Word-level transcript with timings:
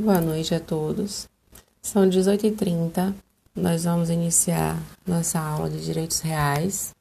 Boa 0.00 0.20
noite 0.20 0.54
a 0.54 0.60
todos. 0.60 1.28
São 1.82 2.08
18h30. 2.08 3.12
Nós 3.52 3.82
vamos 3.82 4.10
iniciar 4.10 4.80
nossa 5.04 5.40
aula 5.40 5.68
de 5.68 5.84
Direitos 5.84 6.20
Reais. 6.20 6.94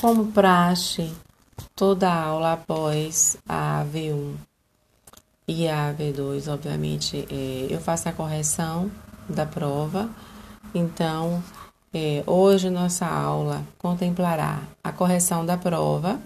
Como 0.00 0.30
praxe, 0.30 1.12
toda 1.74 2.08
aula 2.08 2.52
após 2.52 3.36
a 3.48 3.84
V1 3.92 4.36
e 5.48 5.66
a 5.66 5.92
V2, 5.92 6.46
obviamente, 6.46 7.26
é, 7.28 7.66
eu 7.68 7.80
faço 7.80 8.08
a 8.08 8.12
correção 8.12 8.88
da 9.28 9.44
prova. 9.44 10.08
Então, 10.72 11.42
é, 11.92 12.22
hoje 12.24 12.70
nossa 12.70 13.06
aula 13.06 13.64
contemplará 13.76 14.62
a 14.84 14.92
correção 14.92 15.44
da 15.44 15.56
prova. 15.56 16.20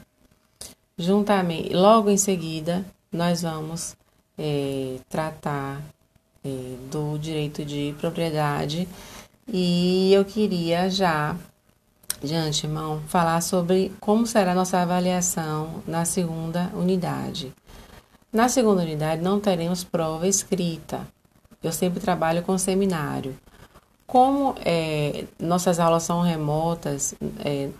Juntamente, 0.98 1.72
logo 1.72 2.10
em 2.10 2.18
seguida, 2.18 2.84
nós 3.10 3.40
vamos 3.40 3.96
é, 4.38 4.98
tratar 5.08 5.80
é, 6.44 6.48
do 6.90 7.18
direito 7.18 7.64
de 7.64 7.94
propriedade 8.00 8.88
e 9.48 10.12
eu 10.12 10.24
queria 10.24 10.90
já, 10.90 11.36
de 12.22 12.34
antemão, 12.34 13.00
falar 13.06 13.40
sobre 13.40 13.92
como 14.00 14.26
será 14.26 14.54
nossa 14.54 14.78
avaliação 14.78 15.82
na 15.86 16.04
segunda 16.04 16.70
unidade. 16.74 17.52
Na 18.32 18.48
segunda 18.48 18.82
unidade 18.82 19.22
não 19.22 19.38
teremos 19.38 19.84
prova 19.84 20.26
escrita. 20.26 21.06
Eu 21.62 21.72
sempre 21.72 22.00
trabalho 22.00 22.42
com 22.42 22.58
seminário. 22.58 23.36
Como 24.06 24.54
é, 24.64 25.24
nossas 25.38 25.80
aulas 25.80 26.02
são 26.02 26.22
remotas, 26.22 27.14
é, 27.44 27.70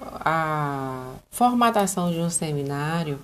a 0.00 1.12
formatação 1.30 2.10
de 2.10 2.18
um 2.18 2.30
seminário 2.30 3.18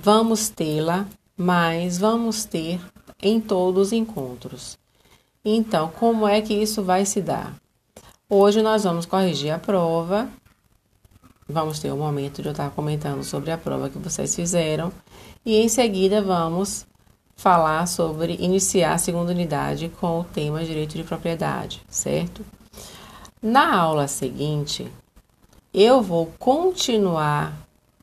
Vamos 0.00 0.48
tê-la, 0.48 1.08
mas 1.36 1.98
vamos 1.98 2.44
ter 2.44 2.80
em 3.20 3.40
todos 3.40 3.88
os 3.88 3.92
encontros. 3.92 4.78
Então, 5.44 5.90
como 5.90 6.24
é 6.24 6.40
que 6.40 6.54
isso 6.54 6.84
vai 6.84 7.04
se 7.04 7.20
dar? 7.20 7.56
Hoje 8.30 8.62
nós 8.62 8.84
vamos 8.84 9.06
corrigir 9.06 9.50
a 9.50 9.58
prova. 9.58 10.28
Vamos 11.48 11.80
ter 11.80 11.90
o 11.90 11.96
um 11.96 11.98
momento 11.98 12.40
de 12.40 12.46
eu 12.46 12.52
estar 12.52 12.70
comentando 12.70 13.24
sobre 13.24 13.50
a 13.50 13.58
prova 13.58 13.90
que 13.90 13.98
vocês 13.98 14.36
fizeram. 14.36 14.92
E 15.44 15.56
em 15.56 15.68
seguida 15.68 16.22
vamos 16.22 16.86
falar 17.34 17.88
sobre 17.88 18.36
iniciar 18.36 18.92
a 18.92 18.98
segunda 18.98 19.32
unidade 19.32 19.90
com 20.00 20.20
o 20.20 20.24
tema 20.24 20.64
direito 20.64 20.94
de 20.94 21.02
propriedade, 21.02 21.82
certo? 21.88 22.46
Na 23.42 23.74
aula 23.74 24.06
seguinte, 24.06 24.86
eu 25.74 26.00
vou 26.00 26.26
continuar 26.38 27.52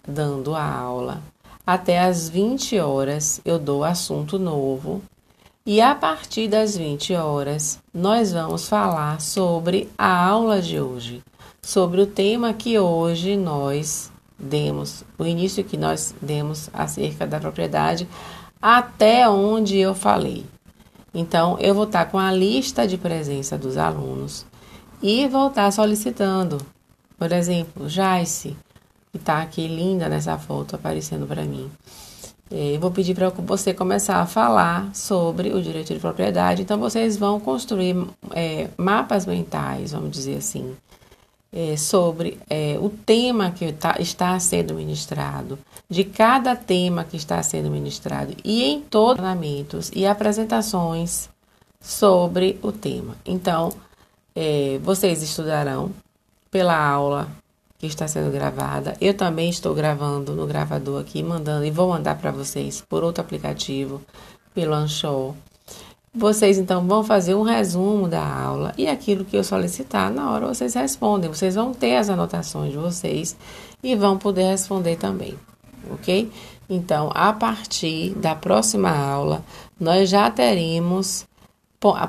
dando 0.05 0.53
a 0.53 0.69
aula 0.69 1.23
até 1.65 1.99
às 1.99 2.29
20 2.29 2.79
horas 2.79 3.41
eu 3.43 3.57
dou 3.57 3.83
assunto 3.83 4.37
novo. 4.37 5.01
E 5.65 5.81
a 5.81 5.95
partir 5.95 6.47
das 6.47 6.77
20 6.77 7.13
horas 7.15 7.79
nós 7.93 8.31
vamos 8.31 8.67
falar 8.67 9.19
sobre 9.19 9.89
a 9.97 10.27
aula 10.27 10.61
de 10.61 10.79
hoje, 10.79 11.23
sobre 11.61 12.01
o 12.01 12.07
tema 12.07 12.53
que 12.53 12.77
hoje 12.77 13.35
nós 13.35 14.11
demos, 14.37 15.03
o 15.17 15.25
início 15.25 15.63
que 15.63 15.77
nós 15.77 16.13
demos 16.21 16.69
acerca 16.73 17.25
da 17.25 17.39
propriedade, 17.39 18.07
até 18.61 19.27
onde 19.27 19.77
eu 19.77 19.95
falei. 19.95 20.45
Então, 21.13 21.57
eu 21.59 21.73
vou 21.73 21.85
estar 21.85 22.05
com 22.05 22.19
a 22.19 22.31
lista 22.31 22.85
de 22.85 22.97
presença 22.97 23.57
dos 23.57 23.77
alunos 23.77 24.45
e 25.01 25.27
vou 25.27 25.47
estar 25.47 25.71
solicitando, 25.71 26.57
por 27.17 27.31
exemplo, 27.31 27.87
Jaice, 27.87 28.57
que 29.15 29.17
está 29.17 29.41
aqui 29.41 29.65
linda 29.65 30.09
nessa 30.09 30.37
foto 30.37 30.75
aparecendo 30.75 31.25
para 31.25 31.43
mim. 31.45 31.71
É, 32.51 32.75
eu 32.75 32.79
vou 32.81 32.91
pedir 32.91 33.15
para 33.15 33.29
você 33.29 33.73
começar 33.73 34.17
a 34.17 34.25
falar 34.25 34.93
sobre 34.93 35.53
o 35.53 35.61
direito 35.61 35.93
de 35.93 35.99
propriedade. 36.01 36.61
Então, 36.61 36.77
vocês 36.77 37.15
vão 37.15 37.39
construir 37.39 37.95
é, 38.31 38.67
mapas 38.77 39.25
mentais, 39.25 39.93
vamos 39.93 40.11
dizer 40.11 40.37
assim, 40.37 40.75
é, 41.51 41.77
sobre 41.77 42.37
é, 42.49 42.77
o 42.79 42.89
tema 42.89 43.51
que 43.51 43.71
tá, 43.71 43.95
está 43.99 44.37
sendo 44.37 44.75
ministrado, 44.75 45.57
de 45.89 46.03
cada 46.03 46.55
tema 46.57 47.05
que 47.05 47.15
está 47.15 47.41
sendo 47.41 47.71
ministrado, 47.71 48.35
e 48.43 48.65
em 48.65 48.81
todos 48.81 49.13
os 49.13 49.19
ornamentos 49.19 49.91
e 49.95 50.05
apresentações 50.05 51.29
sobre 51.79 52.59
o 52.61 52.71
tema. 52.71 53.15
Então, 53.25 53.71
é, 54.35 54.77
vocês 54.83 55.23
estudarão 55.23 55.91
pela 56.51 56.77
aula 56.77 57.29
que 57.87 57.93
está 57.93 58.07
sendo 58.07 58.31
gravada. 58.31 58.95
Eu 58.99 59.13
também 59.13 59.49
estou 59.49 59.73
gravando 59.73 60.33
no 60.33 60.45
gravador 60.45 61.01
aqui, 61.01 61.23
mandando 61.23 61.65
e 61.65 61.71
vou 61.71 61.89
mandar 61.89 62.17
para 62.17 62.31
vocês 62.31 62.83
por 62.87 63.03
outro 63.03 63.21
aplicativo, 63.21 64.01
pelo 64.53 64.73
Anchor. 64.73 65.33
Vocês 66.13 66.57
então 66.57 66.87
vão 66.87 67.03
fazer 67.03 67.35
um 67.35 67.41
resumo 67.41 68.07
da 68.07 68.25
aula 68.25 68.73
e 68.77 68.87
aquilo 68.87 69.25
que 69.25 69.35
eu 69.35 69.43
solicitar, 69.43 70.09
na 70.09 70.31
hora 70.31 70.47
vocês 70.47 70.73
respondem. 70.73 71.29
Vocês 71.29 71.55
vão 71.55 71.73
ter 71.73 71.97
as 71.97 72.09
anotações 72.09 72.71
de 72.71 72.77
vocês 72.77 73.35
e 73.83 73.95
vão 73.95 74.17
poder 74.17 74.51
responder 74.51 74.95
também, 74.95 75.37
ok? 75.91 76.31
Então, 76.69 77.11
a 77.13 77.33
partir 77.33 78.11
da 78.15 78.33
próxima 78.33 78.89
aula, 78.89 79.43
nós 79.79 80.09
já 80.09 80.31
teremos 80.31 81.25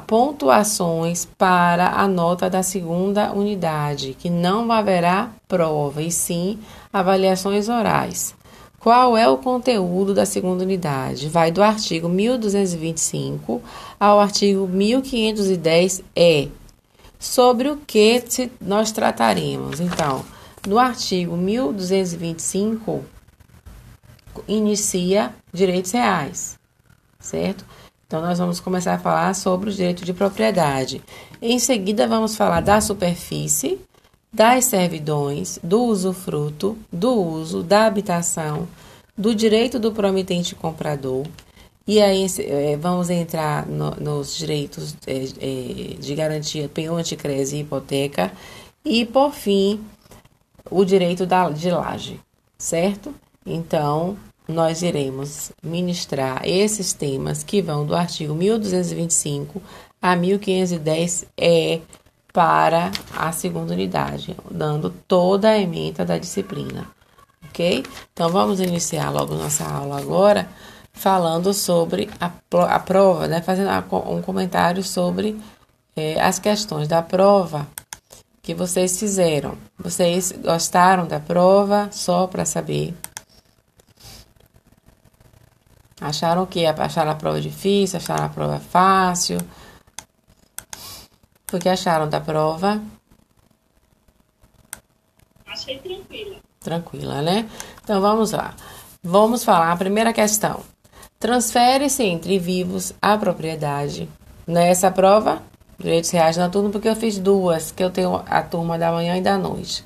pontuações 0.06 1.26
para 1.36 1.88
a 1.88 2.08
nota 2.08 2.48
da 2.48 2.62
segunda 2.62 3.32
unidade, 3.32 4.16
que 4.18 4.30
não 4.30 4.72
haverá 4.72 5.30
prova, 5.46 6.00
e 6.00 6.10
sim 6.10 6.58
avaliações 6.92 7.68
orais. 7.68 8.34
Qual 8.78 9.16
é 9.16 9.28
o 9.28 9.36
conteúdo 9.36 10.14
da 10.14 10.24
segunda 10.24 10.62
unidade? 10.62 11.28
Vai 11.28 11.50
do 11.50 11.62
artigo 11.62 12.08
1225 12.08 13.60
ao 13.98 14.20
artigo 14.20 14.68
1510-E. 14.68 16.50
Sobre 17.18 17.68
o 17.68 17.76
que 17.76 18.22
nós 18.60 18.92
trataremos? 18.92 19.80
Então, 19.80 20.24
no 20.66 20.78
artigo 20.78 21.36
1225, 21.36 23.04
inicia 24.46 25.34
direitos 25.52 25.90
reais, 25.92 26.58
certo? 27.18 27.64
Então, 28.06 28.20
nós 28.20 28.38
vamos 28.38 28.60
começar 28.60 28.94
a 28.94 28.98
falar 28.98 29.34
sobre 29.34 29.68
o 29.68 29.72
direito 29.72 30.04
de 30.04 30.14
propriedade. 30.14 31.02
Em 31.42 31.58
seguida, 31.58 32.06
vamos 32.06 32.36
falar 32.36 32.60
da 32.60 32.80
superfície, 32.80 33.80
das 34.32 34.66
servidões, 34.66 35.58
do 35.60 35.82
usufruto, 35.84 36.78
do 36.92 37.12
uso, 37.12 37.64
da 37.64 37.86
habitação, 37.86 38.68
do 39.18 39.34
direito 39.34 39.80
do 39.80 39.90
promitente 39.90 40.54
comprador. 40.54 41.26
E 41.84 42.00
aí 42.00 42.26
é, 42.38 42.76
vamos 42.76 43.10
entrar 43.10 43.66
no, 43.66 43.90
nos 43.92 44.36
direitos 44.36 44.96
é, 45.06 45.24
é, 45.40 45.94
de 45.94 46.14
garantia, 46.14 46.68
penhor, 46.68 46.98
anticrese 46.98 47.56
e 47.56 47.60
hipoteca. 47.60 48.32
E, 48.84 49.04
por 49.04 49.32
fim, 49.32 49.80
o 50.70 50.84
direito 50.84 51.26
da, 51.26 51.50
de 51.50 51.70
laje, 51.70 52.20
certo? 52.56 53.12
Então, 53.44 54.16
nós 54.48 54.82
iremos 54.82 55.52
ministrar 55.62 56.42
esses 56.44 56.92
temas 56.92 57.42
que 57.42 57.60
vão 57.60 57.84
do 57.84 57.94
artigo 57.94 58.34
1225 58.34 59.60
a 60.00 60.14
1510 60.14 61.26
é 61.36 61.80
para 62.32 62.90
a 63.16 63.32
segunda 63.32 63.72
unidade, 63.72 64.36
dando 64.50 64.90
toda 65.08 65.48
a 65.48 65.58
ementa 65.58 66.04
da 66.04 66.18
disciplina, 66.18 66.86
ok? 67.48 67.82
Então 68.12 68.28
vamos 68.28 68.60
iniciar 68.60 69.10
logo 69.10 69.34
nossa 69.34 69.64
aula 69.64 69.98
agora 69.98 70.48
falando 70.92 71.52
sobre 71.54 72.10
a, 72.20 72.30
a 72.74 72.78
prova, 72.78 73.26
né? 73.26 73.40
Fazendo 73.40 73.70
um 74.10 74.20
comentário 74.20 74.82
sobre 74.82 75.38
é, 75.96 76.20
as 76.20 76.38
questões 76.38 76.86
da 76.86 77.02
prova 77.02 77.66
que 78.42 78.54
vocês 78.54 78.98
fizeram. 78.98 79.56
Vocês 79.78 80.32
gostaram 80.32 81.06
da 81.06 81.18
prova? 81.18 81.88
Só 81.90 82.26
para 82.26 82.44
saber. 82.44 82.94
Acharam 86.00 86.42
o 86.42 86.46
quê? 86.46 86.66
Acharam 86.66 87.10
a 87.10 87.14
prova 87.14 87.40
difícil? 87.40 87.96
Acharam 87.96 88.26
a 88.26 88.28
prova 88.28 88.60
fácil? 88.60 89.38
O 91.52 91.58
que 91.58 91.68
acharam 91.68 92.08
da 92.08 92.20
prova? 92.20 92.82
Achei 95.46 95.78
tranquila. 95.78 96.36
Tranquila, 96.60 97.22
né? 97.22 97.48
Então 97.82 98.00
vamos 98.00 98.32
lá. 98.32 98.54
Vamos 99.02 99.42
falar 99.42 99.72
a 99.72 99.76
primeira 99.76 100.12
questão. 100.12 100.60
Transfere-se 101.18 102.02
entre 102.02 102.38
vivos 102.38 102.92
a 103.00 103.16
propriedade. 103.16 104.08
Nessa 104.46 104.90
prova, 104.90 105.42
direitos 105.78 106.10
reais 106.10 106.36
na 106.36 106.50
turma, 106.50 106.70
porque 106.70 106.88
eu 106.88 106.96
fiz 106.96 107.18
duas, 107.18 107.70
que 107.70 107.82
eu 107.82 107.90
tenho 107.90 108.22
a 108.26 108.42
turma 108.42 108.78
da 108.78 108.92
manhã 108.92 109.16
e 109.16 109.22
da 109.22 109.38
noite. 109.38 109.82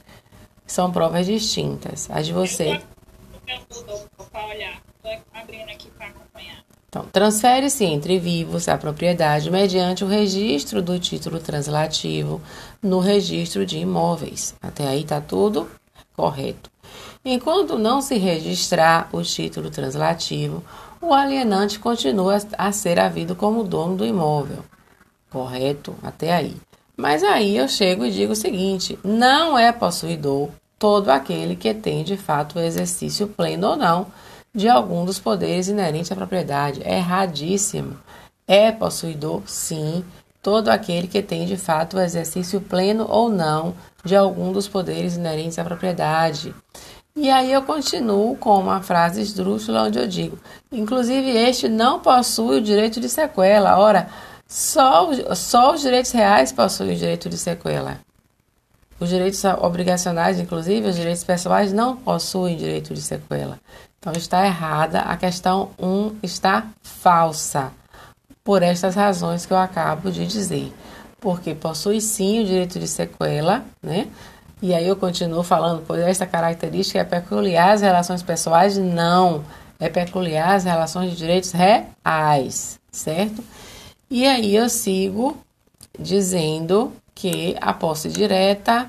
São 0.67 0.91
provas 0.91 1.27
distintas. 1.27 2.11
As 2.11 2.27
de 2.27 2.33
você. 2.33 2.69
Eu, 2.69 2.75
eu, 2.75 3.85
eu, 3.89 4.09
eu, 4.19 4.49
olhar. 4.49 4.73
Estou 4.75 4.90
abrindo 5.33 5.71
aqui 5.71 5.91
para 5.91 6.09
acompanhar. 6.09 6.65
Então, 6.89 7.07
transfere-se 7.13 7.85
entre 7.85 8.19
vivos 8.19 8.69
a 8.69 8.77
propriedade 8.77 9.49
mediante 9.51 10.03
o 10.03 10.09
registro 10.09 10.83
do 10.83 10.99
título 10.99 11.39
translativo 11.39 12.41
no 12.83 12.99
registro 12.99 13.65
de 13.65 13.79
imóveis. 13.79 14.57
Até 14.61 14.89
aí 14.89 15.03
está 15.03 15.21
tudo 15.21 15.71
correto. 16.17 16.69
Enquanto 17.25 17.79
não 17.79 18.03
se 18.03 18.17
registrar 18.17 19.09
o 19.13 19.23
título 19.23 19.71
translativo, 19.71 20.65
o 21.01 21.15
alienante 21.15 21.79
continua 21.79 22.39
a 22.59 22.73
ser 22.73 22.99
havido 22.99 23.37
como 23.37 23.63
dono 23.63 23.97
do 23.97 24.05
imóvel. 24.05 24.65
Correto? 25.31 25.95
Até 26.03 26.33
aí. 26.33 26.57
Mas 26.97 27.23
aí 27.23 27.57
eu 27.57 27.69
chego 27.69 28.05
e 28.05 28.11
digo 28.11 28.33
o 28.33 28.37
seguinte: 28.37 28.99
não 29.05 29.57
é 29.57 29.71
possuidor 29.71 30.49
todo 30.79 31.11
aquele 31.11 31.55
que 31.55 31.73
tem 31.73 32.03
de 32.03 32.17
fato 32.17 32.59
o 32.59 32.61
exercício 32.61 33.29
pleno 33.29 33.69
ou 33.69 33.77
não 33.77 34.07
de 34.55 34.69
algum 34.69 35.05
dos 35.05 35.19
poderes 35.19 35.69
inerentes 35.69 36.11
à 36.11 36.17
propriedade. 36.17 36.83
É 36.85 36.99
erradíssimo. 36.99 37.97
É 38.47 38.73
possuidor, 38.73 39.43
sim, 39.47 40.05
todo 40.43 40.69
aquele 40.69 41.07
que 41.07 41.23
tem 41.23 41.47
de 41.47 41.57
fato 41.57 41.97
o 41.97 42.01
exercício 42.01 42.61
pleno 42.61 43.07
ou 43.09 43.29
não 43.29 43.75
de 44.05 44.17
algum 44.17 44.53
dos 44.53 44.67
poderes 44.67 45.17
inerentes 45.17 45.59
à 45.59 45.65
propriedade. 45.65 46.55
E 47.15 47.29
aí 47.29 47.53
eu 47.53 47.63
continuo 47.63 48.37
com 48.37 48.59
uma 48.59 48.81
frase 48.81 49.21
esdrúxula 49.21 49.85
onde 49.85 49.99
eu 49.99 50.07
digo: 50.07 50.39
inclusive 50.73 51.31
este 51.31 51.69
não 51.69 52.01
possui 52.01 52.59
o 52.59 52.63
direito 52.63 53.01
de 53.01 53.09
sequela. 53.09 53.79
Ora, 53.79 54.09
só, 54.49 55.11
só 55.35 55.75
os 55.75 55.81
direitos 55.81 56.13
reais 56.13 56.53
possuem 56.53 56.93
o 56.93 56.97
direito 56.97 57.29
de 57.29 57.37
sequela. 57.37 57.99
Os 58.99 59.09
direitos 59.09 59.43
obrigacionais, 59.45 60.39
inclusive 60.39 60.89
os 60.89 60.97
direitos 60.97 61.25
pessoais, 61.25 61.73
não 61.73 61.97
possuem 61.97 62.57
direito 62.57 62.93
de 62.93 63.01
sequela. 63.01 63.59
Então 64.01 64.15
está 64.15 64.47
errada. 64.47 65.01
A 65.01 65.15
questão 65.15 65.73
1 65.79 66.17
está 66.23 66.69
falsa. 66.83 67.71
Por 68.43 68.63
estas 68.63 68.95
razões 68.95 69.45
que 69.45 69.53
eu 69.53 69.59
acabo 69.59 70.11
de 70.11 70.27
dizer. 70.27 70.73
Porque 71.21 71.55
possui 71.55 72.01
sim 72.01 72.41
o 72.41 72.47
direito 72.47 72.81
de 72.81 72.89
sequela, 72.89 73.63
né? 73.83 74.09
E 74.63 74.73
aí 74.73 74.89
eu 74.89 74.97
continuo 74.97 75.43
falando, 75.43 75.85
pois 75.87 76.01
esta 76.01 76.27
característica 76.27 76.99
é 76.99 77.05
peculiar 77.05 77.75
às 77.75 77.83
relações 77.83 78.23
pessoais? 78.23 78.79
Não. 78.79 79.45
É 79.79 79.91
peculiar 79.91 80.55
às 80.55 80.65
relações 80.65 81.11
de 81.11 81.17
direitos 81.17 81.53
reais, 81.53 82.81
certo? 82.91 83.45
E 84.11 84.27
aí 84.27 84.57
eu 84.57 84.71
sigo 84.71 85.37
dizendo 85.99 86.91
que 87.15 87.55
a 87.61 87.75
posse 87.75 88.09
direta 88.09 88.89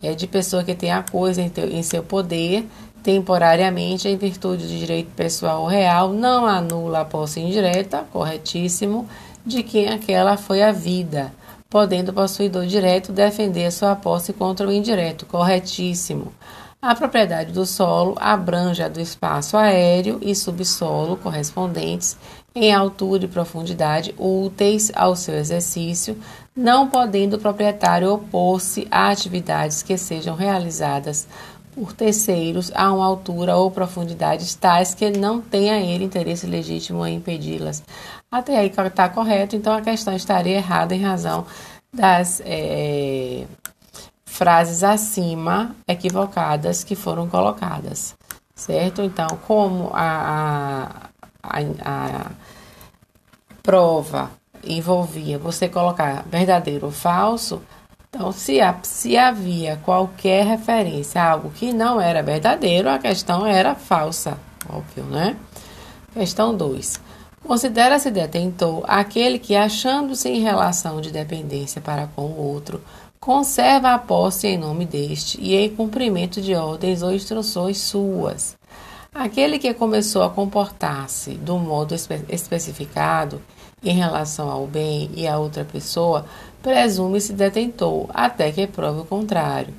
é 0.00 0.14
de 0.14 0.28
pessoa 0.28 0.62
que 0.62 0.76
tem 0.76 0.92
a 0.92 1.02
coisa 1.02 1.42
em, 1.42 1.48
teu, 1.48 1.68
em 1.68 1.82
seu 1.82 2.04
poder 2.04 2.68
temporariamente 3.04 4.08
em 4.08 4.16
virtude 4.16 4.66
de 4.66 4.78
direito 4.78 5.10
pessoal 5.14 5.66
real, 5.66 6.08
não 6.08 6.46
anula 6.46 7.02
a 7.02 7.04
posse 7.04 7.38
indireta, 7.38 8.06
corretíssimo, 8.10 9.06
de 9.44 9.62
quem 9.62 9.90
aquela 9.90 10.38
foi 10.38 10.62
a 10.62 10.72
vida, 10.72 11.30
podendo 11.68 12.10
o 12.10 12.14
possuidor 12.14 12.64
direto 12.64 13.12
defender 13.12 13.70
sua 13.70 13.94
posse 13.94 14.32
contra 14.32 14.66
o 14.66 14.72
indireto, 14.72 15.26
corretíssimo. 15.26 16.32
A 16.80 16.94
propriedade 16.94 17.52
do 17.52 17.66
solo 17.66 18.14
abrange 18.18 18.82
a 18.82 18.88
do 18.88 19.00
espaço 19.00 19.56
aéreo 19.56 20.18
e 20.22 20.34
subsolo 20.34 21.16
correspondentes 21.16 22.16
em 22.54 22.72
altura 22.72 23.24
e 23.24 23.28
profundidade 23.28 24.14
úteis 24.16 24.92
ao 24.94 25.16
seu 25.16 25.34
exercício, 25.34 26.16
não 26.54 26.88
podendo 26.88 27.36
o 27.36 27.38
proprietário 27.38 28.12
opor-se 28.12 28.86
a 28.90 29.10
atividades 29.10 29.82
que 29.82 29.98
sejam 29.98 30.36
realizadas 30.36 31.26
por 31.74 31.92
terceiros 31.92 32.70
a 32.74 32.92
uma 32.92 33.04
altura 33.04 33.56
ou 33.56 33.70
profundidades 33.70 34.54
tais 34.54 34.94
que 34.94 35.10
não 35.10 35.40
tenha 35.40 35.78
ele 35.80 36.04
interesse 36.04 36.46
legítimo 36.46 37.04
em 37.06 37.16
impedi-las. 37.16 37.82
Até 38.30 38.58
aí 38.58 38.68
está 38.68 39.08
correto, 39.08 39.56
então 39.56 39.72
a 39.72 39.80
questão 39.80 40.14
estaria 40.14 40.56
errada 40.56 40.94
em 40.94 41.02
razão 41.02 41.46
das 41.92 42.40
é, 42.44 43.44
frases 44.24 44.82
acima 44.82 45.74
equivocadas 45.86 46.82
que 46.82 46.96
foram 46.96 47.28
colocadas, 47.28 48.16
certo? 48.54 49.02
Então, 49.02 49.28
como 49.46 49.90
a, 49.92 50.90
a, 51.42 51.58
a, 51.58 51.60
a 51.84 52.30
prova 53.62 54.30
envolvia 54.64 55.38
você 55.38 55.68
colocar 55.68 56.24
verdadeiro 56.28 56.86
ou 56.86 56.92
falso, 56.92 57.62
então, 58.14 58.30
se, 58.30 58.58
se 58.84 59.16
havia 59.16 59.76
qualquer 59.84 60.46
referência 60.46 61.20
a 61.20 61.32
algo 61.32 61.50
que 61.50 61.72
não 61.72 62.00
era 62.00 62.22
verdadeiro, 62.22 62.88
a 62.88 62.96
questão 62.96 63.44
era 63.44 63.74
falsa, 63.74 64.38
óbvio, 64.72 65.02
né? 65.06 65.36
Questão 66.12 66.56
2. 66.56 67.00
Considera-se 67.44 68.12
detentor 68.12 68.84
aquele 68.86 69.36
que, 69.36 69.56
achando-se 69.56 70.28
em 70.28 70.40
relação 70.40 71.00
de 71.00 71.10
dependência 71.10 71.80
para 71.80 72.06
com 72.06 72.26
o 72.26 72.40
outro, 72.40 72.80
conserva 73.18 73.94
a 73.94 73.98
posse 73.98 74.46
em 74.46 74.58
nome 74.58 74.86
deste 74.86 75.40
e 75.40 75.56
em 75.56 75.74
cumprimento 75.74 76.40
de 76.40 76.54
ordens 76.54 77.02
ou 77.02 77.12
instruções 77.12 77.78
suas. 77.78 78.56
Aquele 79.12 79.58
que 79.58 79.74
começou 79.74 80.22
a 80.22 80.30
comportar-se 80.30 81.32
do 81.32 81.58
modo 81.58 81.96
espe 81.96 82.24
especificado 82.28 83.42
em 83.84 83.94
relação 83.94 84.50
ao 84.50 84.66
bem 84.66 85.10
e 85.14 85.26
a 85.26 85.38
outra 85.38 85.64
pessoa, 85.64 86.24
presume-se 86.62 87.32
detentor, 87.32 88.06
até 88.12 88.50
que 88.50 88.66
prove 88.66 89.00
o 89.00 89.04
contrário. 89.04 89.74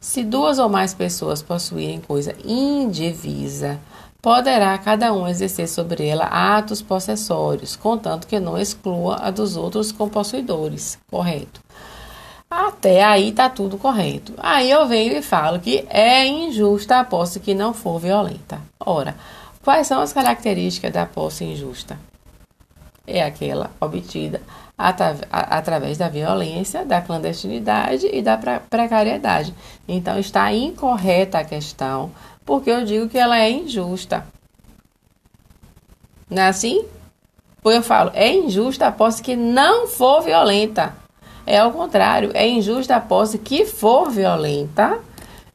Se 0.00 0.24
duas 0.24 0.58
ou 0.58 0.68
mais 0.68 0.94
pessoas 0.94 1.42
possuírem 1.42 2.00
coisa 2.00 2.34
indivisa, 2.44 3.78
poderá 4.22 4.76
cada 4.78 5.12
um 5.12 5.28
exercer 5.28 5.68
sobre 5.68 6.06
ela 6.06 6.24
atos 6.24 6.80
possessórios, 6.80 7.76
contanto 7.76 8.26
que 8.26 8.40
não 8.40 8.58
exclua 8.58 9.16
a 9.16 9.30
dos 9.30 9.56
outros 9.56 9.92
compossuidores. 9.92 10.98
Correto. 11.10 11.60
Até 12.50 13.04
aí 13.04 13.28
está 13.28 13.48
tudo 13.48 13.78
correto. 13.78 14.34
Aí 14.38 14.70
eu 14.70 14.86
venho 14.88 15.16
e 15.16 15.22
falo 15.22 15.60
que 15.60 15.86
é 15.88 16.26
injusta 16.26 16.98
a 16.98 17.04
posse 17.04 17.38
que 17.38 17.54
não 17.54 17.72
for 17.72 18.00
violenta. 18.00 18.60
Ora, 18.80 19.14
quais 19.62 19.86
são 19.86 20.00
as 20.00 20.12
características 20.12 20.92
da 20.92 21.06
posse 21.06 21.44
injusta? 21.44 21.96
É 23.10 23.24
aquela 23.24 23.70
obtida 23.80 24.40
através 24.78 25.98
da 25.98 26.08
violência, 26.08 26.86
da 26.86 27.02
clandestinidade 27.02 28.08
e 28.10 28.22
da 28.22 28.38
precariedade. 28.38 29.54
Então 29.86 30.18
está 30.18 30.50
incorreta 30.54 31.38
a 31.38 31.44
questão, 31.44 32.10
porque 32.46 32.70
eu 32.70 32.84
digo 32.84 33.08
que 33.08 33.18
ela 33.18 33.38
é 33.38 33.50
injusta. 33.50 34.26
Não 36.30 36.42
é 36.42 36.48
assim? 36.48 36.86
Pois 37.62 37.76
eu 37.76 37.82
falo, 37.82 38.10
é 38.14 38.32
injusta 38.32 38.86
a 38.86 38.92
posse 38.92 39.22
que 39.22 39.36
não 39.36 39.86
for 39.86 40.22
violenta. 40.22 40.94
É 41.46 41.58
ao 41.58 41.72
contrário, 41.72 42.30
é 42.32 42.48
injusta 42.48 42.96
a 42.96 43.00
posse 43.00 43.38
que 43.38 43.66
for 43.66 44.10
violenta, 44.10 44.98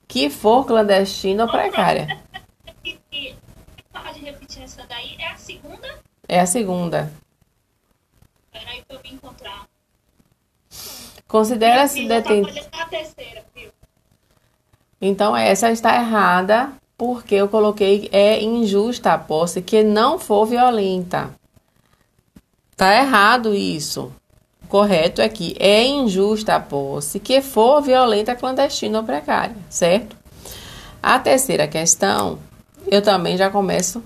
que 0.07 0.29
for 0.29 0.65
clandestina 0.65 1.45
ou 1.45 1.49
precária. 1.49 2.19
Pode 3.91 4.19
repetir 4.19 4.63
essa 4.63 4.85
daí? 4.87 5.15
É 5.17 5.31
a 5.31 5.37
segunda? 5.37 5.87
É 6.27 6.39
a 6.39 6.45
segunda. 6.45 7.11
Pra 8.87 8.99
me 9.03 9.13
encontrar. 9.13 9.67
Considera-se. 11.27 12.07
Tá 12.07 12.23
então, 15.01 15.35
essa 15.35 15.71
está 15.71 15.95
errada 15.95 16.71
porque 16.97 17.35
eu 17.35 17.47
coloquei 17.47 18.09
é 18.11 18.41
injusta 18.41 19.13
a 19.13 19.17
posse 19.17 19.61
que 19.61 19.83
não 19.83 20.17
for 20.17 20.45
violenta. 20.45 21.29
Tá 22.75 22.95
errado 22.95 23.53
isso. 23.53 24.11
O 24.63 24.67
correto 24.67 25.21
é 25.21 25.29
que 25.29 25.55
é 25.59 25.85
injusta 25.85 26.55
a 26.55 26.59
posse 26.59 27.19
que 27.19 27.41
for 27.41 27.81
violenta, 27.81 28.35
clandestina 28.35 28.99
ou 28.99 29.03
precária, 29.03 29.55
certo? 29.69 30.15
A 31.01 31.19
terceira 31.19 31.67
questão, 31.67 32.39
eu 32.87 33.01
também 33.01 33.37
já 33.37 33.49
começo 33.49 34.03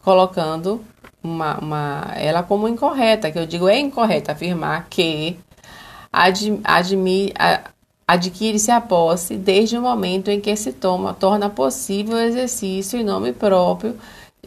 colocando 0.00 0.82
uma, 1.22 1.58
uma, 1.58 2.12
ela 2.16 2.42
como 2.42 2.68
incorreta, 2.68 3.30
que 3.30 3.38
eu 3.38 3.46
digo 3.46 3.68
é 3.68 3.78
incorreto 3.78 4.30
afirmar 4.30 4.86
que 4.88 5.36
ad, 6.12 6.60
admi, 6.64 7.32
adquire-se 8.06 8.70
a 8.70 8.80
posse 8.80 9.36
desde 9.36 9.76
o 9.76 9.82
momento 9.82 10.30
em 10.30 10.40
que 10.40 10.54
se 10.56 10.72
toma, 10.72 11.14
torna 11.14 11.50
possível 11.50 12.16
o 12.16 12.20
exercício 12.20 12.98
em 12.98 13.04
nome 13.04 13.32
próprio 13.32 13.96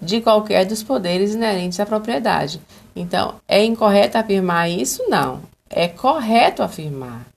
de 0.02 0.22
qualquer 0.22 0.66
dos 0.66 0.82
poderes 0.82 1.34
inerentes 1.34 1.80
à 1.80 1.86
propriedade. 1.86 2.60
Então, 2.96 3.36
é 3.48 3.64
incorreto 3.64 4.18
afirmar 4.18 4.70
isso? 4.70 5.04
Não. 5.08 5.42
É 5.70 5.88
correto 5.88 6.64
afirmar 6.64 7.31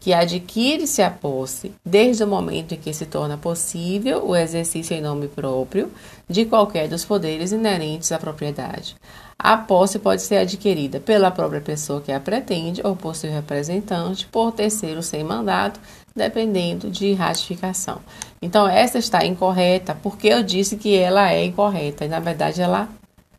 que 0.00 0.12
adquire-se 0.12 1.02
a 1.02 1.10
posse 1.10 1.72
desde 1.84 2.22
o 2.22 2.28
momento 2.28 2.72
em 2.72 2.78
que 2.78 2.92
se 2.92 3.06
torna 3.06 3.36
possível 3.36 4.24
o 4.24 4.36
exercício 4.36 4.94
em 4.94 5.00
nome 5.00 5.26
próprio 5.26 5.90
de 6.28 6.44
qualquer 6.44 6.88
dos 6.88 7.04
poderes 7.04 7.50
inerentes 7.50 8.12
à 8.12 8.18
propriedade. 8.18 8.94
A 9.36 9.56
posse 9.56 9.98
pode 9.98 10.22
ser 10.22 10.38
adquirida 10.38 10.98
pela 10.98 11.30
própria 11.30 11.60
pessoa 11.60 12.00
que 12.00 12.10
a 12.10 12.18
pretende 12.18 12.80
ou 12.84 12.96
por 12.96 13.14
seu 13.14 13.30
representante, 13.30 14.26
por 14.26 14.52
terceiro 14.52 15.02
sem 15.02 15.22
mandato, 15.22 15.80
dependendo 16.14 16.90
de 16.90 17.12
ratificação. 17.14 18.00
Então, 18.42 18.68
essa 18.68 18.98
está 18.98 19.24
incorreta 19.24 19.96
porque 20.02 20.28
eu 20.28 20.42
disse 20.42 20.76
que 20.76 20.96
ela 20.96 21.32
é 21.32 21.44
incorreta 21.44 22.04
e, 22.04 22.08
na 22.08 22.18
verdade, 22.18 22.60
ela 22.60 22.88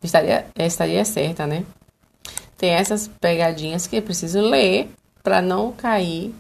estaria, 0.02 0.46
estaria 0.58 1.04
certa, 1.04 1.46
né? 1.46 1.66
Tem 2.58 2.72
essas 2.72 3.08
pegadinhas 3.08 3.88
que 3.88 3.98
é 3.98 4.02
preciso 4.02 4.40
ler 4.42 4.90
para 5.22 5.42
não 5.42 5.72
cair 5.72 6.34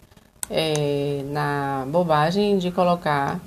é, 0.50 1.22
na 1.25 1.86
bobagem 1.88 2.58
de 2.58 2.72
colocar 2.72 3.39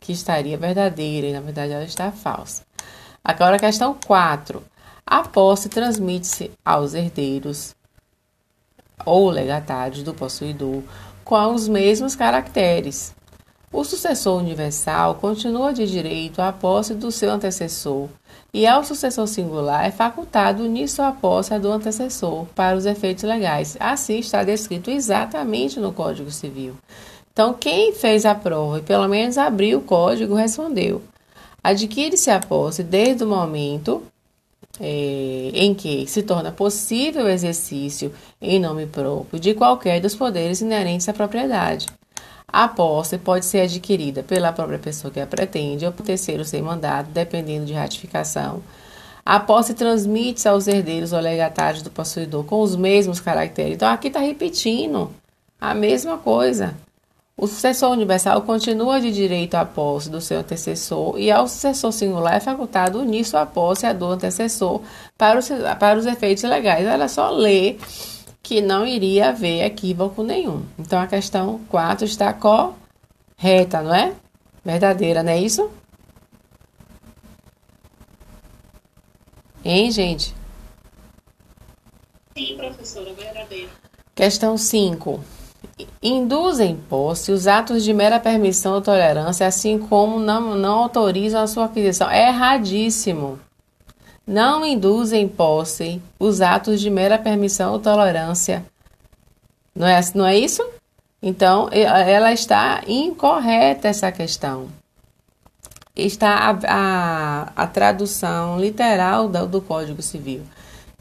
que 0.00 0.12
estaria 0.12 0.56
verdadeira 0.56 1.26
e 1.26 1.32
na 1.32 1.40
verdade 1.40 1.72
ela 1.72 1.84
está 1.84 2.12
falsa. 2.12 2.62
Agora 3.22 3.56
a 3.56 3.60
questão 3.60 3.94
4. 4.06 4.62
A 5.04 5.22
posse 5.22 5.68
transmite-se 5.68 6.50
aos 6.64 6.94
herdeiros 6.94 7.74
ou 9.04 9.30
legatários 9.30 10.02
do 10.02 10.14
possuidor 10.14 10.82
com 11.24 11.54
os 11.54 11.68
mesmos 11.68 12.14
caracteres. 12.14 13.14
O 13.70 13.84
sucessor 13.84 14.38
universal 14.38 15.16
continua 15.16 15.74
de 15.74 15.86
direito 15.86 16.40
à 16.40 16.52
posse 16.52 16.94
do 16.94 17.12
seu 17.12 17.30
antecessor, 17.30 18.08
e 18.52 18.66
ao 18.66 18.82
sucessor 18.82 19.26
singular 19.26 19.86
é 19.86 19.90
facultado 19.90 20.64
unir 20.64 20.88
sua 20.88 21.12
posse 21.12 21.56
do 21.58 21.70
antecessor 21.70 22.46
para 22.54 22.76
os 22.76 22.86
efeitos 22.86 23.24
legais. 23.24 23.76
Assim 23.78 24.18
está 24.18 24.42
descrito 24.42 24.90
exatamente 24.90 25.78
no 25.78 25.92
Código 25.92 26.30
Civil. 26.30 26.74
Então, 27.32 27.54
quem 27.54 27.92
fez 27.92 28.24
a 28.26 28.34
prova 28.34 28.78
e 28.78 28.82
pelo 28.82 29.06
menos 29.06 29.38
abriu 29.38 29.78
o 29.78 29.82
código 29.82 30.34
respondeu: 30.34 31.02
adquire-se 31.62 32.30
a 32.30 32.40
posse 32.40 32.82
desde 32.82 33.22
o 33.22 33.28
momento 33.28 34.02
é, 34.80 35.50
em 35.54 35.74
que 35.74 36.06
se 36.06 36.22
torna 36.22 36.50
possível 36.50 37.24
o 37.24 37.28
exercício 37.28 38.12
em 38.40 38.58
nome 38.58 38.86
próprio 38.86 39.38
de 39.38 39.54
qualquer 39.54 40.00
dos 40.00 40.14
poderes 40.14 40.60
inerentes 40.60 41.08
à 41.08 41.12
propriedade. 41.12 41.86
A 42.50 42.66
posse 42.66 43.18
pode 43.18 43.44
ser 43.44 43.60
adquirida 43.60 44.22
pela 44.22 44.52
própria 44.52 44.78
pessoa 44.78 45.12
que 45.12 45.20
a 45.20 45.26
pretende 45.26 45.84
ou 45.84 45.92
por 45.92 46.04
terceiro 46.04 46.44
sem 46.44 46.62
mandado, 46.62 47.10
dependendo 47.10 47.66
de 47.66 47.74
ratificação. 47.74 48.62
A 49.24 49.38
posse 49.38 49.74
transmite-se 49.74 50.48
aos 50.48 50.66
herdeiros 50.66 51.12
ou 51.12 51.20
legatários 51.20 51.82
do 51.82 51.90
possuidor 51.90 52.44
com 52.44 52.62
os 52.62 52.74
mesmos 52.74 53.20
caracteres. 53.20 53.74
Então, 53.74 53.90
aqui 53.90 54.08
está 54.08 54.20
repetindo 54.20 55.10
a 55.60 55.74
mesma 55.74 56.16
coisa. 56.16 56.74
O 57.36 57.46
sucessor 57.46 57.92
universal 57.92 58.40
continua 58.42 59.00
de 59.00 59.12
direito 59.12 59.54
à 59.54 59.64
posse 59.64 60.08
do 60.08 60.20
seu 60.20 60.40
antecessor 60.40 61.18
e 61.18 61.30
ao 61.30 61.46
sucessor 61.46 61.92
singular 61.92 62.38
é 62.38 62.40
facultado 62.40 62.98
unir 62.98 63.24
sua 63.24 63.44
posse 63.44 63.86
à 63.86 63.92
do 63.92 64.06
antecessor 64.06 64.80
para 65.16 65.38
os, 65.38 65.48
para 65.78 65.98
os 65.98 66.06
efeitos 66.06 66.42
legais. 66.44 66.86
Ela 66.86 67.06
só 67.06 67.30
lê 67.30 67.76
que 68.42 68.60
não 68.60 68.86
iria 68.86 69.30
haver 69.30 69.64
equívoco 69.64 70.22
nenhum. 70.22 70.64
Então 70.78 71.00
a 71.00 71.06
questão 71.06 71.60
4 71.68 72.04
está 72.04 72.32
correta, 72.32 73.82
não 73.82 73.94
é? 73.94 74.14
Verdadeira, 74.64 75.22
não 75.22 75.32
é 75.32 75.38
isso? 75.38 75.70
Hein, 79.64 79.90
gente? 79.90 80.34
Sim, 82.36 82.56
professora, 82.56 83.12
verdadeira. 83.12 83.70
Questão 84.14 84.56
5. 84.56 85.22
Induzem 86.02 86.76
posse 86.88 87.32
os 87.32 87.46
atos 87.46 87.84
de 87.84 87.92
mera 87.92 88.18
permissão 88.18 88.74
ou 88.74 88.80
tolerância, 88.80 89.46
assim 89.46 89.78
como 89.78 90.18
não, 90.18 90.54
não 90.54 90.78
autorizam 90.78 91.42
a 91.42 91.46
sua 91.46 91.66
aquisição. 91.66 92.08
É 92.10 92.28
erradíssimo 92.28 93.38
não 94.28 94.62
induzem 94.62 95.22
em 95.22 95.28
posse 95.28 96.02
os 96.18 96.42
atos 96.42 96.82
de 96.82 96.90
mera 96.90 97.18
permissão 97.18 97.72
ou 97.72 97.78
tolerância. 97.78 98.62
Não 99.74 99.86
é, 99.86 99.98
não 100.14 100.26
é 100.26 100.36
isso? 100.36 100.62
Então, 101.22 101.70
ela 101.72 102.30
está 102.30 102.82
incorreta 102.86 103.88
essa 103.88 104.12
questão. 104.12 104.68
Está 105.96 106.50
a, 106.50 106.58
a, 106.68 107.52
a 107.56 107.66
tradução 107.66 108.60
literal 108.60 109.28
do, 109.28 109.46
do, 109.46 109.62
Código 109.62 110.02
Civil. 110.02 110.42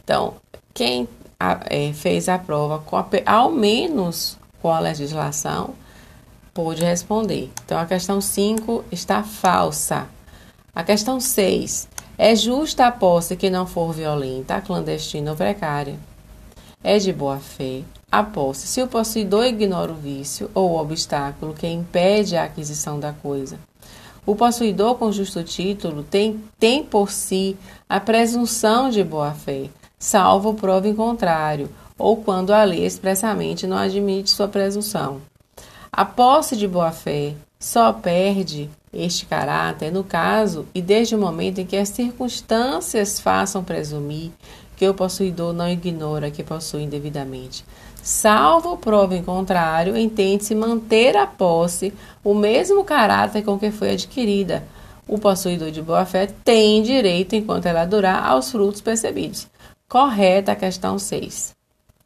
Então, 0.02 0.36
quem 0.74 1.08
a, 1.38 1.60
é, 1.66 1.92
fez 1.92 2.30
a 2.30 2.40
prova, 2.40 2.80
com 2.80 2.96
ao 3.26 3.52
menos 3.52 4.40
com 4.62 4.72
a 4.72 4.80
legislação, 4.80 5.76
pôde 6.54 6.84
responder. 6.84 7.52
Então, 7.66 7.78
a 7.78 7.86
questão 7.86 8.22
5 8.22 8.86
está 8.90 9.22
falsa. 9.22 10.08
A 10.74 10.84
questão 10.84 11.20
6 11.20 11.90
é 12.18 12.36
justa 12.36 12.88
a 12.88 12.92
posse 12.92 13.36
que 13.36 13.50
não 13.50 13.68
for 13.68 13.94
violenta, 13.94 14.60
clandestina 14.60 15.32
ou 15.32 15.38
precária. 15.38 15.96
É 16.84 16.98
de 16.98 17.14
boa 17.14 17.38
fé 17.38 17.84
a 18.12 18.24
posse 18.24 18.68
se 18.68 18.82
o 18.82 18.88
possuidor 18.88 19.46
ignora 19.46 19.92
o 19.92 19.96
vício 19.96 20.50
ou 20.54 20.72
o 20.72 20.80
obstáculo 20.80 21.54
que 21.54 21.68
impede 21.68 22.36
a 22.36 22.46
aquisição 22.46 23.00
da 23.00 23.12
coisa. 23.12 23.60
O 24.26 24.36
possuidor 24.36 24.96
com 24.96 25.12
justo 25.12 25.44
título 25.44 26.04
tem, 26.04 26.44
tem 26.58 26.84
por 26.84 27.12
si 27.12 27.56
a 27.88 28.00
presunção 28.00 28.90
de 28.90 29.04
boa 29.04 29.32
fé, 29.32 29.70
salvo 30.00 30.54
prova 30.54 30.88
em 30.88 30.96
contrário, 30.96 31.70
ou 31.98 32.18
quando 32.18 32.52
a 32.52 32.64
lei 32.64 32.86
expressamente 32.86 33.68
não 33.68 33.78
admite 33.78 34.30
sua 34.30 34.48
presunção. 34.48 35.22
A 35.92 36.06
posse 36.06 36.56
de 36.56 36.68
boa 36.68 36.92
fé 36.92 37.36
só 37.60 37.92
perde 37.92 38.70
este 38.94 39.26
caráter 39.26 39.92
no 39.92 40.04
caso 40.04 40.66
e 40.74 40.82
desde 40.82 41.16
o 41.16 41.20
momento 41.20 41.60
em 41.60 41.66
que 41.66 41.78
as 41.78 41.90
circunstâncias 41.90 43.20
façam 43.20 43.64
presumir 43.64 44.32
que 44.76 44.88
o 44.88 44.94
possuidor 44.94 45.54
não 45.54 45.68
ignora 45.68 46.32
que 46.32 46.44
possui 46.44 46.84
indevidamente. 46.84 47.66
Salvo 48.02 48.78
prova 48.78 49.16
em 49.16 49.24
contrário, 49.24 49.98
entende-se 49.98 50.56
manter 50.56 51.18
a 51.18 51.28
posse 51.28 51.94
o 52.24 52.34
mesmo 52.34 52.84
caráter 52.84 53.44
com 53.44 53.60
que 53.60 53.72
foi 53.72 53.92
adquirida. 53.92 54.64
O 55.08 55.18
possuidor 55.18 55.72
de 55.72 55.82
boa-fé 55.82 56.28
tem 56.44 56.84
direito, 56.84 57.36
enquanto 57.36 57.66
ela 57.66 57.86
durar, 57.86 58.24
aos 58.24 58.52
frutos 58.52 58.82
percebidos. 58.82 59.48
Correta 59.90 60.52
a 60.52 60.56
questão 60.56 61.00
6. 61.00 61.56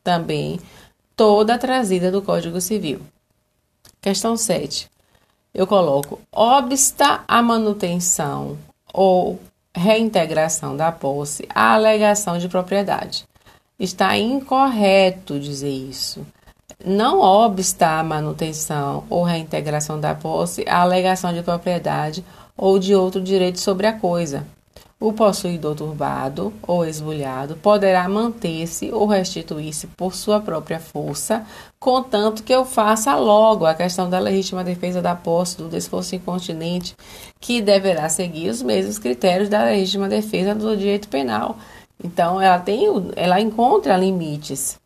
Também 0.04 0.60
toda 1.16 1.58
trazida 1.58 2.12
do 2.12 2.22
Código 2.22 2.62
Civil. 2.62 3.02
Questão 4.00 4.38
7 4.38 4.91
eu 5.54 5.68
coloco 5.68 6.20
obsta 6.32 7.24
a 7.28 7.42
manutenção 7.42 8.58
ou 8.94 9.40
reintegração 9.76 10.76
da 10.76 10.92
posse 10.92 11.48
à 11.54 11.74
alegação 11.74 12.38
de 12.38 12.48
propriedade. 12.48 13.26
Está 13.80 14.18
incorreto 14.18 15.40
dizer 15.40 15.70
isso. 15.70 16.26
Não 16.84 17.20
obsta 17.20 18.00
a 18.00 18.04
manutenção 18.04 19.04
ou 19.10 19.24
reintegração 19.24 20.00
da 20.00 20.16
posse 20.16 20.64
à 20.68 20.82
alegação 20.82 21.34
de 21.34 21.44
propriedade 21.44 22.24
ou 22.58 22.80
de 22.80 22.96
outro 22.96 23.22
direito 23.22 23.60
sobre 23.60 23.88
a 23.88 23.94
coisa. 23.94 24.46
O 25.02 25.12
possuidor 25.12 25.74
turbado 25.74 26.54
ou 26.62 26.86
esbulhado 26.86 27.56
poderá 27.56 28.08
manter-se 28.08 28.92
ou 28.92 29.08
restituir-se 29.08 29.88
por 29.88 30.14
sua 30.14 30.40
própria 30.40 30.80
força, 30.80 31.44
contanto 31.80 32.44
que 32.44 32.54
eu 32.54 32.64
faça 32.64 33.16
logo 33.16 33.66
a 33.66 33.74
questão 33.74 34.08
da 34.08 34.20
legítima 34.20 34.64
defesa 34.64 35.02
da 35.02 35.16
posse 35.16 35.58
do 35.58 35.68
desforço 35.68 36.14
incontinente, 36.14 36.96
que 37.40 37.64
deverá 37.64 38.08
seguir 38.10 38.52
os 38.52 38.62
mesmos 38.62 39.00
critérios 39.00 39.50
da 39.50 39.64
legítima 39.64 40.08
defesa 40.08 40.54
do 40.54 40.78
direito 40.78 41.08
penal. 41.08 41.58
Então, 42.04 42.40
ela 42.40 42.60
tem, 42.60 42.86
ela 43.16 43.42
encontra 43.42 43.98
limites. 43.98 44.80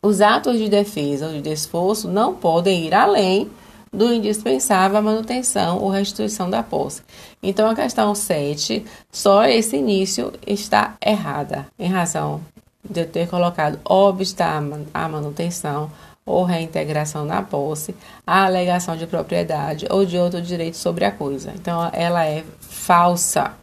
Os 0.00 0.20
atos 0.20 0.58
de 0.58 0.68
defesa 0.68 1.26
ou 1.26 1.32
de 1.32 1.40
desforço 1.40 2.06
não 2.06 2.36
podem 2.36 2.86
ir 2.86 2.94
além 2.94 3.50
do 3.92 4.10
indispensável 4.12 4.96
à 4.96 5.02
manutenção 5.02 5.78
ou 5.78 5.90
restituição 5.90 6.48
da 6.48 6.62
posse. 6.62 7.02
Então, 7.42 7.68
a 7.68 7.74
questão 7.74 8.14
7, 8.14 8.84
só 9.10 9.44
esse 9.44 9.76
início 9.76 10.32
está 10.46 10.94
errada, 11.04 11.66
em 11.76 11.88
razão 11.88 12.40
de 12.88 13.00
eu 13.00 13.06
ter 13.08 13.28
colocado 13.28 13.80
obsta 13.84 14.46
à 14.94 15.08
manutenção 15.08 15.90
ou 16.24 16.44
reintegração 16.44 17.24
na 17.24 17.42
posse, 17.42 17.94
a 18.24 18.44
alegação 18.44 18.96
de 18.96 19.08
propriedade 19.08 19.86
ou 19.90 20.04
de 20.04 20.16
outro 20.16 20.40
direito 20.40 20.76
sobre 20.76 21.04
a 21.04 21.10
coisa. 21.10 21.52
Então, 21.56 21.90
ela 21.92 22.24
é 22.24 22.44
falsa, 22.60 23.54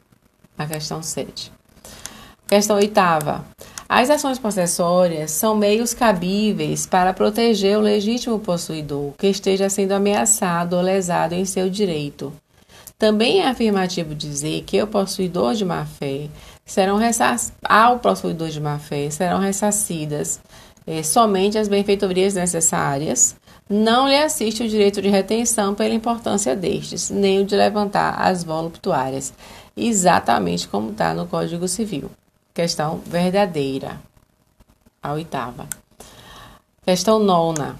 a 0.58 0.66
questão 0.66 1.02
7. 1.02 1.52
Questão 2.48 2.76
oitava. 2.76 3.46
As 3.88 4.10
ações 4.10 4.38
possessórias 4.38 5.32
são 5.32 5.56
meios 5.56 5.94
cabíveis 5.94 6.86
para 6.86 7.14
proteger 7.14 7.78
o 7.78 7.82
legítimo 7.82 8.40
possuidor 8.40 9.14
que 9.18 9.28
esteja 9.28 9.70
sendo 9.70 9.94
ameaçado 9.94 10.76
ou 10.76 10.82
lesado 10.82 11.34
em 11.34 11.46
seu 11.46 11.70
direito. 11.70 12.34
Também 13.00 13.40
é 13.40 13.48
afirmativo 13.48 14.14
dizer 14.14 14.62
que 14.64 14.84
o 14.84 14.86
possuidor 14.86 15.54
de 15.54 15.64
má-fé 15.64 16.28
serão 16.66 17.00
ao 17.64 17.98
possuidor 18.00 18.50
de 18.50 18.60
má-fé 18.60 19.10
serão 19.10 19.40
ressarcidas 19.40 20.42
eh, 20.86 21.02
somente 21.02 21.58
as 21.58 21.70
benfeitorias 21.70 22.34
necessárias. 22.34 23.38
Não 23.70 24.06
lhe 24.06 24.18
assiste 24.18 24.64
o 24.64 24.68
direito 24.68 25.02
de 25.02 25.08
retenção 25.08 25.74
pela 25.74 25.94
importância 25.94 26.58
destes, 26.58 27.10
nem 27.10 27.40
o 27.40 27.46
de 27.46 27.56
levantar 27.56 28.20
as 28.20 28.44
voluptuárias, 28.44 29.34
exatamente 29.78 30.68
como 30.68 30.92
está 30.92 31.14
no 31.14 31.26
Código 31.26 31.70
Civil. 31.70 32.12
Questão 32.54 33.02
verdadeira. 33.06 34.02
A 35.02 35.14
oitava. 35.14 35.68
Questão 36.84 37.18
nona. 37.18 37.80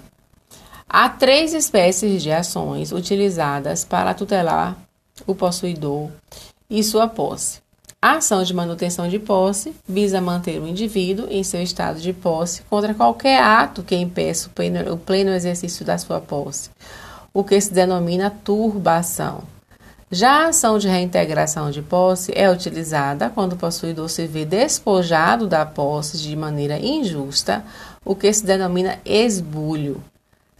Há 0.88 1.10
três 1.10 1.52
espécies 1.52 2.22
de 2.22 2.32
ações 2.32 2.90
utilizadas 2.90 3.84
para 3.84 4.14
tutelar 4.14 4.78
o 5.26 5.34
possuidor 5.34 6.10
e 6.68 6.82
sua 6.82 7.08
posse. 7.08 7.60
A 8.02 8.16
ação 8.16 8.42
de 8.42 8.54
manutenção 8.54 9.08
de 9.08 9.18
posse 9.18 9.74
visa 9.86 10.20
manter 10.22 10.58
o 10.58 10.66
indivíduo 10.66 11.26
em 11.28 11.44
seu 11.44 11.62
estado 11.62 12.00
de 12.00 12.14
posse 12.14 12.62
contra 12.62 12.94
qualquer 12.94 13.42
ato 13.42 13.82
que 13.82 13.94
impeça 13.94 14.48
o 14.48 14.50
pleno, 14.50 14.94
o 14.94 14.96
pleno 14.96 15.30
exercício 15.32 15.84
da 15.84 15.98
sua 15.98 16.20
posse. 16.20 16.70
o 17.32 17.44
que 17.44 17.60
se 17.60 17.72
denomina 17.72 18.30
turbação. 18.30 19.42
Já 20.10 20.44
a 20.44 20.48
ação 20.48 20.78
de 20.78 20.88
reintegração 20.88 21.70
de 21.70 21.80
posse 21.80 22.32
é 22.34 22.50
utilizada 22.50 23.30
quando 23.30 23.52
o 23.52 23.56
possuidor 23.56 24.08
se 24.08 24.26
vê 24.26 24.44
despojado 24.44 25.46
da 25.46 25.64
posse 25.64 26.18
de 26.18 26.34
maneira 26.34 26.78
injusta, 26.78 27.64
o 28.04 28.16
que 28.16 28.32
se 28.32 28.44
denomina 28.44 28.98
esbulho. 29.04 30.02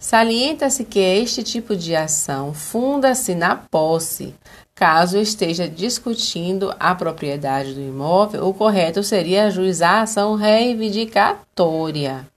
Salienta-se 0.01 0.83
que 0.83 0.97
este 0.97 1.43
tipo 1.43 1.75
de 1.75 1.95
ação 1.95 2.55
funda-se 2.55 3.35
na 3.35 3.55
posse. 3.55 4.33
Caso 4.73 5.19
esteja 5.19 5.69
discutindo 5.69 6.73
a 6.79 6.95
propriedade 6.95 7.75
do 7.75 7.81
imóvel, 7.81 8.47
o 8.47 8.53
correto 8.53 9.03
seria 9.03 9.45
ajuizar 9.45 9.99
a 9.99 10.01
ação 10.01 10.33
reivindicatória. 10.33 12.27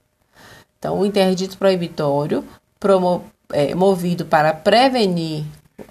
Então, 0.77 0.99
o 0.99 1.05
interdito 1.07 1.57
proibitório, 1.57 2.45
é, 3.51 3.73
movido 3.73 4.25
para 4.25 4.53
prevenir 4.53 5.43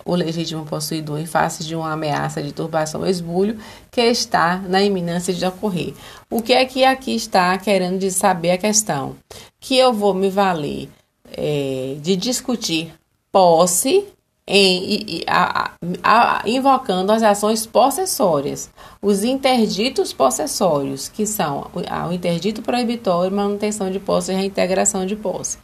o 0.04 0.14
legítimo 0.14 0.64
possuidor 0.64 1.18
em 1.18 1.26
face 1.26 1.64
de 1.64 1.74
uma 1.74 1.92
ameaça 1.92 2.40
de 2.40 2.52
turbação 2.52 3.00
ou 3.00 3.06
esbulho 3.08 3.58
que 3.90 4.00
está 4.00 4.58
na 4.58 4.80
iminência 4.80 5.34
de 5.34 5.44
ocorrer. 5.44 5.92
O 6.30 6.40
que 6.40 6.52
é 6.52 6.64
que 6.64 6.84
aqui 6.84 7.16
está 7.16 7.58
querendo 7.58 8.08
saber 8.12 8.52
a 8.52 8.58
questão? 8.58 9.16
Que 9.58 9.76
eu 9.76 9.92
vou 9.92 10.14
me 10.14 10.30
valer 10.30 10.88
é, 11.36 11.96
de 12.00 12.16
discutir 12.16 12.94
posse 13.30 14.06
em, 14.46 15.22
a, 15.26 15.72
a, 16.02 16.42
invocando 16.46 17.10
as 17.12 17.22
ações 17.22 17.66
possessórias, 17.66 18.70
os 19.00 19.24
interditos 19.24 20.12
possessórios, 20.12 21.08
que 21.08 21.26
são 21.26 21.70
o, 21.74 22.08
o 22.08 22.12
interdito 22.12 22.62
proibitório, 22.62 23.34
manutenção 23.34 23.90
de 23.90 23.98
posse 23.98 24.32
e 24.32 24.34
reintegração 24.34 25.06
de 25.06 25.16
posse. 25.16 25.58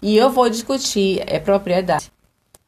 E 0.00 0.16
eu 0.16 0.30
vou 0.30 0.48
discutir 0.48 1.22
é, 1.26 1.38
propriedade 1.38 2.10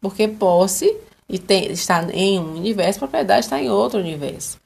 porque 0.00 0.28
posse 0.28 0.96
e 1.28 1.38
tem, 1.38 1.70
está 1.70 2.06
em 2.12 2.38
um 2.38 2.56
universo, 2.56 2.98
propriedade 2.98 3.40
está 3.40 3.60
em 3.60 3.68
outro 3.68 3.98
universo. 3.98 4.58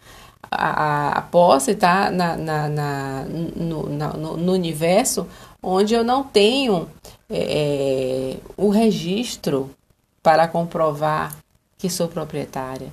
A, 0.50 1.18
a 1.18 1.22
posse 1.22 1.70
está 1.70 2.10
na, 2.10 2.36
na, 2.36 2.68
na 2.68 3.24
no, 3.24 3.88
no, 3.88 4.36
no, 4.36 4.52
universo 4.52 5.26
onde 5.62 5.94
eu 5.94 6.04
não 6.04 6.22
tenho 6.22 6.88
é, 7.32 8.34
é, 8.34 8.36
o 8.56 8.68
registro 8.68 9.70
para 10.22 10.46
comprovar 10.46 11.34
que 11.78 11.88
sou 11.88 12.06
proprietária. 12.06 12.92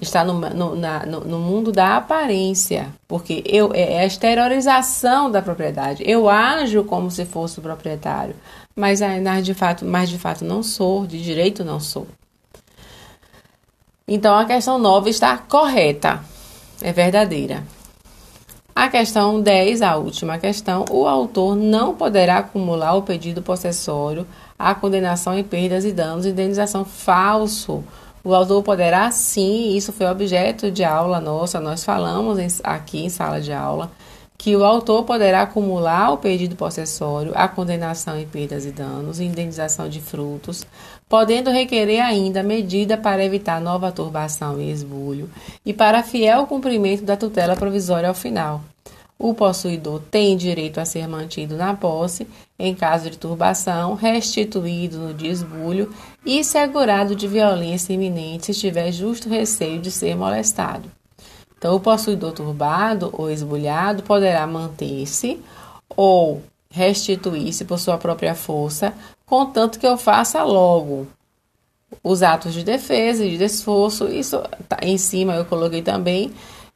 Está 0.00 0.24
no, 0.24 0.34
no, 0.34 0.76
na, 0.76 1.06
no, 1.06 1.20
no, 1.20 1.38
mundo 1.38 1.72
da 1.72 1.96
aparência, 1.96 2.88
porque 3.06 3.42
eu, 3.46 3.72
é, 3.72 3.94
é 3.94 4.00
a 4.00 4.06
exteriorização 4.06 5.30
da 5.30 5.40
propriedade. 5.40 6.02
Eu 6.04 6.28
ajo 6.28 6.84
como 6.84 7.10
se 7.10 7.24
fosse 7.24 7.60
o 7.60 7.62
proprietário, 7.62 8.34
mas, 8.74 9.00
mas, 9.00 9.44
de 9.44 9.54
fato, 9.54 9.84
mas 9.84 10.10
de 10.10 10.18
fato 10.18 10.44
não 10.44 10.62
sou, 10.62 11.06
de 11.06 11.22
direito 11.22 11.64
não 11.64 11.78
sou. 11.80 12.06
Então 14.06 14.36
a 14.36 14.44
questão 14.44 14.78
9 14.78 15.10
está 15.10 15.38
correta, 15.38 16.22
é 16.82 16.92
verdadeira. 16.92 17.64
A 18.76 18.88
questão 18.88 19.40
10, 19.40 19.82
a 19.82 19.94
última 19.96 20.36
questão, 20.36 20.84
o 20.90 21.06
autor 21.06 21.54
não 21.54 21.94
poderá 21.94 22.38
acumular 22.38 22.94
o 22.94 23.02
pedido 23.02 23.40
possessório, 23.40 24.26
a 24.58 24.74
condenação 24.74 25.38
em 25.38 25.44
perdas 25.44 25.84
e 25.84 25.92
danos, 25.92 26.26
indenização 26.26 26.84
falso. 26.84 27.84
O 28.24 28.34
autor 28.34 28.64
poderá 28.64 29.08
sim, 29.12 29.76
isso 29.76 29.92
foi 29.92 30.06
objeto 30.06 30.72
de 30.72 30.82
aula 30.82 31.20
nossa, 31.20 31.60
nós 31.60 31.84
falamos 31.84 32.60
aqui 32.64 33.04
em 33.04 33.08
sala 33.08 33.40
de 33.40 33.52
aula, 33.52 33.92
que 34.44 34.54
o 34.54 34.62
autor 34.62 35.04
poderá 35.04 35.40
acumular 35.40 36.12
o 36.12 36.18
pedido 36.18 36.54
possessório, 36.54 37.32
a 37.34 37.48
condenação 37.48 38.20
em 38.20 38.26
perdas 38.26 38.66
e 38.66 38.72
danos 38.72 39.18
indenização 39.18 39.88
de 39.88 40.02
frutos, 40.02 40.66
podendo 41.08 41.48
requerer 41.48 42.02
ainda 42.02 42.42
medida 42.42 42.98
para 42.98 43.24
evitar 43.24 43.58
nova 43.58 43.90
turbação 43.90 44.60
e 44.60 44.70
esbulho 44.70 45.30
e 45.64 45.72
para 45.72 46.02
fiel 46.02 46.46
cumprimento 46.46 47.04
da 47.04 47.16
tutela 47.16 47.56
provisória 47.56 48.06
ao 48.06 48.14
final. 48.14 48.60
O 49.18 49.32
possuidor 49.32 50.02
tem 50.10 50.36
direito 50.36 50.78
a 50.78 50.84
ser 50.84 51.08
mantido 51.08 51.56
na 51.56 51.72
posse 51.72 52.26
em 52.58 52.74
caso 52.74 53.08
de 53.08 53.16
turbação, 53.16 53.94
restituído 53.94 54.98
no 54.98 55.14
desbulho 55.14 55.90
e 56.22 56.44
segurado 56.44 57.16
de 57.16 57.26
violência 57.26 57.94
iminente 57.94 58.52
se 58.52 58.60
tiver 58.60 58.92
justo 58.92 59.26
receio 59.26 59.80
de 59.80 59.90
ser 59.90 60.14
molestado. 60.14 60.90
Então, 61.64 61.76
o 61.76 61.80
possuidor 61.80 62.32
turbado 62.32 63.08
ou 63.14 63.30
esbulhado 63.30 64.02
poderá 64.02 64.46
manter-se 64.46 65.40
ou 65.96 66.42
restituir-se 66.68 67.64
por 67.64 67.78
sua 67.78 67.96
própria 67.96 68.34
força, 68.34 68.92
contanto 69.24 69.78
que 69.78 69.86
eu 69.86 69.96
faça 69.96 70.42
logo 70.42 71.06
os 72.02 72.22
atos 72.22 72.52
de 72.52 72.62
defesa 72.62 73.24
e 73.24 73.38
de 73.38 73.44
esforço. 73.44 74.08
Isso 74.08 74.42
tá 74.68 74.76
em 74.82 74.98
cima 74.98 75.36
eu 75.36 75.46
coloquei 75.46 75.80
também. 75.80 76.34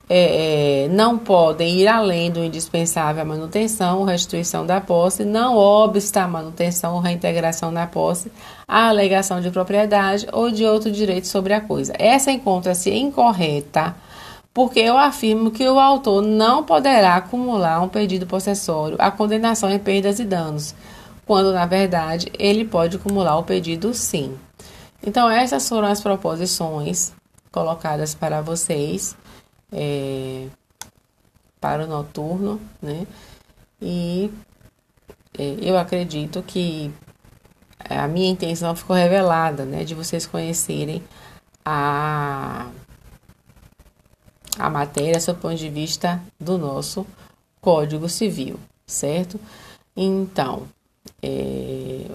É, 0.09 0.85
é, 0.85 0.89
não 0.89 1.19
podem 1.19 1.81
ir 1.81 1.87
além 1.87 2.31
do 2.31 2.43
indispensável 2.43 3.21
à 3.21 3.25
manutenção 3.27 3.99
ou 3.99 4.05
restituição 4.07 4.65
da 4.65 4.81
posse, 4.81 5.23
não 5.23 5.55
obsta 5.55 6.23
a 6.23 6.27
manutenção 6.27 6.95
ou 6.95 7.01
reintegração 7.01 7.71
na 7.71 7.87
posse, 7.87 8.33
a 8.67 8.89
alegação 8.89 9.39
de 9.43 9.51
propriedade 9.51 10.27
ou 10.33 10.51
de 10.51 10.65
outro 10.65 10.91
direito 10.91 11.27
sobre 11.27 11.53
a 11.53 11.61
coisa. 11.61 11.93
Essa 11.99 12.33
encontra-se 12.33 12.91
incorreta 12.91 13.95
porque 14.59 14.81
eu 14.81 14.99
afirmo 14.99 15.53
que 15.53 15.69
o 15.69 15.79
autor 15.79 16.21
não 16.21 16.65
poderá 16.65 17.15
acumular 17.15 17.81
um 17.81 17.89
pedido 17.89 18.27
possessório 18.27 18.97
a 18.99 19.09
condenação 19.09 19.71
em 19.71 19.79
perdas 19.79 20.19
e 20.19 20.25
danos, 20.25 20.75
quando 21.25 21.53
na 21.53 21.65
verdade 21.65 22.27
ele 22.37 22.65
pode 22.65 22.97
acumular 22.97 23.39
o 23.39 23.45
pedido 23.45 23.95
sim. 23.95 24.37
Então, 25.01 25.31
essas 25.31 25.69
foram 25.69 25.87
as 25.87 26.01
proposições 26.01 27.13
colocadas 27.53 28.17
para 28.17 28.41
vocês 28.41 29.17
é, 29.71 30.49
para 31.61 31.85
o 31.85 31.87
noturno, 31.87 32.61
né? 32.83 33.07
E 33.81 34.29
é, 35.39 35.57
eu 35.63 35.79
acredito 35.79 36.43
que 36.43 36.93
a 37.89 38.09
minha 38.09 38.29
intenção 38.29 38.75
ficou 38.75 38.97
revelada, 38.97 39.65
né? 39.65 39.85
De 39.85 39.95
vocês 39.95 40.27
conhecerem 40.27 41.01
a 41.65 42.67
a 44.59 44.69
matéria 44.69 45.21
sob 45.21 45.39
o 45.39 45.43
ponto 45.43 45.57
de 45.57 45.69
vista 45.69 46.21
do 46.39 46.59
nosso 46.59 47.07
Código 47.61 48.09
Civil, 48.09 48.59
certo? 48.87 49.39
Então, 49.97 50.69
é, 51.23 52.07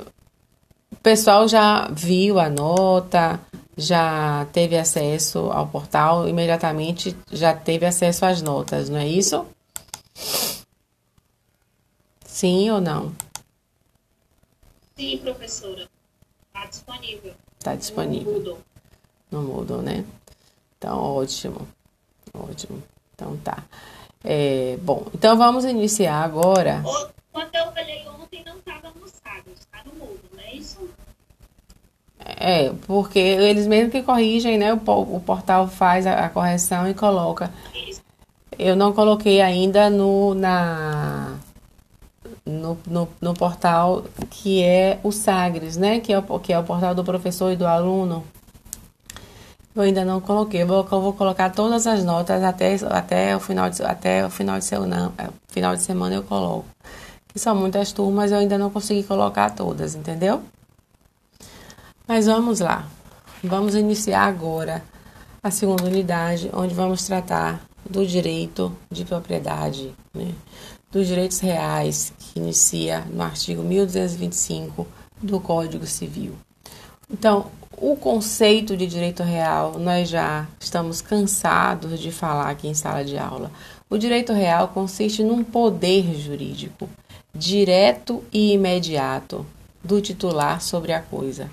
o 0.92 0.96
pessoal 0.98 1.48
já 1.48 1.88
viu 1.90 2.40
a 2.40 2.50
nota, 2.50 3.40
já 3.76 4.46
teve 4.54 4.78
acesso 4.78 5.52
ao 5.52 5.68
portal, 5.68 6.28
imediatamente 6.28 7.16
já 7.32 7.54
teve 7.54 7.86
acesso 7.86 8.26
às 8.26 8.42
notas, 8.42 8.90
não 8.90 8.98
é 8.98 9.08
isso? 9.08 9.46
Sim 12.26 12.70
ou 12.72 12.82
não? 12.82 13.14
Sim, 14.96 15.18
professora. 15.18 15.90
Está 16.48 16.66
disponível. 16.68 17.34
Está 17.60 17.76
disponível. 17.76 18.32
Não 18.32 18.40
mudou. 18.40 18.60
Não 19.32 19.44
mudou, 19.44 19.82
né? 19.82 20.06
Então, 20.78 21.00
ótimo. 21.00 21.68
Ótimo. 22.34 22.82
Então 23.14 23.38
tá. 23.38 23.64
É, 24.24 24.78
bom, 24.82 25.06
então 25.14 25.38
vamos 25.38 25.66
iniciar 25.66 26.24
agora. 26.24 26.82
Quando 27.32 27.56
eu 27.56 27.72
falei 27.72 28.08
ontem, 28.08 28.44
não 28.46 28.58
estava 28.58 28.90
no 28.90 29.08
Sagres, 29.08 29.60
está 29.60 29.80
no 29.86 29.94
mudo, 30.00 30.22
não 30.34 30.44
é 30.44 30.56
isso? 30.56 30.90
É, 32.20 32.72
porque 32.88 33.20
eles 33.20 33.68
mesmo 33.68 33.92
que 33.92 34.02
corrigem, 34.02 34.58
né? 34.58 34.74
O, 34.74 34.78
o 34.78 35.20
portal 35.20 35.68
faz 35.68 36.08
a, 36.08 36.26
a 36.26 36.30
correção 36.30 36.88
e 36.88 36.94
coloca. 36.94 37.52
Eu 38.58 38.76
não 38.76 38.94
coloquei 38.94 39.42
ainda 39.42 39.90
no, 39.90 40.34
na, 40.34 41.38
no, 42.46 42.78
no, 42.88 43.10
no, 43.20 43.34
portal 43.34 44.04
que 44.30 44.64
é 44.64 45.00
o 45.04 45.12
Sagres, 45.12 45.76
né? 45.76 46.00
Que 46.00 46.14
é 46.14 46.20
o, 46.20 46.40
que 46.40 46.54
é 46.54 46.60
o 46.60 46.64
portal 46.64 46.96
do 46.96 47.04
professor 47.04 47.52
e 47.52 47.56
do 47.56 47.66
aluno. 47.66 48.24
Eu 49.76 49.82
ainda 49.82 50.06
não 50.06 50.22
coloquei. 50.22 50.62
Eu 50.62 50.68
vou, 50.68 50.84
colocar 51.14 51.50
todas 51.50 51.88
as 51.88 52.04
notas 52.04 52.44
até, 52.44 52.76
até, 52.90 53.36
o, 53.36 53.40
final 53.40 53.70
de, 53.70 53.82
até 53.84 54.26
o 54.26 54.30
final 54.30 54.60
de 54.60 54.66
semana. 54.66 55.12
É, 55.18 55.30
final 55.48 55.76
de 55.76 55.82
semana 55.82 56.16
eu 56.16 56.24
coloco. 56.24 56.66
Que 57.28 57.40
são 57.40 57.56
muitas 57.56 57.92
turmas, 57.92 58.32
eu 58.32 58.38
ainda 58.38 58.58
não 58.58 58.70
consegui 58.70 59.04
colocar 59.04 59.50
todas, 59.50 59.96
entendeu? 59.96 60.44
Mas 62.08 62.28
vamos 62.28 62.60
lá. 62.60 62.86
Vamos 63.44 63.74
iniciar 63.74 64.26
agora 64.28 64.84
a 65.42 65.50
segunda 65.50 65.84
unidade, 65.86 66.50
onde 66.54 66.76
vamos 66.76 67.04
tratar 67.06 67.60
do 67.90 68.06
direito 68.06 68.72
de 68.92 69.04
propriedade, 69.04 69.94
né? 70.14 70.34
dos 70.92 71.08
direitos 71.08 71.40
reais, 71.40 72.14
que 72.20 72.40
inicia 72.40 73.00
no 73.12 73.24
artigo 73.24 73.64
1225 73.64 74.88
do 75.22 75.40
Código 75.40 75.88
Civil. 75.88 76.36
Então, 77.10 77.48
o 77.78 77.96
conceito 77.96 78.76
de 78.78 78.88
direito 78.88 79.24
real 79.24 79.78
nós 79.80 80.10
já 80.10 80.48
estamos 80.60 81.02
cansados 81.02 82.00
de 82.00 82.12
falar 82.12 82.50
aqui 82.50 82.68
em 82.68 82.74
sala 82.74 83.04
de 83.04 83.18
aula. 83.18 83.52
O 83.90 83.98
direito 83.98 84.34
real 84.34 84.70
consiste 84.70 85.24
num 85.24 85.44
poder 85.44 86.16
jurídico 86.16 86.90
direto 87.36 88.24
e 88.32 88.54
imediato 88.54 89.46
do 89.84 90.00
titular 90.00 90.62
sobre 90.62 90.94
a 90.94 91.02
coisa. 91.02 91.50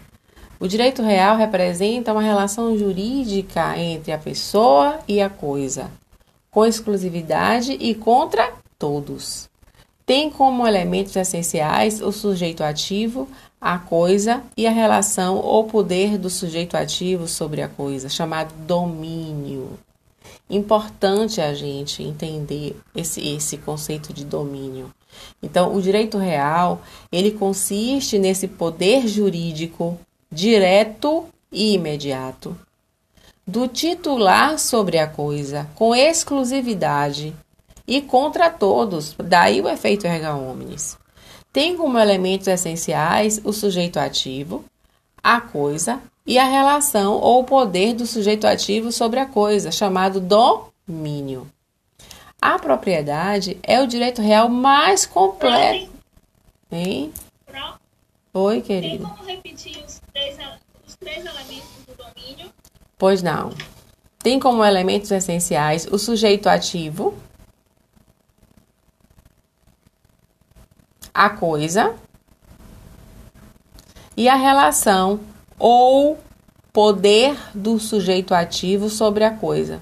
O 0.58 0.68
direito 0.68 1.02
real 1.02 1.36
representa 1.36 2.12
uma 2.12 2.22
relação 2.22 2.76
jurídica 2.76 3.78
entre 3.78 4.12
a 4.12 4.18
pessoa 4.18 4.98
e 5.08 5.20
a 5.20 5.30
coisa, 5.30 5.90
com 6.50 6.66
exclusividade 6.66 7.72
e 7.72 7.94
contra 7.94 8.52
todos. 8.78 9.48
Tem 10.04 10.28
como 10.28 10.66
elementos 10.66 11.16
essenciais 11.16 12.02
o 12.02 12.12
sujeito 12.12 12.62
ativo, 12.62 13.26
a 13.60 13.78
coisa 13.78 14.42
e 14.56 14.66
a 14.66 14.70
relação 14.70 15.36
ou 15.36 15.64
poder 15.64 16.16
do 16.16 16.30
sujeito 16.30 16.76
ativo 16.76 17.28
sobre 17.28 17.60
a 17.60 17.68
coisa, 17.68 18.08
chamado 18.08 18.54
domínio. 18.66 19.78
Importante 20.48 21.40
a 21.40 21.54
gente 21.54 22.02
entender 22.02 22.76
esse, 22.94 23.20
esse 23.20 23.56
conceito 23.58 24.12
de 24.12 24.24
domínio. 24.24 24.90
Então, 25.42 25.74
o 25.74 25.82
direito 25.82 26.18
real, 26.18 26.82
ele 27.12 27.32
consiste 27.32 28.18
nesse 28.18 28.48
poder 28.48 29.06
jurídico 29.06 29.98
direto 30.30 31.26
e 31.52 31.74
imediato 31.74 32.56
do 33.50 33.66
titular 33.66 34.58
sobre 34.58 34.98
a 34.98 35.08
coisa, 35.08 35.68
com 35.74 35.94
exclusividade 35.94 37.34
e 37.86 38.00
contra 38.00 38.48
todos, 38.48 39.16
daí 39.18 39.60
o 39.60 39.68
efeito 39.68 40.06
erga 40.06 40.36
omnes. 40.36 40.96
Tem 41.52 41.76
como 41.76 41.98
elementos 41.98 42.46
essenciais 42.46 43.40
o 43.44 43.52
sujeito 43.52 43.98
ativo, 43.98 44.64
a 45.22 45.40
coisa 45.40 46.00
e 46.24 46.38
a 46.38 46.44
relação 46.44 47.14
ou 47.14 47.42
poder 47.42 47.94
do 47.94 48.06
sujeito 48.06 48.46
ativo 48.46 48.92
sobre 48.92 49.18
a 49.18 49.26
coisa, 49.26 49.72
chamado 49.72 50.20
domínio. 50.20 51.50
A 52.40 52.58
propriedade 52.58 53.58
é 53.62 53.80
o 53.82 53.86
direito 53.86 54.22
real 54.22 54.48
mais 54.48 55.04
completo. 55.04 55.90
Hein? 56.70 57.12
Oi, 58.32 58.60
querido. 58.60 59.04
Tem 59.04 59.16
como 59.16 59.28
repetir 59.28 59.84
os 59.84 60.00
três, 60.12 60.38
os 60.86 60.94
três 60.94 61.26
elementos 61.26 61.68
do 61.84 61.94
domínio? 61.96 62.52
Pois 62.96 63.22
não. 63.22 63.50
Tem 64.22 64.38
como 64.38 64.64
elementos 64.64 65.10
essenciais 65.10 65.88
o 65.90 65.98
sujeito 65.98 66.48
ativo, 66.48 67.14
a 71.14 71.30
coisa 71.30 71.94
e 74.16 74.28
a 74.28 74.36
relação 74.36 75.20
ou 75.58 76.18
poder 76.72 77.36
do 77.54 77.78
sujeito 77.78 78.34
ativo 78.34 78.88
sobre 78.88 79.24
a 79.24 79.30
coisa. 79.30 79.80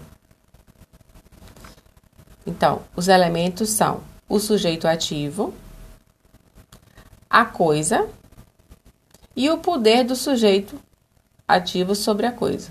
Então, 2.46 2.82
os 2.96 3.08
elementos 3.08 3.68
são 3.70 4.02
o 4.28 4.38
sujeito 4.38 4.88
ativo, 4.88 5.52
a 7.28 7.44
coisa 7.44 8.08
e 9.36 9.50
o 9.50 9.58
poder 9.58 10.04
do 10.04 10.16
sujeito 10.16 10.80
ativo 11.46 11.94
sobre 11.94 12.26
a 12.26 12.32
coisa, 12.32 12.70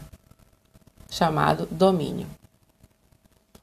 chamado 1.09 1.67
domínio. 1.69 2.27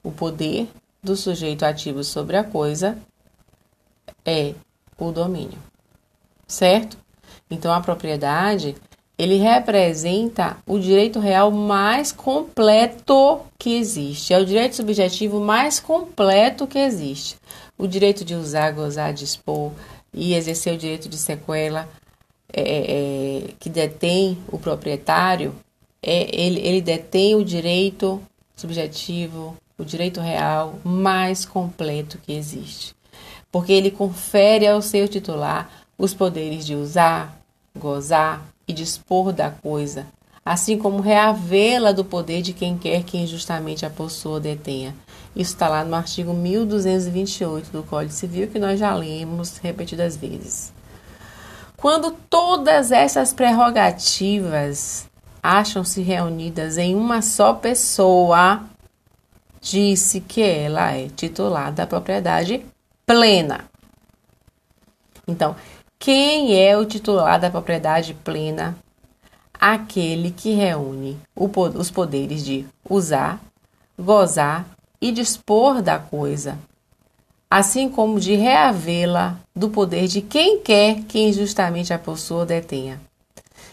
O 0.03 0.13
poder 0.13 0.69
do 1.03 1.17
sujeito 1.17 1.65
ativo 1.65 2.05
sobre 2.05 2.37
a 2.37 2.45
coisa 2.45 2.97
é 4.25 4.55
o 4.99 5.13
domínio, 5.13 5.59
certo? 6.47 6.97
Então, 7.51 7.73
a 7.73 7.81
propriedade 7.81 8.75
ele 9.17 9.37
representa 9.37 10.57
o 10.67 10.79
direito 10.79 11.21
real 11.21 11.51
mais 11.51 12.11
completo 12.11 13.41
que 13.59 13.77
existe. 13.77 14.33
É 14.35 14.39
o 14.39 14.45
direito 14.45 14.75
subjetivo 14.75 15.41
mais 15.41 15.79
completo 15.79 16.67
que 16.67 16.79
existe. 16.79 17.37
O 17.79 17.87
direito 17.87 18.25
de 18.25 18.35
usar, 18.35 18.73
gozar, 18.73 19.13
dispor 19.13 19.73
e 20.13 20.35
exercer 20.35 20.75
o 20.75 20.79
direito 20.79 21.09
de 21.09 21.17
sequela 21.17 21.89
é, 22.53 22.61
é, 22.61 23.47
é, 23.49 23.49
que 23.59 23.69
detém 23.69 24.39
o 24.49 24.59
proprietário, 24.59 25.55
é, 26.03 26.29
ele, 26.35 26.61
ele 26.61 26.81
detém 26.81 27.35
o 27.35 27.45
direito 27.45 28.21
subjetivo, 28.57 29.57
o 29.79 29.85
direito 29.85 30.21
real 30.21 30.79
mais 30.85 31.45
completo 31.45 32.19
que 32.19 32.33
existe. 32.33 32.95
Porque 33.55 33.73
ele 33.73 33.93
confere 33.93 34.67
ao 34.67 34.83
seu 34.83 35.07
titular 35.07 35.71
os 35.97 36.13
poderes 36.13 36.67
de 36.67 36.75
usar, 36.75 37.39
gozar, 37.79 38.43
e 38.67 38.73
dispor 38.73 39.33
da 39.33 39.49
coisa, 39.49 40.09
assim 40.45 40.77
como 40.77 41.01
reavê-la 41.01 41.93
do 41.93 42.05
poder 42.05 42.43
de 42.43 42.53
quem 42.53 42.77
quer 42.77 43.05
que 43.05 43.17
injustamente 43.17 43.87
a 43.87 43.91
possua 43.91 44.33
ou 44.33 44.41
detenha. 44.41 44.93
Isso 45.37 45.53
está 45.53 45.69
lá 45.69 45.85
no 45.85 45.95
artigo 45.95 46.35
1228 46.35 47.71
do 47.71 47.85
Código 47.85 48.13
Civil, 48.13 48.49
que 48.49 48.59
nós 48.59 48.81
já 48.81 48.93
lemos 48.93 49.59
repetidas 49.59 50.17
vezes. 50.17 50.73
Quando 51.77 52.11
todas 52.11 52.91
essas 52.91 53.33
prerrogativas 53.33 55.07
acham-se 55.41 56.03
reunidas 56.03 56.77
em 56.77 56.97
uma 56.97 57.23
só 57.23 57.53
pessoa, 57.53 58.65
disse 59.61 60.21
que 60.21 60.43
ela 60.43 60.91
é 60.91 61.09
titular 61.09 61.73
da 61.73 61.87
propriedade 61.87 62.74
plena. 63.07 63.65
Então, 65.27 65.57
quem 65.99 66.59
é 66.59 66.77
o 66.77 66.85
titular 66.85 67.41
da 67.41 67.51
propriedade 67.51 68.15
plena? 68.15 68.77
Aquele 69.59 70.31
que 70.31 70.53
reúne 70.53 71.19
os 71.35 71.91
poderes 71.91 72.45
de 72.45 72.67
usar, 72.89 73.41
gozar 73.99 74.67
e 75.01 75.11
dispor 75.11 75.81
da 75.81 75.99
coisa, 75.99 76.59
assim 77.51 77.89
como 77.89 78.21
de 78.21 78.35
reavê-la 78.35 79.37
do 79.55 79.71
poder 79.71 80.09
de 80.09 80.21
quem 80.21 80.59
quer 80.59 81.03
que 81.05 81.19
injustamente 81.19 81.93
a 81.93 81.99
possua 81.99 82.41
ou 82.41 82.47
detenha. 82.47 83.01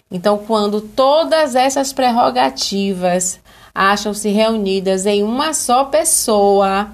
Então, 0.09 0.37
quando 0.37 0.81
todas 0.81 1.55
essas 1.55 1.91
prerrogativas 1.91 3.39
acham-se 3.73 4.29
reunidas 4.29 5.05
em 5.05 5.23
uma 5.23 5.53
só 5.53 5.85
pessoa, 5.85 6.91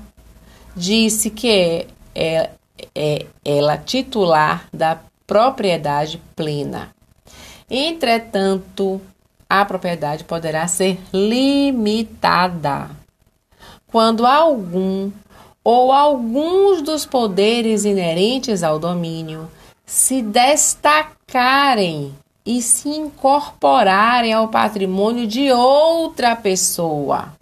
disse 0.75 1.29
que 1.29 1.49
é, 1.49 1.87
é, 2.17 2.49
é 2.95 3.27
ela 3.45 3.77
titular 3.77 4.67
da 4.73 4.99
propriedade 5.27 6.19
plena. 6.35 6.89
Entretanto, 7.69 8.99
a 9.47 9.63
propriedade 9.63 10.23
poderá 10.23 10.67
ser 10.67 10.99
limitada 11.13 12.89
quando 13.91 14.25
algum 14.25 15.11
ou 15.63 15.91
alguns 15.91 16.81
dos 16.81 17.05
poderes 17.05 17.85
inerentes 17.85 18.63
ao 18.63 18.79
domínio 18.79 19.49
se 19.85 20.21
destacarem 20.21 22.15
e 22.45 22.61
se 22.61 22.89
incorporarem 22.89 24.31
ao 24.33 24.47
patrimônio 24.47 25.27
de 25.27 25.51
outra 25.51 26.35
pessoa. 26.35 27.33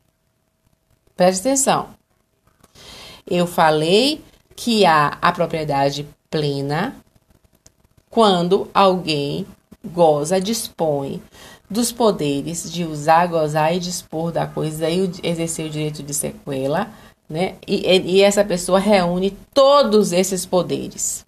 Preste 1.16 1.42
atenção. 1.42 1.90
Eu 3.28 3.48
falei 3.48 4.24
que 4.56 4.86
há 4.86 5.18
a 5.22 5.32
propriedade 5.32 6.08
plena 6.30 6.96
quando 8.10 8.70
alguém 8.74 9.46
goza, 9.84 10.40
dispõe 10.40 11.22
dos 11.70 11.92
poderes 11.92 12.72
de 12.72 12.84
usar, 12.84 13.28
gozar 13.28 13.76
e 13.76 13.80
dispor 13.80 14.32
da 14.32 14.48
coisa 14.48 14.90
e 14.90 15.12
exercer 15.24 15.66
o 15.66 15.70
direito 15.70 16.02
de 16.02 16.14
sequela, 16.14 16.90
né? 17.30 17.56
E, 17.68 17.86
e 17.88 18.22
essa 18.22 18.44
pessoa 18.46 18.80
reúne 18.80 19.38
todos 19.54 20.12
esses 20.12 20.46
poderes. 20.46 21.26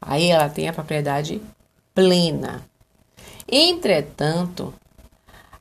Aí 0.00 0.28
ela 0.28 0.48
tem 0.48 0.68
a 0.68 0.72
propriedade 0.72 1.40
plena. 1.94 2.62
Entretanto, 3.50 4.74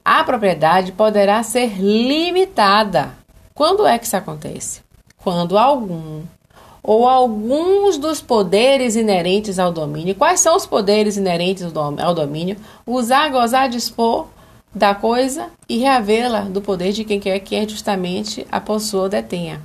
a 0.03 0.23
propriedade 0.23 0.91
poderá 0.91 1.41
ser 1.43 1.79
limitada. 1.79 3.15
Quando 3.53 3.85
é 3.85 3.97
que 3.97 4.05
isso 4.05 4.17
acontece? 4.17 4.81
Quando 5.17 5.57
algum 5.57 6.23
ou 6.81 7.07
alguns 7.07 7.97
dos 7.97 8.21
poderes 8.21 8.95
inerentes 8.95 9.59
ao 9.59 9.71
domínio. 9.71 10.15
Quais 10.15 10.39
são 10.39 10.55
os 10.55 10.65
poderes 10.65 11.17
inerentes 11.17 11.63
ao 11.75 12.13
domínio? 12.13 12.57
Usar, 12.85 13.29
gozar, 13.29 13.69
dispor 13.69 14.27
da 14.73 14.93
coisa 14.93 15.47
e 15.67 15.77
reavê-la 15.77 16.41
do 16.41 16.61
poder 16.61 16.91
de 16.91 17.03
quem 17.03 17.19
quer 17.19 17.39
que 17.39 17.67
justamente 17.67 18.45
a 18.51 18.59
possua 18.59 19.03
ou 19.03 19.09
detenha. 19.09 19.61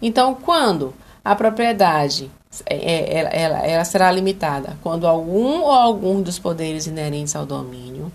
Então, 0.00 0.34
quando 0.34 0.94
a 1.24 1.34
propriedade 1.34 2.30
é, 2.66 2.74
é, 2.76 3.18
ela, 3.18 3.28
ela, 3.30 3.58
ela 3.66 3.84
será 3.84 4.12
limitada 4.12 4.76
quando 4.82 5.06
algum 5.06 5.62
ou 5.62 5.72
algum 5.72 6.22
dos 6.22 6.38
poderes 6.38 6.86
inerentes 6.86 7.34
ao 7.34 7.44
domínio 7.44 8.12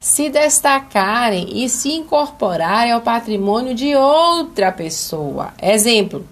se 0.00 0.28
destacarem 0.28 1.64
e 1.64 1.68
se 1.68 1.92
incorporarem 1.92 2.92
ao 2.92 3.00
patrimônio 3.00 3.74
de 3.74 3.94
outra 3.94 4.70
pessoa. 4.70 5.52
Exemplo: 5.60 6.24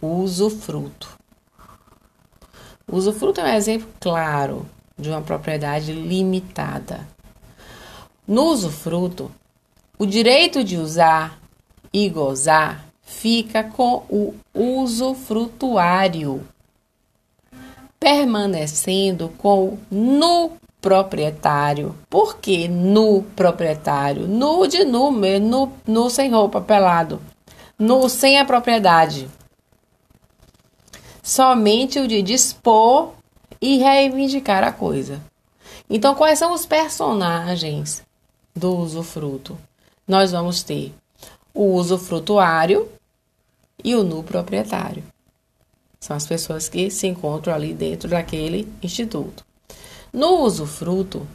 usufruto. 0.00 1.08
O 2.86 2.96
usufruto 2.96 3.40
é 3.40 3.44
um 3.44 3.54
exemplo 3.54 3.88
claro 4.00 4.66
de 4.98 5.08
uma 5.08 5.22
propriedade 5.22 5.92
limitada. 5.92 7.06
No 8.26 8.44
usufruto, 8.44 9.30
o 9.98 10.06
direito 10.06 10.62
de 10.62 10.76
usar 10.76 11.38
e 11.92 12.08
gozar 12.08 12.84
fica 13.02 13.64
com 13.64 14.04
o 14.08 14.34
usufrutuário, 14.54 16.46
permanecendo 17.98 19.28
com 19.36 19.78
o 19.90 20.52
proprietário. 20.80 21.94
Por 22.08 22.38
que 22.38 22.66
no 22.68 23.22
proprietário? 23.36 24.26
Nu 24.26 24.66
de 24.66 24.84
nu, 24.84 25.12
nu, 25.86 26.10
sem 26.10 26.30
roupa, 26.30 26.60
pelado. 26.60 27.20
Nu 27.78 28.08
sem 28.08 28.38
a 28.38 28.44
propriedade. 28.44 29.28
Somente 31.22 31.98
o 31.98 32.08
de 32.08 32.22
dispor 32.22 33.12
e 33.60 33.78
reivindicar 33.78 34.64
a 34.64 34.72
coisa. 34.72 35.20
Então, 35.88 36.14
quais 36.14 36.38
são 36.38 36.52
os 36.52 36.64
personagens 36.64 38.02
do 38.54 38.76
usufruto? 38.76 39.58
Nós 40.06 40.32
vamos 40.32 40.62
ter 40.62 40.94
o 41.52 41.74
usufrutuário 41.74 42.88
e 43.82 43.94
o 43.94 44.02
nu 44.02 44.22
proprietário. 44.22 45.02
São 46.00 46.16
as 46.16 46.26
pessoas 46.26 46.68
que 46.68 46.90
se 46.90 47.06
encontram 47.06 47.52
ali 47.52 47.74
dentro 47.74 48.08
daquele 48.08 48.72
instituto. 48.82 49.44
No 50.12 50.40
usufruto, 50.40 51.26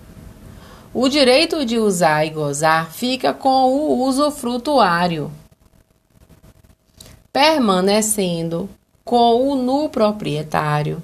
o 0.94 1.08
direito 1.08 1.66
de 1.66 1.78
usar 1.78 2.26
e 2.26 2.30
gozar 2.30 2.92
fica 2.92 3.34
com 3.34 3.72
o 3.72 4.04
usufrutuário, 4.06 5.32
permanecendo 7.32 8.70
com 9.06 9.52
o 9.52 9.56
nu 9.56 9.88
proprietário. 9.88 11.02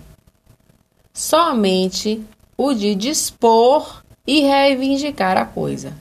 Somente 1.14 2.22
o 2.58 2.74
de 2.74 2.96
dispor 2.96 4.04
e 4.26 4.42
reivindicar 4.42 5.38
a 5.38 5.46
coisa. 5.46 5.94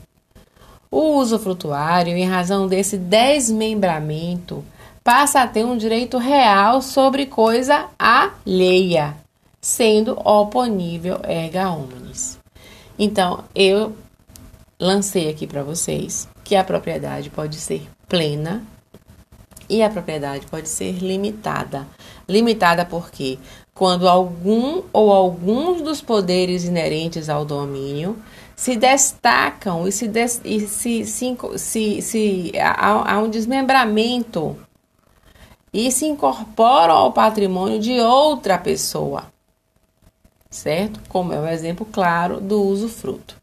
O 0.89 1.15
usufrutuário, 1.17 2.17
em 2.17 2.25
razão 2.25 2.67
desse 2.67 2.97
desmembramento, 2.97 4.65
passa 5.03 5.41
a 5.41 5.47
ter 5.47 5.63
um 5.63 5.77
direito 5.77 6.17
real 6.17 6.81
sobre 6.81 7.27
coisa 7.27 7.85
alheia, 7.97 9.15
sendo 9.61 10.19
oponível 10.27 11.19
erga 11.23 11.69
omnes. 11.69 12.37
Então, 12.97 13.43
eu 13.55 13.95
lancei 14.79 15.29
aqui 15.29 15.47
para 15.47 15.63
vocês 15.63 16.27
que 16.43 16.55
a 16.55 16.63
propriedade 16.63 17.29
pode 17.29 17.55
ser 17.55 17.87
plena 18.09 18.63
e 19.71 19.81
a 19.81 19.89
propriedade 19.89 20.45
pode 20.47 20.67
ser 20.67 20.97
limitada. 20.99 21.87
Limitada 22.27 22.85
porque 22.85 23.39
quando 23.73 24.07
algum 24.07 24.83
ou 24.91 25.13
alguns 25.13 25.81
dos 25.81 26.01
poderes 26.01 26.65
inerentes 26.65 27.29
ao 27.29 27.45
domínio 27.45 28.21
se 28.53 28.75
destacam 28.75 29.87
e 29.87 29.91
se, 29.91 30.09
des, 30.09 30.41
e 30.43 30.67
se, 30.67 31.05
se, 31.05 31.37
se, 31.55 32.01
se 32.01 32.51
há, 32.59 33.13
há 33.13 33.19
um 33.19 33.29
desmembramento 33.29 34.57
e 35.73 35.89
se 35.89 36.05
incorporam 36.05 36.93
ao 36.93 37.13
patrimônio 37.13 37.79
de 37.79 37.97
outra 38.01 38.57
pessoa, 38.57 39.23
certo? 40.49 40.99
Como 41.07 41.31
é 41.31 41.39
o 41.39 41.47
exemplo 41.47 41.87
claro 41.89 42.41
do 42.41 42.61
usufruto. 42.61 43.40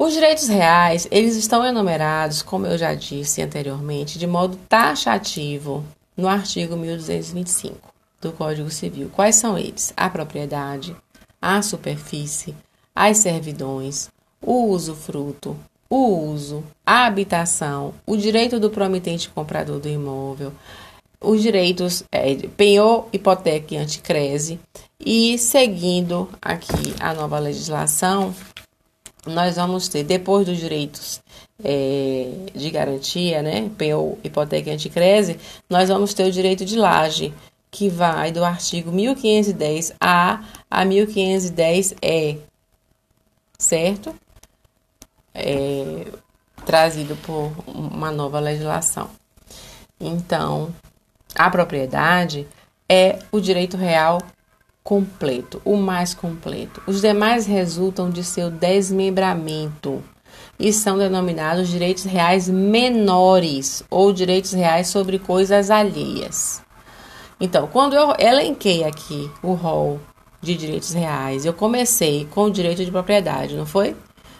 Os 0.00 0.12
direitos 0.12 0.46
reais, 0.46 1.08
eles 1.10 1.34
estão 1.34 1.64
enumerados, 1.64 2.40
como 2.40 2.66
eu 2.66 2.78
já 2.78 2.94
disse 2.94 3.42
anteriormente, 3.42 4.16
de 4.16 4.28
modo 4.28 4.56
taxativo 4.68 5.84
no 6.16 6.28
artigo 6.28 6.76
1225 6.76 7.92
do 8.20 8.30
Código 8.30 8.70
Civil. 8.70 9.10
Quais 9.12 9.34
são 9.34 9.58
eles? 9.58 9.92
A 9.96 10.08
propriedade, 10.08 10.94
a 11.42 11.60
superfície, 11.62 12.54
as 12.94 13.18
servidões, 13.18 14.08
o 14.40 14.66
usufruto, 14.66 15.56
o 15.90 16.30
uso, 16.30 16.62
a 16.86 17.06
habitação, 17.06 17.92
o 18.06 18.16
direito 18.16 18.60
do 18.60 18.70
promitente 18.70 19.28
comprador 19.28 19.80
do 19.80 19.88
imóvel, 19.88 20.52
os 21.20 21.42
direitos 21.42 22.04
é, 22.12 22.36
penhor, 22.56 23.08
hipoteca 23.12 23.74
e 23.74 23.78
anticrese. 23.78 24.60
E 25.00 25.36
seguindo 25.38 26.28
aqui 26.40 26.94
a 27.00 27.12
nova 27.12 27.40
legislação, 27.40 28.32
nós 29.28 29.56
vamos 29.56 29.88
ter, 29.88 30.04
depois 30.04 30.46
dos 30.46 30.58
direitos 30.58 31.20
é, 31.62 32.30
de 32.54 32.70
garantia, 32.70 33.42
né, 33.42 33.70
penhor, 33.76 34.16
hipoteca 34.22 34.70
e 34.70 34.72
anticrese, 34.72 35.38
nós 35.68 35.88
vamos 35.88 36.14
ter 36.14 36.24
o 36.24 36.32
direito 36.32 36.64
de 36.64 36.76
laje, 36.76 37.32
que 37.70 37.88
vai 37.88 38.32
do 38.32 38.44
artigo 38.44 38.90
1510A 38.90 40.40
a 40.70 40.86
1510E, 40.86 42.38
certo? 43.58 44.14
É, 45.34 46.06
trazido 46.64 47.16
por 47.16 47.52
uma 47.66 48.10
nova 48.10 48.40
legislação. 48.40 49.10
Então, 50.00 50.74
a 51.34 51.50
propriedade 51.50 52.46
é 52.88 53.18
o 53.30 53.40
direito 53.40 53.76
real 53.76 54.20
completo, 54.88 55.60
o 55.66 55.76
mais 55.76 56.14
completo. 56.14 56.80
Os 56.86 57.02
demais 57.02 57.44
resultam 57.44 58.08
de 58.08 58.24
seu 58.24 58.50
desmembramento 58.50 60.02
e 60.58 60.72
são 60.72 60.96
denominados 60.96 61.68
direitos 61.68 62.04
reais 62.04 62.48
menores 62.48 63.84
ou 63.90 64.14
direitos 64.14 64.52
reais 64.52 64.88
sobre 64.88 65.18
coisas 65.18 65.70
alheias. 65.70 66.62
Então, 67.38 67.66
quando 67.66 67.96
eu 67.96 68.14
elenquei 68.18 68.82
aqui 68.82 69.30
o 69.42 69.52
rol 69.52 70.00
de 70.40 70.54
direitos 70.54 70.94
reais, 70.94 71.44
eu 71.44 71.52
comecei 71.52 72.26
com 72.30 72.44
o 72.44 72.50
direito 72.50 72.82
de 72.82 72.90
propriedade, 72.90 73.58
não 73.58 73.66
foi? 73.66 73.94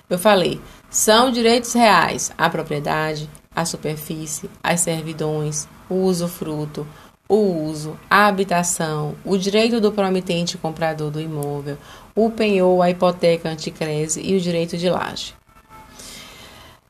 Eu 0.09 0.19
falei, 0.19 0.59
são 0.89 1.31
direitos 1.31 1.75
reais 1.75 2.33
a 2.39 2.49
propriedade, 2.49 3.29
a 3.55 3.67
superfície, 3.67 4.49
as 4.63 4.81
servidões, 4.81 5.69
o 5.91 5.97
usufruto, 5.97 6.87
o 7.29 7.37
uso, 7.37 7.99
a 8.09 8.27
habitação, 8.27 9.15
o 9.25 9.37
direito 9.37 9.81
do 9.81 9.93
promitente 9.93 10.57
comprador 10.57 11.11
do 11.11 11.21
imóvel, 11.21 11.77
o 12.15 12.31
penhor, 12.31 12.83
a 12.83 12.91
hipoteca 12.91 13.51
anticrese 13.51 14.23
e 14.23 14.35
o 14.35 14.41
direito 14.41 14.79
de 14.79 14.89
laje. 14.89 15.35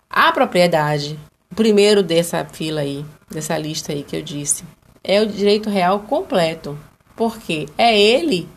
A 0.09 0.31
propriedade, 0.31 1.19
o 1.51 1.55
primeiro 1.57 2.03
dessa 2.03 2.45
fila 2.45 2.83
aí, 2.83 3.05
dessa 3.29 3.59
lista 3.59 3.93
aí 3.93 4.05
que 4.05 4.17
eu 4.17 4.23
disse, 4.23 4.65
é 5.03 5.21
o 5.21 5.27
direito 5.27 5.69
real 5.69 6.01
completo, 6.01 6.79
porque 7.17 7.67
é 7.77 7.99
ele 7.99 8.49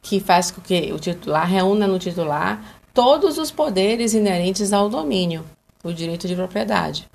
que 0.00 0.20
faz 0.20 0.50
com 0.50 0.60
que 0.60 0.92
o 0.92 0.98
titular 0.98 1.46
reúna 1.46 1.86
no 1.86 1.98
titular 1.98 2.80
todos 2.94 3.36
os 3.36 3.50
poderes 3.50 4.14
inerentes 4.14 4.72
ao 4.72 4.88
domínio, 4.88 5.44
o 5.84 5.92
direito 5.92 6.26
de 6.26 6.34
propriedade, 6.34 7.06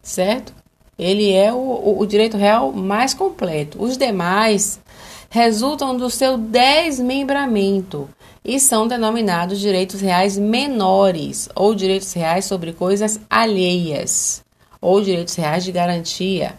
certo? 0.00 0.63
Ele 0.98 1.32
é 1.32 1.52
o, 1.52 1.98
o, 1.98 2.06
direito 2.06 2.36
real 2.36 2.72
mais 2.72 3.14
completo. 3.14 3.82
Os 3.82 3.96
demais 3.96 4.80
resultam 5.28 5.96
do 5.96 6.08
seu 6.08 6.36
desmembramento 6.38 8.08
e 8.44 8.60
são 8.60 8.86
denominados 8.86 9.58
direitos 9.58 10.00
reais 10.00 10.38
menores 10.38 11.48
ou 11.54 11.74
direitos 11.74 12.12
reais 12.12 12.44
sobre 12.44 12.72
coisas 12.72 13.18
alheias 13.28 14.44
ou 14.80 15.00
direitos 15.00 15.34
reais 15.34 15.64
de 15.64 15.72
garantia. 15.72 16.54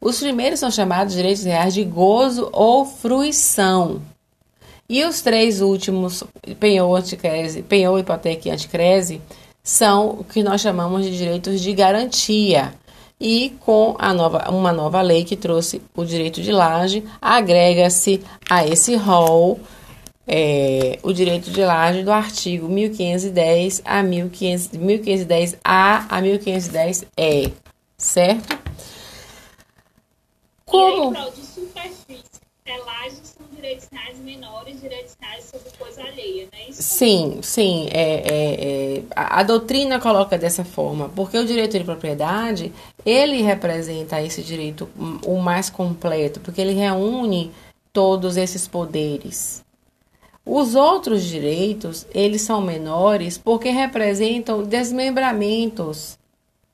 Os 0.00 0.20
primeiros 0.20 0.60
são 0.60 0.70
chamados 0.70 1.14
direitos 1.14 1.44
reais 1.44 1.74
de 1.74 1.82
gozo 1.84 2.48
ou 2.52 2.84
fruição. 2.84 4.00
E 4.88 5.02
os 5.02 5.22
três 5.22 5.60
últimos, 5.60 6.22
penhor, 6.60 6.98
anticrese, 6.98 7.62
penhor, 7.62 7.98
hipoteca 7.98 8.48
e 8.48 8.52
anticrese, 8.52 9.20
são 9.62 10.10
o 10.10 10.24
que 10.24 10.42
nós 10.42 10.60
chamamos 10.60 11.06
de 11.06 11.16
direitos 11.16 11.60
de 11.60 11.72
garantia. 11.72 12.74
E 13.20 13.54
com 13.60 13.94
a 13.98 14.12
nova, 14.12 14.50
uma 14.50 14.72
nova 14.72 15.00
lei 15.00 15.24
que 15.24 15.36
trouxe 15.36 15.80
o 15.94 16.04
direito 16.04 16.42
de 16.42 16.52
laje, 16.52 17.04
agrega-se 17.20 18.22
a 18.50 18.66
esse 18.66 18.96
rol 18.96 19.60
é, 20.26 20.98
o 21.02 21.12
direito 21.12 21.50
de 21.50 21.62
laje 21.62 22.02
do 22.02 22.10
artigo 22.10 22.68
1510 22.68 23.82
a 23.84 24.02
1500, 24.02 24.68
1510A 24.68 26.06
a 26.08 26.22
1510E, 26.22 27.52
certo? 27.96 28.58
Como? 30.64 31.14
E 31.14 31.16
aí, 31.16 31.30
de 31.30 31.46
superfície, 31.46 32.40
direitos 33.64 33.88
menores, 34.22 34.80
direitos 34.80 35.16
sobre 35.40 35.70
coisa 35.78 36.02
alheia, 36.02 36.48
né? 36.52 36.68
Isso 36.68 36.82
sim, 36.82 37.38
sim. 37.42 37.88
É, 37.90 38.02
é, 38.02 38.96
é, 38.98 39.02
a, 39.16 39.40
a, 39.40 39.42
doutrina 39.42 39.98
coloca 39.98 40.36
dessa 40.36 40.64
forma, 40.64 41.08
porque 41.08 41.38
o 41.38 41.46
direito 41.46 41.78
de 41.78 41.84
propriedade, 41.84 42.72
ele 43.04 43.42
representa 43.42 44.20
esse 44.20 44.42
direito 44.42 44.88
o 45.24 45.38
mais 45.38 45.70
completo, 45.70 46.40
porque 46.40 46.60
ele 46.60 46.74
reúne 46.74 47.50
todos 47.92 48.36
esses 48.36 48.68
poderes. 48.68 49.64
Os 50.44 50.74
outros 50.74 51.24
direitos, 51.24 52.06
eles 52.14 52.42
são 52.42 52.60
menores 52.60 53.38
porque 53.38 53.70
representam 53.70 54.62
desmembramentos 54.62 56.18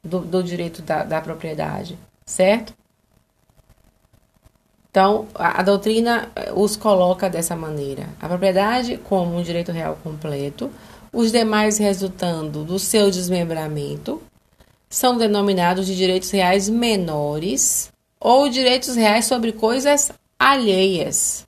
do, 0.03 0.18
do 0.20 0.42
direito 0.42 0.83
da, 0.83 1.05
da 1.05 1.20
propriedade, 1.20 1.96
certo? 2.26 2.80
Então, 4.90 5.29
a, 5.35 5.61
a, 5.61 5.62
doutrina 5.62 6.31
eh, 6.35 6.53
os 6.55 6.74
coloca 6.76 7.31
dessa 7.31 7.55
maneira: 7.55 8.09
a 8.20 8.29
propriedade 8.29 8.98
como 8.98 9.37
um 9.37 9.42
direito 9.42 9.70
real 9.70 9.96
completo, 10.03 10.70
os 11.12 11.31
demais 11.31 11.79
resultando 11.79 12.64
do 12.64 12.79
seu 12.79 13.11
desmembramento, 13.11 14.20
são 14.88 15.16
denominados 15.16 15.87
de 15.87 15.96
direitos 15.96 16.31
reais 16.31 16.68
menores 16.68 17.92
ou 18.18 18.48
direitos 18.48 18.96
reais 18.96 19.26
sobre 19.26 19.53
coisas 19.53 20.11
alheias. 20.37 21.46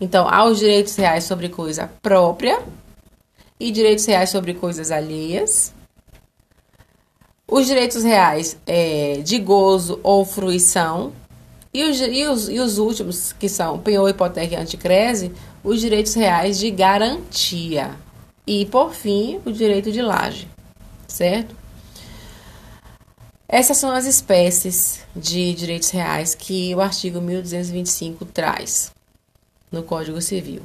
Então, 0.00 0.28
há 0.28 0.44
os 0.44 0.58
direitos 0.58 0.96
reais 0.96 1.22
sobre 1.22 1.48
coisa 1.48 1.88
própria 2.02 2.60
e 3.60 3.70
direitos 3.70 4.04
reais 4.04 4.30
sobre 4.30 4.54
coisas 4.54 4.90
alheias. 4.90 5.72
Os 7.46 7.66
direitos 7.66 8.02
reais 8.02 8.58
é, 8.66 9.20
de 9.22 9.38
gozo 9.38 10.00
ou 10.02 10.24
fruição. 10.24 11.12
E 11.74 11.84
os, 11.84 12.00
e, 12.00 12.26
os, 12.26 12.48
e 12.48 12.60
os 12.60 12.78
últimos, 12.78 13.32
que 13.32 13.48
são 13.48 13.78
penhor, 13.78 14.08
hipoteca 14.08 14.54
e 14.54 14.58
anticrese, 14.58 15.32
os 15.64 15.80
direitos 15.80 16.12
reais 16.14 16.58
de 16.58 16.70
garantia. 16.70 17.96
E, 18.46 18.66
por 18.66 18.92
fim, 18.92 19.40
o 19.44 19.52
direito 19.52 19.90
de 19.90 20.02
laje, 20.02 20.48
certo? 21.06 21.56
Essas 23.48 23.76
são 23.76 23.90
as 23.90 24.06
espécies 24.06 25.00
de 25.14 25.54
direitos 25.54 25.90
reais 25.90 26.34
que 26.34 26.74
o 26.74 26.80
artigo 26.80 27.20
1225 27.20 28.24
traz 28.24 28.92
no 29.70 29.82
Código 29.82 30.20
Civil. 30.20 30.62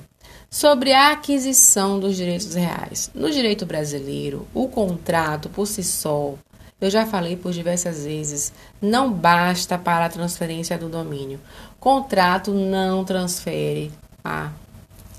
Sobre 0.50 0.94
a 0.94 1.12
aquisição 1.12 2.00
dos 2.00 2.16
direitos 2.16 2.56
reais. 2.56 3.12
No 3.14 3.30
direito 3.30 3.66
brasileiro, 3.66 4.48
o 4.54 4.70
contrato 4.70 5.50
por 5.50 5.68
si 5.68 5.84
só, 5.84 6.36
eu 6.80 6.90
já 6.90 7.06
falei 7.06 7.36
por 7.36 7.52
diversas 7.52 8.06
vezes, 8.06 8.54
não 8.82 9.12
basta 9.12 9.78
para 9.78 10.06
a 10.06 10.10
transferência 10.10 10.78
do 10.78 10.88
domínio. 10.88 11.40
Contrato 11.80 12.54
não 12.54 13.04
transfere 13.04 13.92
a, 14.24 14.52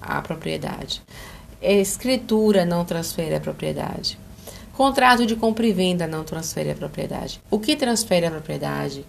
a 0.00 0.22
propriedade. 0.22 1.02
Escritura 1.60 2.64
não 2.64 2.84
transfere 2.84 3.34
a 3.34 3.40
propriedade. 3.40 4.18
Contrato 4.72 5.26
de 5.26 5.34
compra 5.34 5.66
e 5.66 5.72
venda 5.72 6.06
não 6.06 6.22
transfere 6.22 6.70
a 6.70 6.74
propriedade. 6.76 7.40
O 7.50 7.58
que 7.58 7.74
transfere 7.74 8.26
a 8.26 8.30
propriedade 8.30 9.04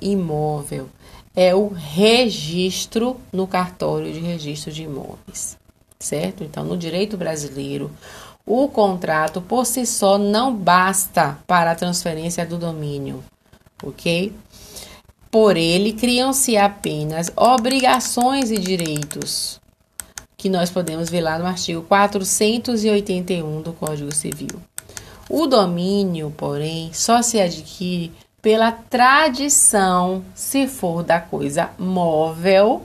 imóvel 0.00 0.88
é 1.36 1.54
o 1.54 1.68
registro 1.68 3.20
no 3.30 3.46
cartório 3.46 4.10
de 4.10 4.20
registro 4.20 4.72
de 4.72 4.84
imóveis, 4.84 5.58
certo? 5.98 6.42
Então, 6.44 6.64
no 6.64 6.76
direito 6.76 7.18
brasileiro, 7.18 7.90
o 8.46 8.68
contrato 8.68 9.40
por 9.40 9.64
si 9.64 9.86
só 9.86 10.18
não 10.18 10.54
basta 10.54 11.38
para 11.46 11.70
a 11.70 11.74
transferência 11.74 12.44
do 12.44 12.58
domínio, 12.58 13.22
ok? 13.82 14.32
Por 15.30 15.56
ele 15.56 15.92
criam-se 15.92 16.56
apenas 16.56 17.32
obrigações 17.36 18.50
e 18.50 18.58
direitos, 18.58 19.60
que 20.36 20.48
nós 20.48 20.70
podemos 20.70 21.08
ver 21.08 21.20
lá 21.20 21.38
no 21.38 21.46
artigo 21.46 21.82
481 21.82 23.62
do 23.62 23.72
Código 23.72 24.14
Civil. 24.14 24.60
O 25.30 25.46
domínio, 25.46 26.32
porém, 26.36 26.92
só 26.92 27.22
se 27.22 27.40
adquire 27.40 28.12
pela 28.42 28.72
tradição, 28.72 30.24
se 30.34 30.66
for 30.66 31.04
da 31.04 31.20
coisa 31.20 31.70
móvel, 31.78 32.82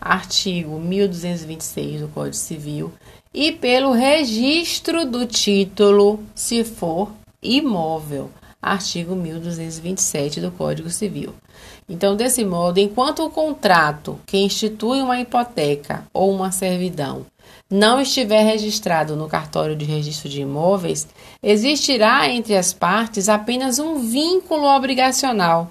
artigo 0.00 0.78
1226 0.78 2.02
do 2.02 2.08
Código 2.08 2.36
Civil, 2.36 2.92
e 3.34 3.50
pelo 3.52 3.92
registro 3.92 5.06
do 5.06 5.26
título, 5.26 6.20
se 6.34 6.64
for 6.64 7.10
imóvel, 7.42 8.30
artigo 8.60 9.14
1227 9.16 10.40
do 10.40 10.50
Código 10.50 10.90
Civil. 10.90 11.34
Então, 11.88 12.14
desse 12.14 12.44
modo, 12.44 12.78
enquanto 12.78 13.24
o 13.24 13.30
contrato 13.30 14.20
que 14.26 14.38
institui 14.38 15.00
uma 15.00 15.20
hipoteca 15.20 16.04
ou 16.12 16.30
uma 16.32 16.52
servidão 16.52 17.26
não 17.68 18.00
estiver 18.00 18.42
registrado 18.42 19.16
no 19.16 19.28
cartório 19.28 19.74
de 19.74 19.84
registro 19.84 20.28
de 20.28 20.42
imóveis, 20.42 21.08
existirá 21.42 22.28
entre 22.28 22.56
as 22.56 22.72
partes 22.72 23.28
apenas 23.28 23.78
um 23.78 23.98
vínculo 23.98 24.64
obrigacional. 24.66 25.70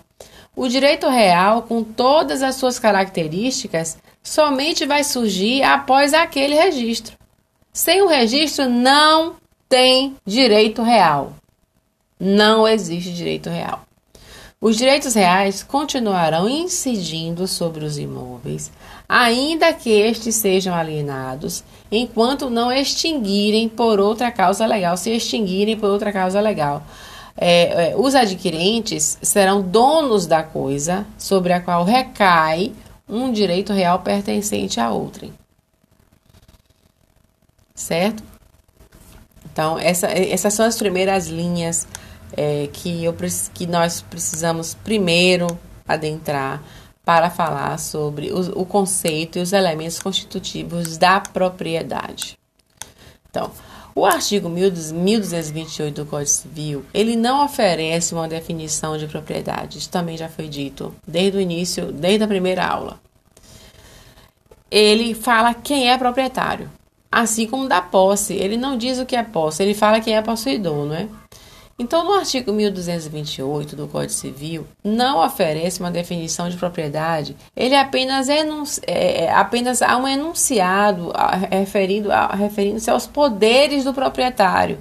O 0.56 0.68
direito 0.68 1.08
real, 1.08 1.62
com 1.62 1.84
todas 1.84 2.42
as 2.44 2.56
suas 2.56 2.78
características, 2.78 3.98
somente 4.22 4.86
vai 4.86 5.04
surgir 5.04 5.64
após 5.64 6.14
aquele 6.14 6.56
registro. 6.56 7.21
Sem 7.74 8.02
o 8.02 8.08
registro, 8.08 8.70
não 8.70 9.36
tem 9.70 10.18
direito 10.26 10.82
real. 10.82 11.34
Não 12.20 12.68
existe 12.68 13.14
direito 13.14 13.50
real. 13.50 13.86
Os 14.60 14.78
direitos 14.78 15.16
reais 15.16 15.64
continuarão 15.64 16.48
incidindo 16.48 17.48
sobre 17.48 17.84
os 17.84 17.98
imóveis, 17.98 18.72
ainda 19.10 19.74
que 19.74 19.90
estes 19.90 20.36
sejam 20.36 20.76
alienados, 20.76 21.64
enquanto 21.92 22.50
não 22.50 22.72
extinguirem 22.72 23.68
por 23.68 24.00
outra 24.00 24.32
causa 24.32 24.66
legal, 24.66 24.96
se 24.98 25.10
extinguirem 25.10 25.78
por 25.78 25.90
outra 25.90 26.12
causa 26.12 26.40
legal. 26.40 26.84
É, 27.36 27.92
é, 27.92 27.96
os 27.98 28.14
adquirentes 28.14 29.18
serão 29.22 29.62
donos 29.62 30.28
da 30.28 30.44
coisa 30.44 31.08
sobre 31.18 31.54
a 31.54 31.62
qual 31.62 31.84
recai 31.84 32.74
um 33.10 33.32
direito 33.32 33.74
real 33.74 34.00
pertencente 34.00 34.80
a 34.80 34.92
outrem. 34.92 35.34
Certo? 37.82 38.24
Então, 39.52 39.78
essa, 39.80 40.08
essas 40.08 40.54
são 40.54 40.66
as 40.66 40.78
primeiras 40.78 41.28
linhas 41.28 41.88
é, 42.38 42.70
que, 42.72 43.04
eu, 43.04 43.14
que 43.56 43.66
nós 43.66 44.02
precisamos 44.02 44.76
primeiro 44.76 45.48
adentrar 45.88 46.62
para 47.04 47.32
falar 47.32 47.80
sobre 47.80 48.32
o, 48.32 48.62
o 48.62 48.66
conceito 48.66 49.40
e 49.40 49.42
os 49.42 49.52
elementos 49.52 50.00
constitutivos 50.00 50.96
da 50.96 51.20
propriedade. 51.20 52.38
Então, 53.30 53.52
o 53.96 54.06
artigo 54.06 54.48
1228 54.48 55.96
do 55.96 56.06
Código 56.06 56.30
Civil, 56.30 56.86
ele 56.94 57.16
não 57.16 57.44
oferece 57.44 58.14
uma 58.14 58.28
definição 58.28 58.96
de 58.96 59.08
propriedade. 59.08 59.80
Isso 59.80 59.90
também 59.90 60.16
já 60.16 60.30
foi 60.30 60.48
dito 60.48 60.94
desde 61.06 61.40
o 61.40 61.42
início, 61.42 61.92
desde 61.92 62.24
a 62.24 62.28
primeira 62.28 62.64
aula. 62.64 63.02
Ele 64.70 65.16
fala 65.16 65.54
quem 65.54 65.90
é 65.90 65.98
proprietário, 65.98 66.70
assim 67.12 67.46
como 67.46 67.68
da 67.68 67.82
posse. 67.82 68.34
Ele 68.34 68.56
não 68.56 68.78
diz 68.78 69.00
o 69.00 69.06
que 69.06 69.16
é 69.16 69.24
posse, 69.24 69.62
ele 69.62 69.74
fala 69.74 70.00
quem 70.00 70.16
é 70.16 70.22
possuidor, 70.22 70.86
não 70.86 70.96
é? 70.96 71.08
Então, 71.78 72.04
no 72.04 72.14
artigo 72.14 72.54
1228 72.54 73.76
do 73.76 73.88
Código 73.88 74.14
Civil, 74.14 74.68
não 74.84 75.26
oferece 75.26 75.80
uma 75.80 75.90
definição 75.90 76.48
de 76.48 76.56
propriedade, 76.56 77.36
ele 77.58 77.76
apenas, 77.76 78.30
enunci, 78.30 78.80
é, 78.86 79.24
é 79.24 79.32
apenas 79.32 79.82
há 79.82 79.98
um 79.98 80.08
enunciado 80.08 81.12
referindo, 81.50 82.10
referindo-se 82.38 82.90
aos 82.92 83.08
poderes 83.08 83.84
do 83.84 83.96
proprietário. 83.96 84.78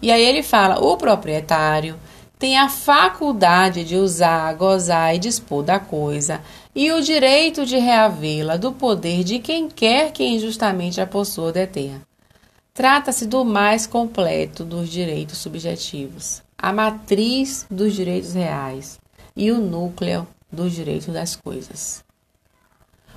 E 0.00 0.10
aí 0.10 0.24
ele 0.24 0.42
fala: 0.42 0.82
o 0.82 0.96
proprietário 0.96 1.98
tem 2.38 2.56
a 2.56 2.70
faculdade 2.70 3.84
de 3.84 3.96
usar, 3.96 4.54
gozar 4.54 5.14
e 5.14 5.18
dispor 5.18 5.62
da 5.62 5.78
coisa 5.78 6.40
e 6.78 6.92
o 6.92 7.02
direito 7.02 7.66
de 7.66 7.76
reavê-la 7.76 8.56
do 8.56 8.70
poder 8.70 9.24
de 9.24 9.40
quem 9.40 9.68
quer 9.68 10.12
que 10.12 10.22
injustamente 10.22 11.00
a 11.00 11.06
possua 11.08 11.46
ou 11.46 11.52
detenha. 11.52 12.00
Trata-se 12.72 13.26
do 13.26 13.44
mais 13.44 13.84
completo 13.84 14.64
dos 14.64 14.88
direitos 14.88 15.38
subjetivos, 15.38 16.40
a 16.56 16.72
matriz 16.72 17.66
dos 17.68 17.94
direitos 17.94 18.32
reais 18.32 19.00
e 19.34 19.50
o 19.50 19.60
núcleo 19.60 20.24
dos 20.52 20.72
direitos 20.72 21.12
das 21.12 21.34
coisas. 21.34 22.04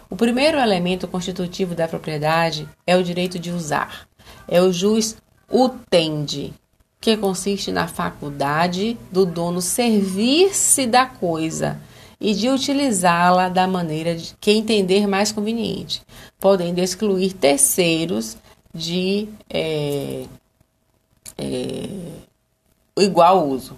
O 0.10 0.16
primeiro 0.16 0.58
elemento 0.58 1.08
constitutivo 1.08 1.76
da 1.76 1.88
propriedade 1.88 2.68
é 2.88 2.98
o 2.98 3.04
direito 3.04 3.38
de 3.38 3.52
usar. 3.52 4.08
É 4.48 4.60
o 4.60 4.74
jus 4.74 5.18
utendi, 5.48 6.52
que 7.00 7.16
consiste 7.16 7.72
na 7.72 7.88
faculdade 7.88 8.98
do 9.12 9.24
dono 9.24 9.62
servir-se 9.62 10.88
da 10.88 11.06
coisa 11.06 11.80
e 12.22 12.36
de 12.36 12.48
utilizá-la 12.48 13.50
da 13.50 13.68
maneira 13.68 14.16
que 14.40 14.52
entender 14.52 15.08
mais 15.08 15.32
conveniente, 15.32 16.04
podendo 16.40 16.78
excluir 16.78 17.34
terceiros 17.34 18.38
de 18.72 19.28
é, 19.50 20.26
é, 21.36 21.90
igual 22.96 23.48
uso. 23.48 23.76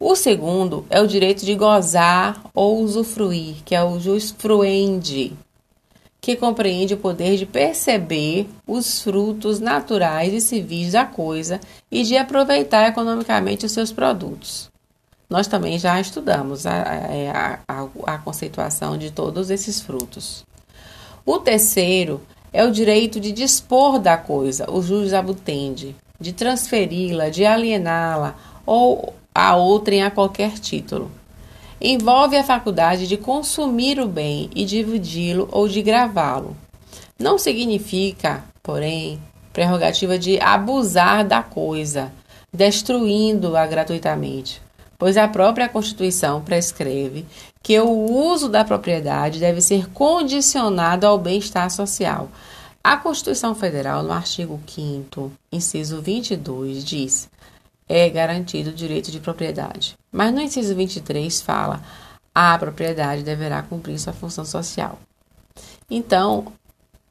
O 0.00 0.16
segundo 0.16 0.86
é 0.88 1.00
o 1.00 1.06
direito 1.06 1.44
de 1.44 1.54
gozar 1.54 2.42
ou 2.54 2.80
usufruir, 2.82 3.56
que 3.62 3.74
é 3.74 3.84
o 3.84 4.00
jus 4.00 4.34
fruendi, 4.36 5.34
que 6.20 6.36
compreende 6.36 6.94
o 6.94 6.98
poder 6.98 7.36
de 7.36 7.44
perceber 7.44 8.48
os 8.66 9.02
frutos 9.02 9.60
naturais 9.60 10.32
e 10.32 10.40
civis 10.40 10.92
da 10.92 11.04
coisa 11.04 11.60
e 11.90 12.02
de 12.02 12.16
aproveitar 12.16 12.88
economicamente 12.88 13.66
os 13.66 13.72
seus 13.72 13.92
produtos. 13.92 14.73
Nós 15.28 15.46
também 15.46 15.78
já 15.78 16.00
estudamos 16.00 16.66
a, 16.66 16.82
a, 16.82 17.58
a, 17.66 18.14
a 18.14 18.18
conceituação 18.18 18.98
de 18.98 19.10
todos 19.10 19.50
esses 19.50 19.80
frutos. 19.80 20.44
O 21.24 21.38
terceiro 21.38 22.20
é 22.52 22.64
o 22.64 22.70
direito 22.70 23.18
de 23.18 23.32
dispor 23.32 23.98
da 23.98 24.16
coisa, 24.16 24.70
o 24.70 24.82
jus 24.82 25.12
abutendi, 25.12 25.96
de 26.20 26.32
transferi-la, 26.32 27.28
de 27.30 27.44
aliená-la 27.44 28.36
ou 28.64 29.14
a 29.34 29.56
outrem 29.56 30.02
a 30.02 30.10
qualquer 30.10 30.58
título. 30.58 31.10
Envolve 31.80 32.36
a 32.36 32.44
faculdade 32.44 33.08
de 33.08 33.16
consumir 33.16 33.98
o 33.98 34.06
bem 34.06 34.48
e 34.54 34.64
dividi-lo 34.64 35.48
ou 35.50 35.66
de 35.66 35.82
gravá-lo. 35.82 36.56
Não 37.18 37.38
significa, 37.38 38.44
porém, 38.62 39.20
prerrogativa 39.52 40.18
de 40.18 40.38
abusar 40.40 41.24
da 41.24 41.42
coisa, 41.42 42.12
destruindo-a 42.52 43.66
gratuitamente, 43.66 44.62
pois 44.98 45.16
a 45.16 45.28
própria 45.28 45.68
Constituição 45.68 46.40
prescreve 46.42 47.26
que 47.62 47.78
o 47.80 47.88
uso 47.88 48.48
da 48.48 48.64
propriedade 48.64 49.40
deve 49.40 49.60
ser 49.60 49.90
condicionado 49.90 51.06
ao 51.06 51.18
bem-estar 51.18 51.70
social. 51.70 52.28
A 52.82 52.96
Constituição 52.96 53.54
Federal, 53.54 54.02
no 54.02 54.12
artigo 54.12 54.60
5, 54.66 55.32
inciso 55.50 56.02
22, 56.02 56.84
diz: 56.84 57.28
é 57.88 58.08
garantido 58.08 58.70
o 58.70 58.74
direito 58.74 59.10
de 59.10 59.20
propriedade. 59.20 59.96
Mas 60.10 60.32
no 60.32 60.40
inciso 60.40 60.74
23 60.74 61.40
fala: 61.40 61.82
a 62.34 62.56
propriedade 62.58 63.22
deverá 63.22 63.62
cumprir 63.62 63.98
sua 63.98 64.12
função 64.12 64.44
social. 64.44 64.98
Então, 65.90 66.52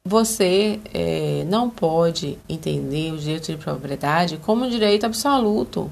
você 0.05 0.79
é, 0.93 1.45
não 1.47 1.69
pode 1.69 2.38
entender 2.49 3.13
o 3.13 3.17
direito 3.17 3.51
de 3.51 3.57
propriedade 3.57 4.38
como 4.38 4.65
um 4.65 4.69
direito 4.69 5.05
absoluto. 5.05 5.89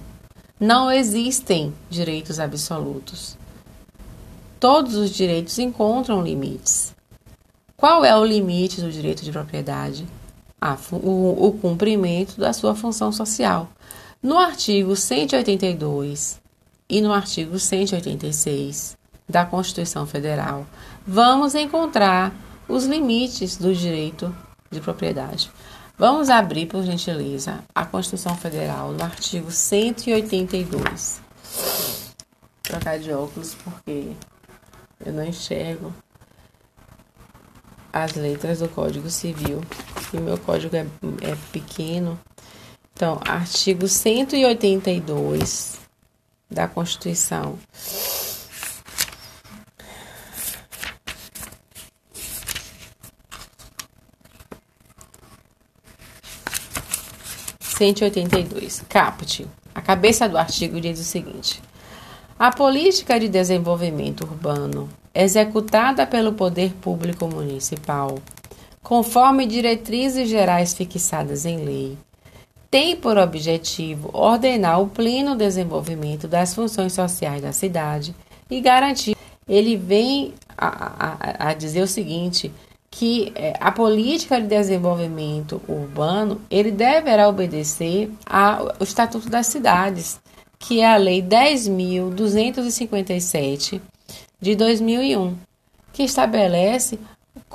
Não 0.62 0.92
existem 0.92 1.74
direitos 1.90 2.40
absolutos. 2.40 3.36
Todos 4.60 4.94
os 4.94 5.10
direitos 5.10 5.58
encontram 5.58 6.22
limites. 6.22 6.94
Qual 7.76 8.06
é 8.06 8.16
o 8.16 8.24
limite 8.24 8.80
do 8.80 8.92
direito 8.92 9.24
de 9.24 9.32
propriedade? 9.32 10.06
Ah, 10.62 10.78
o, 10.92 11.48
o 11.48 11.54
cumprimento 11.54 12.40
da 12.40 12.54
sua 12.54 12.76
função 12.76 13.12
social. 13.12 13.70
No 14.22 14.38
artigo 14.38 14.96
182 14.96 16.40
e 16.88 17.02
no 17.02 17.12
artigo 17.12 17.58
186 17.58 18.96
da 19.28 19.44
Constituição 19.44 20.06
Federal, 20.06 20.68
vamos 21.08 21.56
encontrar 21.56 22.36
os 22.70 22.86
limites 22.86 23.58
do 23.58 23.74
direito 23.74 24.32
de 24.70 24.80
propriedade. 24.80 25.50
Vamos 26.02 26.32
abrir, 26.32 26.66
por 26.66 26.82
gentileza, 26.82 27.64
a 27.76 27.86
Constituição 27.86 28.36
Federal 28.36 28.92
no 28.92 29.04
artigo 29.04 29.52
182. 29.52 31.22
Vou 31.54 32.44
trocar 32.64 32.98
de 32.98 33.14
óculos 33.14 33.56
porque 33.64 34.14
eu 35.06 35.14
não 35.14 35.24
enxergo 35.24 35.94
as 37.94 38.16
letras 38.16 38.62
do 38.62 38.70
Código 38.70 39.12
Civil 39.12 39.62
e 40.12 40.18
meu 40.18 40.40
código 40.40 40.76
é, 40.76 40.88
é 41.22 41.38
pequeno. 41.52 42.20
Então, 42.96 43.20
artigo 43.24 43.88
182 43.88 45.78
da 46.50 46.68
Constituição. 46.68 47.60
Cento 57.82 58.02
e 58.02 58.04
oitenta 58.04 58.38
e 58.38 58.44
dois. 58.44 58.86
Caput. 58.88 59.48
A 59.74 59.82
cabeça 59.82 60.30
do 60.30 60.38
artigo 60.38 60.80
diz 60.80 61.00
o 61.00 61.04
seguinte: 61.04 61.60
a 62.38 62.52
política 62.52 63.20
de 63.20 63.28
desenvolvimento 63.28 64.22
urbano, 64.22 64.88
executada 65.16 66.06
pelo 66.06 66.34
poder 66.34 66.74
público 66.74 67.28
municipal, 67.28 68.20
conforme 68.84 69.48
diretrizes 69.48 70.30
gerais 70.30 70.76
fixadas 70.76 71.44
em 71.44 71.66
lei, 71.66 71.98
tem 72.70 72.96
por 72.96 73.18
objetivo 73.18 74.12
ordenar 74.14 74.80
o 74.80 74.88
pleno 74.88 75.36
desenvolvimento 75.36 76.28
das 76.28 76.54
funções 76.54 76.94
sociais 76.94 77.42
da 77.42 77.52
cidade 77.52 78.14
e 78.48 78.62
garantir. 78.62 79.18
Ele 79.50 79.76
vem 79.76 80.36
a, 80.56 80.68
a, 80.68 81.50
a 81.50 81.54
dizer 81.56 81.82
o 81.82 81.88
seguinte 81.88 82.52
que 82.92 83.32
é, 83.36 83.56
a 83.60 83.72
política 83.72 84.40
de 84.40 84.46
desenvolvimento 84.48 85.60
urbano 85.68 86.40
ele 86.52 86.70
deverá 86.70 87.28
obedecer 87.30 88.12
ao 88.26 88.74
Estatuto 88.82 89.28
das 89.30 89.48
Cidades, 89.48 90.20
que 90.60 90.82
é 90.82 90.94
a 90.94 90.98
Lei 90.98 91.24
10.257 91.24 93.82
de 94.40 94.56
2001, 94.56 95.36
que 95.94 96.04
estabelece 96.04 97.00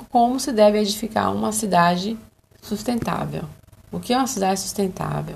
como 0.09 0.39
se 0.39 0.51
deve 0.51 0.79
edificar 0.79 1.31
uma 1.33 1.51
cidade 1.51 2.17
sustentável. 2.61 3.43
O 3.91 3.99
que 3.99 4.13
é 4.13 4.17
uma 4.17 4.27
cidade 4.27 4.59
sustentável? 4.59 5.35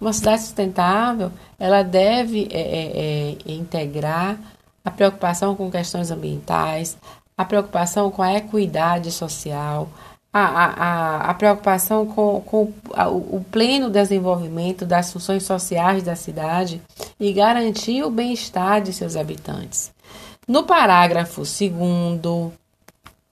Uma 0.00 0.12
cidade 0.12 0.42
sustentável, 0.42 1.30
ela 1.58 1.82
deve 1.82 2.46
é, 2.50 2.60
é, 2.60 2.92
é, 2.94 3.36
integrar 3.52 4.38
a 4.84 4.90
preocupação 4.90 5.54
com 5.54 5.70
questões 5.70 6.10
ambientais, 6.10 6.98
a 7.36 7.44
preocupação 7.44 8.10
com 8.10 8.22
a 8.22 8.34
equidade 8.34 9.10
social, 9.10 9.88
a, 10.32 10.40
a, 10.40 11.30
a, 11.30 11.34
preocupação 11.34 12.06
com, 12.06 12.40
com 12.40 12.72
o 13.30 13.44
pleno 13.50 13.90
desenvolvimento 13.90 14.86
das 14.86 15.12
funções 15.12 15.42
sociais 15.42 16.02
da 16.02 16.16
cidade 16.16 16.80
e 17.20 17.32
garantir 17.32 18.02
o 18.02 18.10
bem-estar 18.10 18.80
de 18.80 18.92
seus 18.92 19.14
habitantes. 19.14 19.92
No 20.48 20.64
parágrafo 20.64 21.42
2, 21.42 22.52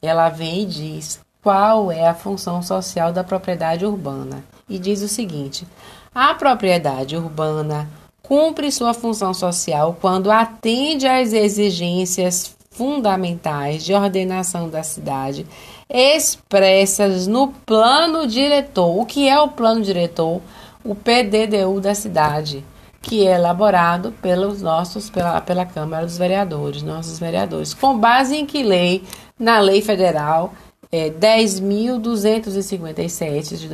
ela 0.03 0.29
vem 0.29 0.63
e 0.63 0.67
diz 0.67 1.21
qual 1.43 1.91
é 1.91 2.07
a 2.07 2.15
função 2.15 2.63
social 2.63 3.13
da 3.13 3.25
propriedade 3.25 3.87
urbana 3.87 4.45
e 4.69 4.79
diz 4.79 5.01
o 5.01 5.09
seguinte: 5.09 5.67
a 6.15 6.35
propriedade 6.35 7.17
urbana 7.17 7.89
cumpre 8.23 8.71
sua 8.71 8.93
função 8.93 9.33
social 9.33 9.97
quando 10.01 10.31
atende 10.31 11.07
às 11.07 11.33
exigências 11.33 12.55
fundamentais 12.81 13.85
de 13.85 13.93
ordenação 13.93 14.71
da 14.71 14.83
cidade 14.83 15.47
expressas 15.87 17.27
no 17.27 17.49
plano 17.49 18.27
diretor. 18.27 18.99
O 18.99 19.05
que 19.05 19.29
é 19.29 19.39
o 19.39 19.49
plano 19.49 19.83
diretor? 19.83 20.41
O 20.83 20.95
PDDU 20.95 21.79
da 21.79 21.95
cidade, 21.95 22.65
que 23.03 23.27
é 23.27 23.35
elaborado 23.35 24.13
pelos 24.23 24.63
nossos 24.63 25.11
pela, 25.11 25.43
pela 25.43 25.67
Câmara 25.67 26.07
dos 26.07 26.17
Vereadores, 26.17 26.83
nossos 26.83 27.19
vereadores, 27.19 27.75
com 27.75 27.99
base 27.99 28.35
em 28.35 28.47
que 28.47 28.63
lei? 28.63 29.03
Na 29.39 29.61
Lei 29.61 29.83
Federal 29.83 30.55
é, 30.91 31.11
10.257 31.11 33.59
de 33.59 33.69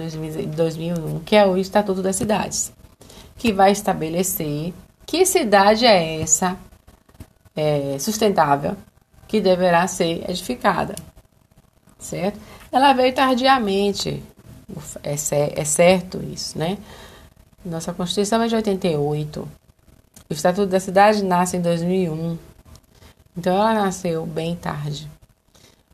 2001, 0.47 1.21
que 1.21 1.37
é 1.37 1.47
o 1.47 1.57
Estatuto 1.57 2.03
das 2.03 2.17
Cidades, 2.17 2.73
que 3.37 3.53
vai 3.53 3.71
estabelecer 3.71 4.75
que 5.07 5.25
cidade 5.25 5.87
é 5.87 6.21
essa 6.21 6.59
é, 7.57 7.99
sustentável 7.99 8.77
que 9.27 9.41
deverá 9.41 9.87
ser 9.89 10.29
edificada 10.31 10.95
certo? 11.99 12.39
Ela 12.71 12.93
veio 12.93 13.15
tardiamente, 13.15 14.23
é, 15.03 15.13
é 15.61 15.65
certo 15.65 16.23
isso, 16.23 16.59
né? 16.59 16.79
Nossa 17.65 17.93
Constituição 17.93 18.43
é 18.43 18.49
de 18.49 18.55
88. 18.55 19.49
O 20.29 20.33
Estatuto 20.33 20.67
da 20.67 20.81
Cidade 20.81 21.23
nasce 21.25 21.57
em 21.57 21.61
2001. 21.61 22.39
Então 23.37 23.55
ela 23.55 23.75
nasceu 23.75 24.25
bem 24.25 24.55
tarde. 24.57 25.11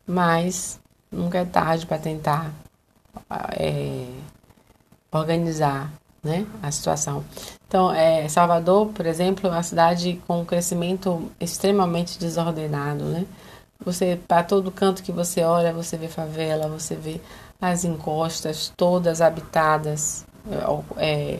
Mas 0.05 0.79
nunca 1.11 1.39
é 1.39 1.45
tarde 1.45 1.85
para 1.85 1.97
tentar 1.97 2.51
é, 3.57 4.05
organizar 5.11 5.91
né, 6.23 6.45
a 6.61 6.71
situação. 6.71 7.23
Então, 7.73 7.91
é, 7.91 8.29
Salvador, 8.29 8.89
por 8.89 9.03
exemplo, 9.03 9.47
é 9.47 9.51
uma 9.51 9.63
cidade 9.63 10.21
com 10.27 10.41
um 10.41 10.45
crescimento 10.45 11.31
extremamente 11.39 12.19
desordenado, 12.19 13.03
né? 13.05 13.25
Você, 13.83 14.15
para 14.27 14.43
todo 14.43 14.69
canto 14.69 15.01
que 15.01 15.11
você 15.11 15.41
olha, 15.41 15.73
você 15.73 15.97
vê 15.97 16.07
favela, 16.07 16.67
você 16.67 16.93
vê 16.93 17.19
as 17.59 17.83
encostas 17.83 18.71
todas 18.77 19.21
habitadas, 19.21 20.23
é, 20.99 21.33
é 21.33 21.39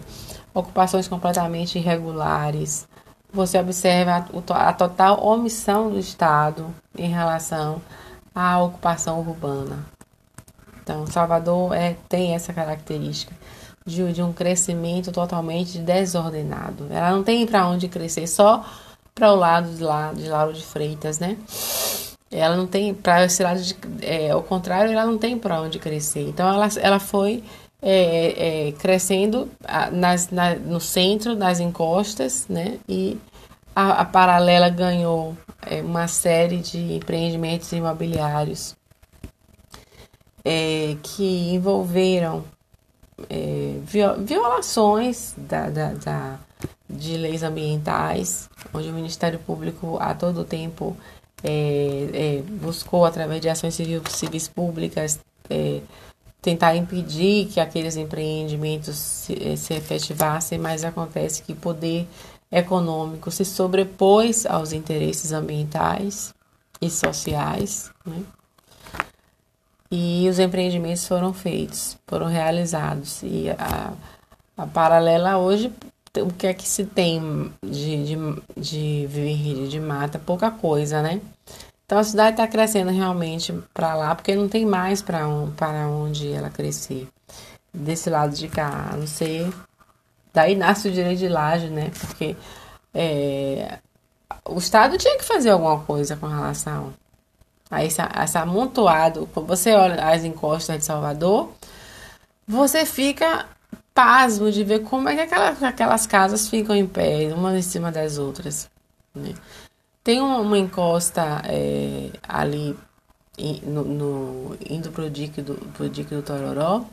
ocupações 0.55 1.07
completamente 1.07 1.77
irregulares. 1.77 2.87
Você 3.31 3.59
observa 3.59 4.25
a, 4.55 4.73
total 4.73 5.23
omissão 5.23 5.91
do 5.91 5.99
Estado 5.99 6.73
em 6.97 7.09
relação 7.09 7.79
à 8.33 8.59
ocupação 8.59 9.19
urbana. 9.19 9.85
Então, 10.81 11.05
Salvador 11.05 11.75
é, 11.75 11.95
tem 12.09 12.33
essa 12.33 12.51
característica 12.51 13.35
de, 13.85 14.13
de 14.13 14.21
um 14.21 14.33
crescimento 14.33 15.11
totalmente 15.11 15.77
desordenado. 15.79 16.87
Ela 16.89 17.11
não 17.11 17.23
tem 17.23 17.45
para 17.45 17.67
onde 17.67 17.87
crescer, 17.87 18.27
só 18.27 18.65
para 19.13 19.31
o 19.31 19.35
lado 19.35 19.69
de 19.69 19.83
lá 19.83 20.11
de 20.13 20.27
Lauro 20.27 20.53
de 20.53 20.63
Freitas, 20.63 21.19
né? 21.19 21.37
ela 22.33 22.57
não 22.57 22.65
tem 22.65 22.93
para 22.93 23.25
esse 23.25 23.43
lado 23.43 23.61
de, 23.61 23.75
é, 24.01 24.31
ao 24.31 24.41
contrário 24.41 24.91
ela 24.91 25.05
não 25.05 25.17
tem 25.17 25.37
para 25.37 25.61
onde 25.61 25.79
crescer 25.79 26.27
então 26.27 26.51
ela, 26.51 26.67
ela 26.81 26.99
foi 26.99 27.43
é, 27.81 28.67
é, 28.67 28.71
crescendo 28.73 29.49
nas, 29.91 30.29
na, 30.29 30.55
no 30.55 30.79
centro 30.79 31.35
das 31.35 31.59
encostas 31.59 32.47
né 32.49 32.79
e 32.87 33.17
a, 33.75 34.01
a 34.01 34.05
paralela 34.05 34.69
ganhou 34.69 35.37
é, 35.61 35.81
uma 35.81 36.07
série 36.07 36.57
de 36.57 36.95
empreendimentos 36.95 37.71
imobiliários 37.71 38.75
é, 40.43 40.97
que 41.01 41.53
envolveram 41.53 42.43
é, 43.29 43.79
violações 44.19 45.33
da, 45.37 45.69
da, 45.69 45.93
da, 45.93 46.39
de 46.89 47.17
leis 47.17 47.43
ambientais 47.43 48.49
onde 48.73 48.89
o 48.89 48.93
Ministério 48.93 49.39
Público 49.39 49.97
a 49.99 50.13
todo 50.13 50.43
tempo 50.43 50.95
é, 51.43 52.09
é, 52.13 52.41
buscou, 52.41 53.05
através 53.05 53.41
de 53.41 53.49
ações 53.49 53.75
civil, 53.75 54.01
civis 54.09 54.47
públicas, 54.47 55.19
é, 55.49 55.81
tentar 56.41 56.75
impedir 56.75 57.47
que 57.47 57.59
aqueles 57.59 57.95
empreendimentos 57.97 58.95
se, 58.95 59.33
é, 59.33 59.55
se 59.55 59.73
efetivassem, 59.73 60.57
mas 60.57 60.83
acontece 60.83 61.41
que 61.43 61.53
poder 61.53 62.07
econômico 62.51 63.31
se 63.31 63.43
sobrepôs 63.43 64.45
aos 64.45 64.71
interesses 64.71 65.31
ambientais 65.31 66.33
e 66.81 66.89
sociais, 66.89 67.91
né? 68.05 68.23
E 69.95 70.27
os 70.27 70.39
empreendimentos 70.39 71.07
foram 71.07 71.31
feitos, 71.31 71.95
foram 72.07 72.25
realizados. 72.25 73.21
E 73.21 73.51
a, 73.51 73.93
a 74.57 74.65
paralela 74.65 75.37
hoje, 75.37 75.71
o 76.17 76.33
que 76.33 76.47
é 76.47 76.53
que 76.55 76.67
se 76.67 76.83
tem 76.83 77.53
de, 77.63 78.03
de, 78.03 78.17
de 78.57 79.05
verde, 79.07 79.67
de 79.67 79.79
mata? 79.79 80.17
Pouca 80.17 80.49
coisa, 80.49 80.99
né? 81.03 81.21
Então 81.85 81.99
a 81.99 82.03
cidade 82.03 82.31
está 82.31 82.47
crescendo 82.47 82.89
realmente 82.89 83.53
para 83.71 83.93
lá, 83.93 84.15
porque 84.15 84.35
não 84.35 84.49
tem 84.49 84.65
mais 84.65 84.99
para 84.99 85.27
um, 85.27 85.51
para 85.51 85.87
onde 85.87 86.31
ela 86.31 86.49
crescer. 86.49 87.07
Desse 87.71 88.09
lado 88.09 88.33
de 88.33 88.47
cá, 88.47 88.89
a 88.93 88.97
não 88.97 89.05
ser. 89.05 89.53
Daí 90.33 90.55
nasce 90.55 90.87
o 90.87 90.91
direito 90.91 91.19
de 91.19 91.29
laje, 91.29 91.69
né? 91.69 91.91
Porque 91.99 92.35
é, 92.95 93.77
o 94.43 94.57
Estado 94.57 94.97
tinha 94.97 95.19
que 95.19 95.23
fazer 95.23 95.51
alguma 95.51 95.81
coisa 95.81 96.17
com 96.17 96.25
relação 96.25 96.95
a 97.73 97.83
esse, 97.83 98.01
a 98.01 98.23
esse 98.23 98.37
amontoado. 98.37 99.27
Quando 99.33 99.47
você 99.47 99.73
olha 99.73 100.03
as 100.07 100.23
encostas 100.23 100.77
de 100.79 100.85
Salvador, 100.85 101.51
você 102.47 102.85
fica 102.85 103.47
pasmo 103.93 104.51
de 104.51 104.63
ver 104.63 104.79
como 104.79 105.09
é 105.09 105.15
que 105.15 105.21
aquelas, 105.21 105.61
aquelas 105.63 106.07
casas 106.07 106.47
ficam 106.47 106.75
em 106.75 106.87
pé, 106.87 107.33
umas 107.33 107.55
em 107.55 107.61
cima 107.61 107.91
das 107.91 108.17
outras. 108.17 108.69
Né? 109.13 109.33
Tem 110.03 110.19
uma, 110.19 110.39
uma 110.39 110.57
encosta 110.57 111.41
é, 111.45 112.09
ali 112.27 112.77
no, 113.63 113.83
no, 113.83 114.57
indo 114.69 114.91
para 114.91 115.05
o 115.05 115.09
dique 115.09 115.41
do, 115.41 115.55
pro 115.73 115.89
dique 115.89 116.13
do 116.13 116.21
Tororó, 116.21 116.85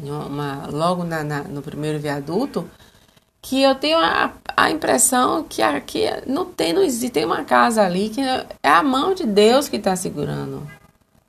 uma, 0.00 0.66
logo 0.70 1.04
na, 1.04 1.22
na, 1.22 1.42
no 1.42 1.62
primeiro 1.62 1.98
viaduto, 1.98 2.68
que 3.42 3.62
eu 3.62 3.74
tenho 3.74 3.98
a, 3.98 4.32
a 4.56 4.70
impressão 4.70 5.42
que 5.42 5.62
aqui 5.62 6.04
não 6.26 6.44
tem, 6.44 6.72
não 6.72 6.82
existe, 6.82 7.10
tem 7.10 7.24
uma 7.24 7.44
casa 7.44 7.82
ali 7.82 8.10
que 8.10 8.20
é 8.20 8.68
a 8.68 8.82
mão 8.82 9.14
de 9.14 9.24
Deus 9.24 9.68
que 9.68 9.76
está 9.76 9.96
segurando. 9.96 10.66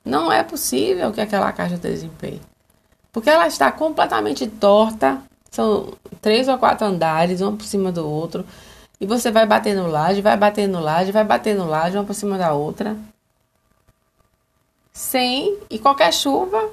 Não 0.04 0.32
é 0.32 0.44
possível 0.44 1.12
que 1.12 1.22
aquela 1.22 1.52
caixa 1.52 1.78
desempenhe. 1.78 2.42
Porque 3.12 3.30
ela 3.30 3.48
está 3.48 3.72
completamente 3.72 4.48
torta, 4.48 5.22
são 5.50 5.94
três 6.22 6.48
ou 6.48 6.58
quatro 6.58 6.86
andares, 6.88 7.42
um 7.42 7.56
por 7.56 7.66
cima 7.66 7.92
do 7.92 8.08
outro, 8.08 8.46
e 9.00 9.06
você 9.06 9.32
vai 9.32 9.46
batendo 9.46 9.88
laje, 9.88 10.22
vai 10.22 10.38
batendo 10.38 10.80
laje, 10.80 11.12
vai 11.12 11.24
batendo 11.24 11.66
laje, 11.66 11.98
uma 11.98 12.04
por 12.04 12.14
cima 12.14 12.38
da 12.38 12.54
outra. 12.54 12.96
Sem, 14.94 15.58
e 15.70 15.80
qualquer 15.80 16.14
chuva, 16.14 16.70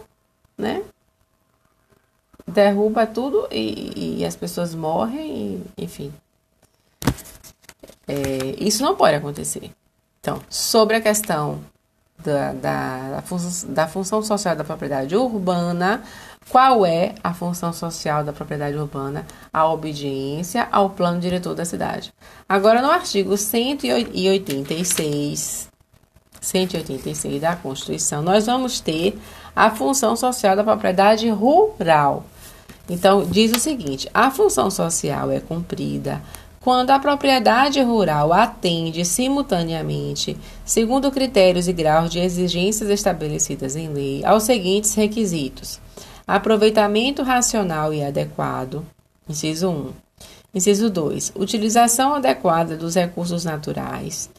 né? 0.57 0.83
Derruba 2.49 3.07
tudo 3.07 3.47
e, 3.51 4.19
e 4.19 4.25
as 4.25 4.35
pessoas 4.35 4.75
morrem, 4.75 5.63
e, 5.77 5.85
enfim. 5.85 6.13
É, 8.07 8.55
isso 8.59 8.83
não 8.83 8.97
pode 8.97 9.17
acontecer. 9.17 9.71
Então, 10.21 10.41
sobre 10.49 10.97
a 10.97 11.01
questão 11.01 11.61
da, 12.25 12.53
da, 12.53 13.11
da, 13.11 13.23
função, 13.23 13.73
da 13.73 13.87
função 13.87 14.23
social 14.23 14.57
da 14.57 14.65
propriedade 14.65 15.15
urbana, 15.15 16.03
qual 16.49 16.87
é 16.87 17.15
a 17.23 17.35
função 17.35 17.73
social 17.73 18.25
da 18.25 18.33
propriedade 18.33 18.77
urbana? 18.77 19.27
A 19.53 19.69
obediência 19.69 20.67
ao 20.73 20.91
plano 20.91 21.21
diretor 21.21 21.55
da 21.55 21.67
cidade. 21.67 22.13
Agora, 22.49 22.81
no 22.81 22.91
artigo 22.91 23.37
186, 23.37 25.69
186 26.41 27.41
da 27.41 27.55
Constituição, 27.55 28.23
nós 28.23 28.47
vamos 28.47 28.81
ter 28.81 29.19
a 29.55 29.71
função 29.71 30.17
social 30.17 30.57
da 30.57 30.65
propriedade 30.65 31.29
rural. 31.29 32.25
Então, 32.89 33.25
diz 33.27 33.53
o 33.53 33.61
seguinte: 33.61 34.09
a 34.15 34.31
função 34.31 34.71
social 34.71 35.31
é 35.31 35.41
cumprida 35.41 36.23
quando 36.61 36.91
a 36.91 36.99
propriedade 36.99 37.81
rural 37.81 38.33
atende 38.33 39.05
simultaneamente, 39.05 40.37
segundo 40.65 41.11
critérios 41.11 41.69
e 41.69 41.73
graus 41.73 42.11
de 42.11 42.19
exigências 42.19 42.91
estabelecidas 42.91 43.77
em 43.77 43.89
lei, 43.89 44.25
aos 44.25 44.43
seguintes 44.43 44.95
requisitos: 44.95 45.81
aproveitamento 46.27 47.23
racional 47.23 47.93
e 47.95 48.03
adequado, 48.03 48.85
inciso 49.29 49.71
1. 49.71 49.93
Inciso 50.55 50.89
2. 50.89 51.33
Utilização 51.37 52.15
adequada 52.15 52.75
dos 52.75 52.95
recursos 52.95 53.45
naturais 53.45 54.31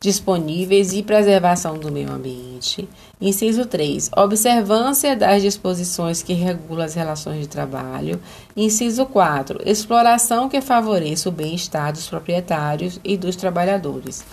disponíveis 0.00 0.92
e 0.92 1.02
preservação 1.02 1.76
do 1.76 1.90
meio 1.90 2.12
ambiente. 2.12 2.88
Inciso 3.20 3.66
3. 3.66 4.10
Observância 4.16 5.16
das 5.16 5.42
disposições 5.42 6.22
que 6.22 6.32
regulam 6.32 6.84
as 6.84 6.94
relações 6.94 7.40
de 7.40 7.48
trabalho. 7.48 8.20
Inciso 8.56 9.04
4. 9.06 9.60
Exploração 9.68 10.48
que 10.48 10.60
favoreça 10.60 11.28
o 11.28 11.32
bem-estar 11.32 11.92
dos 11.92 12.08
proprietários 12.08 13.00
e 13.02 13.16
dos 13.16 13.34
trabalhadores. 13.34 14.24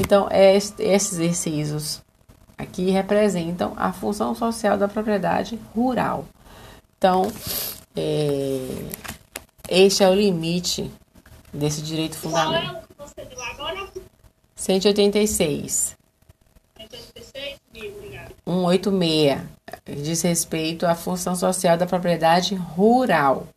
Então, 0.00 0.26
esses 0.32 1.18
incisos 1.18 2.00
aqui 2.56 2.90
representam 2.90 3.74
a 3.76 3.92
função 3.92 4.34
social 4.34 4.78
da 4.78 4.88
propriedade 4.88 5.58
rural. 5.74 6.24
Então, 6.96 7.30
é, 7.94 8.66
este 9.68 10.02
é 10.02 10.08
o 10.08 10.14
limite 10.14 10.90
desse 11.52 11.82
direito 11.82 12.16
fundamental. 12.16 12.84
186. 14.60 15.96
186, 16.76 17.60
obrigado. 17.96 18.34
186. 18.44 19.40
Diz 20.02 20.20
respeito 20.20 20.86
à 20.86 20.94
função 20.94 21.34
social 21.34 21.78
da 21.78 21.86
propriedade 21.86 22.54
rural. 22.54 23.48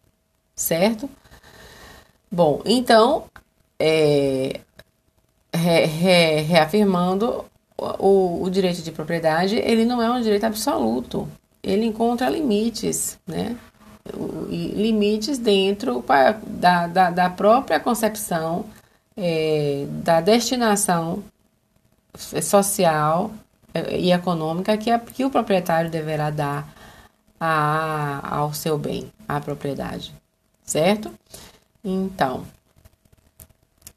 Certo? 0.55 1.09
Bom, 2.31 2.61
então, 2.65 3.25
é, 3.77 4.61
re, 5.53 5.85
re, 5.85 6.41
reafirmando 6.41 7.43
o, 7.77 8.41
o 8.41 8.49
direito 8.49 8.81
de 8.81 8.91
propriedade, 8.91 9.57
ele 9.57 9.83
não 9.83 10.01
é 10.01 10.09
um 10.09 10.21
direito 10.21 10.45
absoluto. 10.45 11.27
Ele 11.61 11.85
encontra 11.85 12.29
limites, 12.29 13.19
né? 13.27 13.57
limites 14.49 15.37
dentro 15.37 16.03
da, 16.45 16.87
da, 16.87 17.09
da 17.09 17.29
própria 17.29 17.79
concepção 17.79 18.65
é, 19.15 19.85
da 19.89 20.21
destinação 20.21 21.23
social 22.17 23.31
é, 23.73 23.97
e 23.97 24.11
econômica 24.11 24.77
que, 24.77 24.91
a, 24.91 24.99
que 24.99 25.25
o 25.25 25.29
proprietário 25.29 25.89
deverá 25.89 26.29
dar 26.29 26.73
a, 27.39 28.37
ao 28.37 28.53
seu 28.53 28.77
bem, 28.77 29.11
à 29.27 29.39
propriedade, 29.39 30.13
certo? 30.63 31.11
Então, 31.83 32.45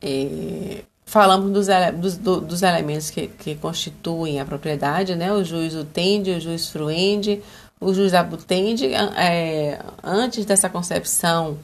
é, 0.02 0.82
falamos 1.04 1.52
dos, 1.52 2.16
dos, 2.16 2.40
dos 2.40 2.62
elementos 2.62 3.10
que, 3.10 3.28
que, 3.28 3.54
constituem 3.54 4.40
a 4.40 4.44
propriedade, 4.44 5.14
né? 5.14 5.32
O 5.32 5.44
juiz 5.44 5.74
utende, 5.74 6.32
o 6.32 6.40
juiz 6.40 6.68
fruende, 6.68 7.42
o 7.80 7.94
juiz 7.94 8.12
abutende. 8.14 8.92
É, 8.94 9.78
antes 10.02 10.44
dessa 10.44 10.68
concepção 10.68 11.58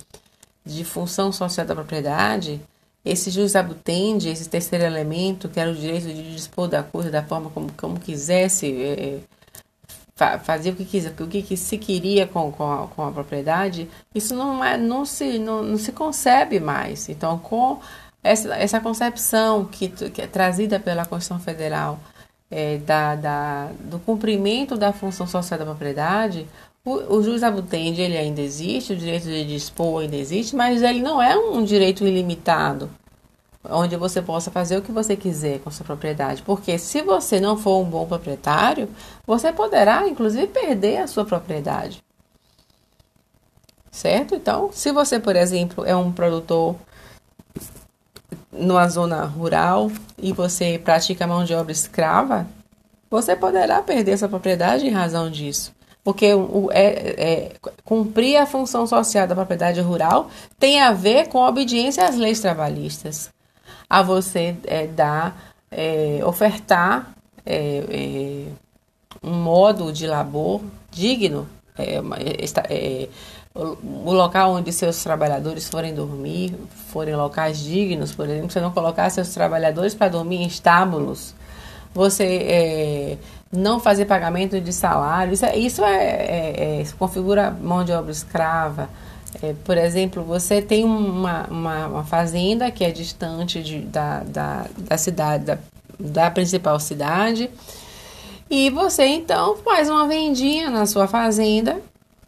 de 0.64 0.84
função 0.84 1.32
social 1.32 1.66
da 1.66 1.74
propriedade, 1.74 2.61
esse 3.05 3.30
jus 3.30 3.57
abutende, 3.57 4.28
esse 4.28 4.48
terceiro 4.48 4.84
elemento, 4.84 5.48
que 5.48 5.59
era 5.59 5.70
o 5.70 5.74
direito 5.74 6.07
de 6.07 6.34
dispor 6.34 6.68
da 6.68 6.82
coisa 6.82 7.11
da 7.11 7.22
forma 7.22 7.50
como, 7.50 7.72
como 7.72 7.98
quisesse, 7.98 8.72
é, 8.72 9.18
fa 10.14 10.38
fazer 10.38 10.70
o 10.70 10.76
que 10.76 10.84
quiser, 10.84 11.12
o 11.20 11.26
que, 11.26 11.42
que 11.42 11.57
se 11.57 11.78
queria 11.78 12.26
com, 12.26 12.53
com, 12.53 12.72
a, 12.72 12.86
com 12.88 13.05
a 13.05 13.11
propriedade, 13.11 13.88
isso 14.14 14.34
não, 14.34 14.64
é, 14.64 14.76
não, 14.76 15.05
se, 15.05 15.38
não, 15.38 15.62
não 15.62 15.78
se 15.78 15.90
concebe 15.92 16.61
mais. 16.61 17.09
Então, 17.09 17.38
com 17.38 17.80
essa, 18.22 18.55
essa 18.55 18.80
concepção 18.80 19.64
que, 19.64 19.88
que 19.88 20.22
é 20.22 20.26
trazida 20.26 20.78
pela 20.78 21.05
Constituição 21.05 21.40
Federal 21.40 21.98
é, 22.50 22.78
da, 22.78 23.16
da, 23.16 23.70
do 23.80 23.98
cumprimento 23.98 24.76
da 24.76 24.92
função 24.92 25.26
social 25.26 25.59
da 25.59 25.64
propriedade, 25.64 26.46
o, 26.85 27.22
juiz 27.22 27.43
abutende 27.45 28.01
ele 28.01 28.16
ainda 28.16 28.41
existe, 28.41 28.93
o 28.93 28.97
direito 28.97 29.26
de 29.26 29.45
dispor 29.45 30.03
ainda 30.03 30.16
existe, 30.16 30.57
mas 30.57 30.83
ele 30.83 31.01
não 31.01 31.22
é 31.22 31.37
um 31.37 31.62
direito 31.62 32.05
ilimitado, 32.05 32.91
onde 33.64 33.97
você 33.97 34.20
possa 34.20 34.51
fazer 34.51 34.76
o 34.76 34.83
que 34.83 34.91
você 34.91 35.14
quiser 35.14 35.61
com 35.61 35.70
sua 35.70 35.87
propriedade. 35.87 36.43
Porque 36.43 36.76
se 36.78 37.01
você 37.03 37.39
não 37.39 37.57
for 37.57 37.80
um 37.80 37.89
bom 37.89 38.05
proprietário, 38.05 38.89
você 39.24 39.53
poderá, 39.53 40.09
inclusive, 40.09 40.49
perder 40.49 40.99
a 40.99 41.07
sua 41.07 41.24
propriedade. 41.24 42.03
Certo? 43.91 44.35
Então, 44.35 44.70
se 44.72 44.91
você, 44.91 45.20
por 45.20 45.37
exemplo, 45.37 45.85
é 45.85 45.95
um 45.95 46.11
produtor 46.11 46.74
numa 48.51 48.89
zona 48.89 49.24
rural 49.24 49.91
e 50.18 50.33
você 50.33 50.80
pratica 50.83 51.26
mão 51.26 51.45
de 51.45 51.55
obra 51.55 51.70
escrava, 51.70 52.47
você 53.09 53.37
poderá 53.37 53.80
perder 53.83 54.18
sua 54.18 54.28
propriedade 54.28 54.87
em 54.87 54.91
razão 54.91 55.30
disso. 55.30 55.72
Porque 56.05 56.34
o, 56.34 56.68
é, 56.72 56.82
é, 56.82 57.53
cumprir 57.84 58.36
a 58.36 58.46
função 58.46 58.86
social 58.86 59.26
da 59.26 59.34
propriedade 59.34 59.80
rural 59.80 60.28
tem 60.59 60.80
a 60.80 60.92
ver 60.92 61.28
com 61.28 61.44
a 61.44 61.48
obediência 61.48 62.05
às 62.05 62.16
leis 62.16 62.40
trabalhistas. 62.40 63.30
A 63.88 64.03
você 64.03 64.57
é, 64.64 64.86
dar, 64.86 65.55
é, 65.70 66.20
ofertar 66.24 67.14
é, 67.46 67.84
é, 67.88 68.44
um 69.22 69.34
modo 69.34 69.92
de 69.92 70.07
labor 70.07 70.61
digno, 70.90 71.48
o 73.55 74.12
local 74.12 74.53
onde 74.53 74.72
seus 74.72 75.03
trabalhadores 75.03 75.68
forem 75.68 75.94
dormir, 75.94 76.55
forem 76.88 77.14
locais 77.14 77.59
dignos, 77.61 78.12
por 78.14 78.28
exemplo, 78.28 78.50
você 78.50 78.61
não 78.61 78.72
colocar 78.72 79.09
seus 79.11 79.28
trabalhadores 79.28 79.94
para 79.94 80.09
dormir 80.09 80.36
em 80.36 80.46
estábulos, 80.46 81.34
você 81.94 83.18
não 83.53 83.78
fazer 83.78 84.07
pagamento 84.07 84.59
de 84.59 84.72
salário, 84.72 85.34
isso, 85.34 85.44
é, 85.44 85.57
isso 85.57 85.84
é, 85.84 86.05
é, 86.05 86.80
é 86.80 86.84
configura 86.98 87.50
mão 87.50 87.84
de 87.84 87.92
obra 87.92 88.11
escrava. 88.11 88.88
É, 89.42 89.55
por 89.64 89.76
exemplo, 89.76 90.22
você 90.24 90.62
tem 90.62 90.84
uma, 90.84 91.46
uma, 91.48 91.86
uma, 91.86 92.05
fazenda 92.05 92.70
que 92.70 92.82
é 92.84 92.90
distante 92.90 93.62
de, 93.62 93.80
da, 93.80 94.20
da, 94.20 94.66
da 94.78 94.98
cidade, 94.98 95.44
da, 95.44 95.59
da 95.98 96.30
principal 96.30 96.78
cidade, 96.80 97.50
e 98.50 98.70
você 98.70 99.05
então 99.07 99.57
faz 99.57 99.88
uma 99.88 100.07
vendinha 100.07 100.70
na 100.70 100.86
sua 100.86 101.07
fazenda 101.07 101.80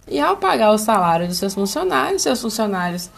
e 0.09 0.20
ao 0.20 0.37
pagar 0.37 0.72
o 0.72 0.79
salário 0.79 1.27
dos 1.27 1.39
seus 1.39 1.55
funcionários, 1.55 2.22
seus 2.22 2.41
funcionários, 2.41 3.11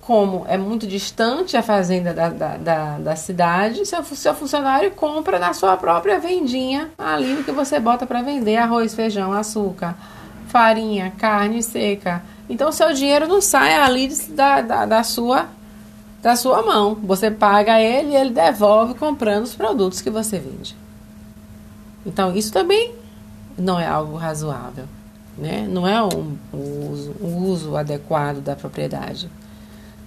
como 0.00 0.44
é 0.48 0.56
muito 0.56 0.86
distante 0.86 1.56
a 1.56 1.62
fazenda 1.62 2.12
da, 2.12 2.28
da, 2.28 2.56
da, 2.56 2.98
da 2.98 3.16
cidade, 3.16 3.84
seu, 3.84 4.02
seu 4.04 4.34
funcionário 4.34 4.90
compra 4.92 5.38
na 5.38 5.52
sua 5.52 5.76
própria 5.76 6.18
vendinha 6.18 6.90
ali 6.96 7.34
o 7.34 7.44
que 7.44 7.52
você 7.52 7.78
bota 7.80 8.06
para 8.06 8.22
vender: 8.22 8.56
arroz, 8.56 8.94
feijão, 8.94 9.32
açúcar, 9.32 9.96
farinha, 10.48 11.12
carne 11.18 11.62
seca. 11.62 12.22
Então, 12.48 12.70
seu 12.70 12.92
dinheiro 12.92 13.26
não 13.26 13.40
sai 13.40 13.74
ali 13.74 14.08
da, 14.30 14.60
da, 14.60 14.86
da 14.86 15.02
sua 15.02 15.48
da 16.22 16.36
sua 16.36 16.62
mão. 16.62 16.94
Você 17.02 17.30
paga 17.30 17.78
ele 17.78 18.12
e 18.12 18.16
ele 18.16 18.30
devolve 18.30 18.94
comprando 18.94 19.44
os 19.44 19.54
produtos 19.54 20.00
que 20.00 20.08
você 20.08 20.38
vende. 20.38 20.74
Então, 22.06 22.34
isso 22.34 22.50
também 22.50 22.94
não 23.58 23.78
é 23.78 23.86
algo 23.86 24.16
razoável, 24.16 24.86
né? 25.36 25.66
Não 25.68 25.86
é 25.86 26.02
um, 26.02 26.36
um, 26.52 26.90
uso, 26.90 27.14
um 27.20 27.36
uso 27.44 27.76
adequado 27.76 28.40
da 28.40 28.56
propriedade, 28.56 29.28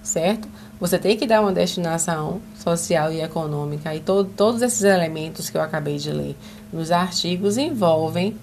certo? 0.02 0.48
Você 0.80 0.98
tem 0.98 1.16
que 1.16 1.26
dar 1.26 1.40
uma 1.40 1.52
destinação 1.52 2.40
social 2.56 3.12
e 3.12 3.20
econômica 3.20 3.94
e 3.94 4.00
to 4.00 4.24
todos 4.24 4.62
esses 4.62 4.82
elementos 4.82 5.50
que 5.50 5.56
eu 5.56 5.62
acabei 5.62 5.98
de 5.98 6.12
ler 6.12 6.36
nos 6.72 6.90
artigos 6.90 7.56
envolvem 7.56 8.36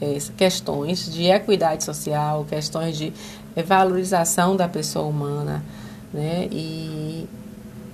é, 0.00 0.18
questões 0.36 1.12
de 1.12 1.26
equidade 1.26 1.84
social, 1.84 2.44
questões 2.48 2.96
de 2.96 3.12
valorização 3.66 4.56
da 4.56 4.68
pessoa 4.68 5.06
humana, 5.06 5.62
né? 6.12 6.48
E 6.50 7.28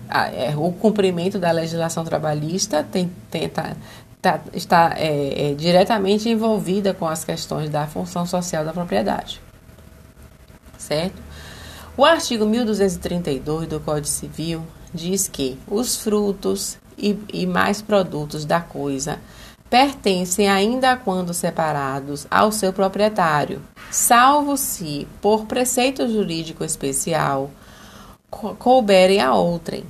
a, 0.09 0.29
é, 0.29 0.55
o 0.57 0.71
cumprimento 0.73 1.39
da 1.39 1.51
legislação 1.51 2.05
trabalhista 2.05 2.83
tem, 2.85 3.11
tenta 3.31 3.77
tá, 4.21 4.41
está 4.53 4.95
é, 4.97 5.51
é, 5.51 5.55
diretamente 5.55 6.29
envolvida 6.29 6.95
com 6.95 7.07
as 7.07 7.25
questões 7.25 7.71
da 7.71 7.87
função 7.87 8.27
social 8.27 8.65
da 8.65 8.73
propriedade. 8.73 9.41
Certo? 10.79 11.26
O 11.99 12.05
artigo 12.05 12.45
1232 12.45 13.69
do 13.69 13.81
Código 13.81 14.07
Civil 14.07 14.63
diz 14.93 15.29
que 15.29 15.59
os 15.67 15.97
frutos 15.97 16.77
e, 16.99 17.19
e 17.33 17.47
mais 17.47 17.81
produtos 17.81 18.45
da 18.45 18.61
coisa 18.61 19.19
pertencem 19.71 20.47
ainda 20.47 20.95
quando 20.95 21.33
separados 21.33 22.27
ao 22.31 22.53
seu 22.53 22.71
proprietário, 22.71 23.63
salvo 23.91 24.59
se, 24.59 25.09
por 25.23 25.47
preceito 25.47 26.07
jurídico 26.07 26.63
especial, 26.63 27.51
couberem 28.31 29.21
a 29.21 29.35
outrem. 29.35 29.85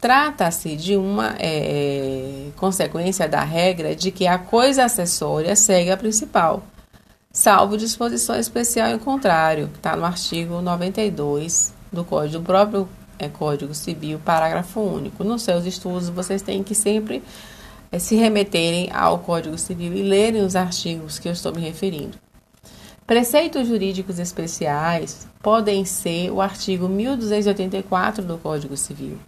Trata-se 0.00 0.76
de 0.76 0.96
uma 0.96 1.34
é, 1.38 2.46
é, 2.48 2.50
consequência 2.56 3.28
da 3.28 3.42
regra 3.42 3.96
de 3.96 4.12
que 4.12 4.28
a 4.28 4.38
coisa 4.38 4.84
acessória 4.84 5.56
segue 5.56 5.90
a 5.90 5.96
principal, 5.96 6.62
salvo 7.32 7.78
disposição 7.78 8.36
especial 8.36 8.90
em 8.90 8.98
contrário, 8.98 9.68
que 9.68 9.78
está 9.78 9.96
no 9.96 10.04
artigo 10.04 10.60
92 10.60 11.72
do 11.90 12.04
Código, 12.04 12.38
do 12.38 12.44
próprio 12.44 12.88
é, 13.18 13.28
Código 13.28 13.74
Civil, 13.74 14.18
parágrafo 14.18 14.80
único. 14.80 15.24
Nos 15.24 15.42
seus 15.42 15.64
estudos, 15.64 16.10
vocês 16.10 16.42
têm 16.42 16.62
que 16.62 16.74
sempre 16.74 17.22
é, 17.90 17.98
se 17.98 18.14
remeterem 18.16 18.90
ao 18.92 19.18
Código 19.20 19.56
Civil 19.56 19.94
e 19.94 20.02
lerem 20.02 20.42
os 20.42 20.54
artigos 20.54 21.18
que 21.18 21.28
eu 21.28 21.32
estou 21.32 21.54
me 21.54 21.60
referindo. 21.60 22.18
Preceitos 23.06 23.66
jurídicos 23.66 24.18
especiais 24.18 25.26
podem 25.42 25.84
ser 25.84 26.30
o 26.30 26.40
artigo 26.40 26.88
1284 26.88 28.24
do 28.24 28.38
Código 28.38 28.76
Civil 28.76 29.18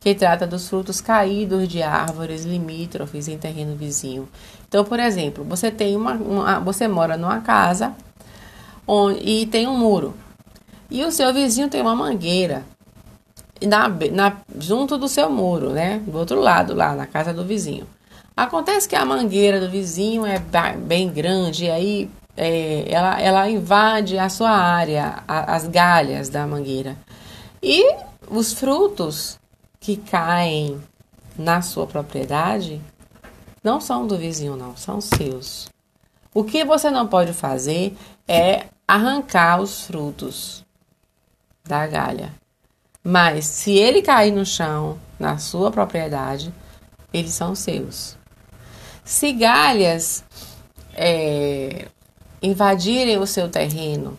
que 0.00 0.14
trata 0.14 0.46
dos 0.46 0.68
frutos 0.68 1.00
caídos 1.00 1.68
de 1.68 1.82
árvores 1.82 2.44
limítrofes 2.44 3.28
em 3.28 3.38
terreno 3.38 3.76
vizinho. 3.76 4.28
Então, 4.68 4.84
por 4.84 5.00
exemplo, 5.00 5.44
você 5.44 5.70
tem 5.70 5.96
uma, 5.96 6.12
uma 6.12 6.60
você 6.60 6.86
mora 6.86 7.16
numa 7.16 7.40
casa 7.40 7.94
onde, 8.86 9.20
e 9.20 9.46
tem 9.46 9.66
um 9.66 9.76
muro 9.76 10.14
e 10.90 11.04
o 11.04 11.10
seu 11.10 11.32
vizinho 11.34 11.68
tem 11.68 11.82
uma 11.82 11.94
mangueira 11.94 12.64
na, 13.66 13.88
na, 13.88 14.36
junto 14.58 14.96
do 14.96 15.08
seu 15.08 15.28
muro, 15.28 15.70
né? 15.70 16.00
Do 16.06 16.18
outro 16.18 16.40
lado, 16.40 16.74
lá 16.74 16.94
na 16.94 17.06
casa 17.06 17.32
do 17.32 17.44
vizinho. 17.44 17.86
Acontece 18.36 18.88
que 18.88 18.96
a 18.96 19.04
mangueira 19.04 19.60
do 19.60 19.68
vizinho 19.68 20.24
é 20.24 20.38
bem 20.76 21.10
grande 21.10 21.64
e 21.64 21.70
aí 21.70 22.10
é, 22.36 22.84
ela, 22.88 23.20
ela 23.20 23.50
invade 23.50 24.16
a 24.16 24.28
sua 24.28 24.50
área, 24.50 25.22
a, 25.26 25.56
as 25.56 25.66
galhas 25.66 26.28
da 26.28 26.46
mangueira. 26.46 26.96
E 27.62 27.84
os 28.30 28.52
frutos 28.52 29.37
que 29.80 29.96
caem 29.96 30.80
na 31.36 31.62
sua 31.62 31.86
propriedade 31.86 32.80
não 33.62 33.80
são 33.80 34.06
do 34.06 34.16
vizinho, 34.16 34.56
não, 34.56 34.76
são 34.76 35.00
seus. 35.00 35.68
O 36.32 36.44
que 36.44 36.64
você 36.64 36.90
não 36.90 37.06
pode 37.06 37.32
fazer 37.32 37.96
é 38.26 38.66
arrancar 38.86 39.60
os 39.60 39.84
frutos 39.84 40.64
da 41.64 41.86
galha. 41.86 42.34
Mas 43.02 43.46
se 43.46 43.72
ele 43.72 44.02
cair 44.02 44.32
no 44.32 44.44
chão, 44.44 44.98
na 45.18 45.38
sua 45.38 45.70
propriedade, 45.70 46.52
eles 47.12 47.32
são 47.32 47.54
seus. 47.54 48.16
Se 49.04 49.32
galhas 49.32 50.24
é, 50.94 51.88
invadirem 52.42 53.18
o 53.18 53.26
seu 53.26 53.48
terreno 53.48 54.18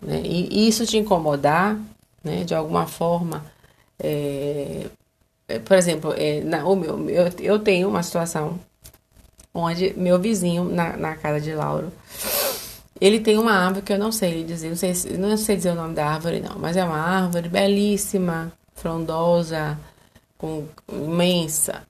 né, 0.00 0.20
e 0.24 0.68
isso 0.68 0.86
te 0.86 0.96
incomodar 0.96 1.78
né, 2.22 2.44
de 2.44 2.54
alguma 2.54 2.86
forma, 2.86 3.44
é, 3.98 4.86
é, 5.48 5.58
por 5.58 5.76
exemplo, 5.76 6.14
é, 6.16 6.40
na, 6.40 6.66
o 6.66 6.76
meu, 6.76 7.08
eu, 7.08 7.30
eu 7.38 7.58
tenho 7.58 7.88
uma 7.88 8.02
situação 8.02 8.58
onde 9.54 9.94
meu 9.96 10.18
vizinho, 10.18 10.64
na, 10.64 10.96
na 10.96 11.16
casa 11.16 11.40
de 11.40 11.54
Lauro, 11.54 11.92
ele 13.00 13.20
tem 13.20 13.38
uma 13.38 13.52
árvore 13.52 13.82
que 13.82 13.92
eu 13.92 13.98
não 13.98 14.12
sei 14.12 14.44
dizer, 14.44 14.68
não 14.68 14.76
sei, 14.76 14.92
não 15.18 15.36
sei 15.36 15.56
dizer 15.56 15.70
o 15.70 15.74
nome 15.74 15.94
da 15.94 16.06
árvore 16.06 16.40
não, 16.40 16.58
mas 16.58 16.76
é 16.76 16.84
uma 16.84 16.98
árvore 16.98 17.48
belíssima, 17.48 18.52
frondosa, 18.74 19.78
com, 20.38 20.66
imensa. 20.90 21.82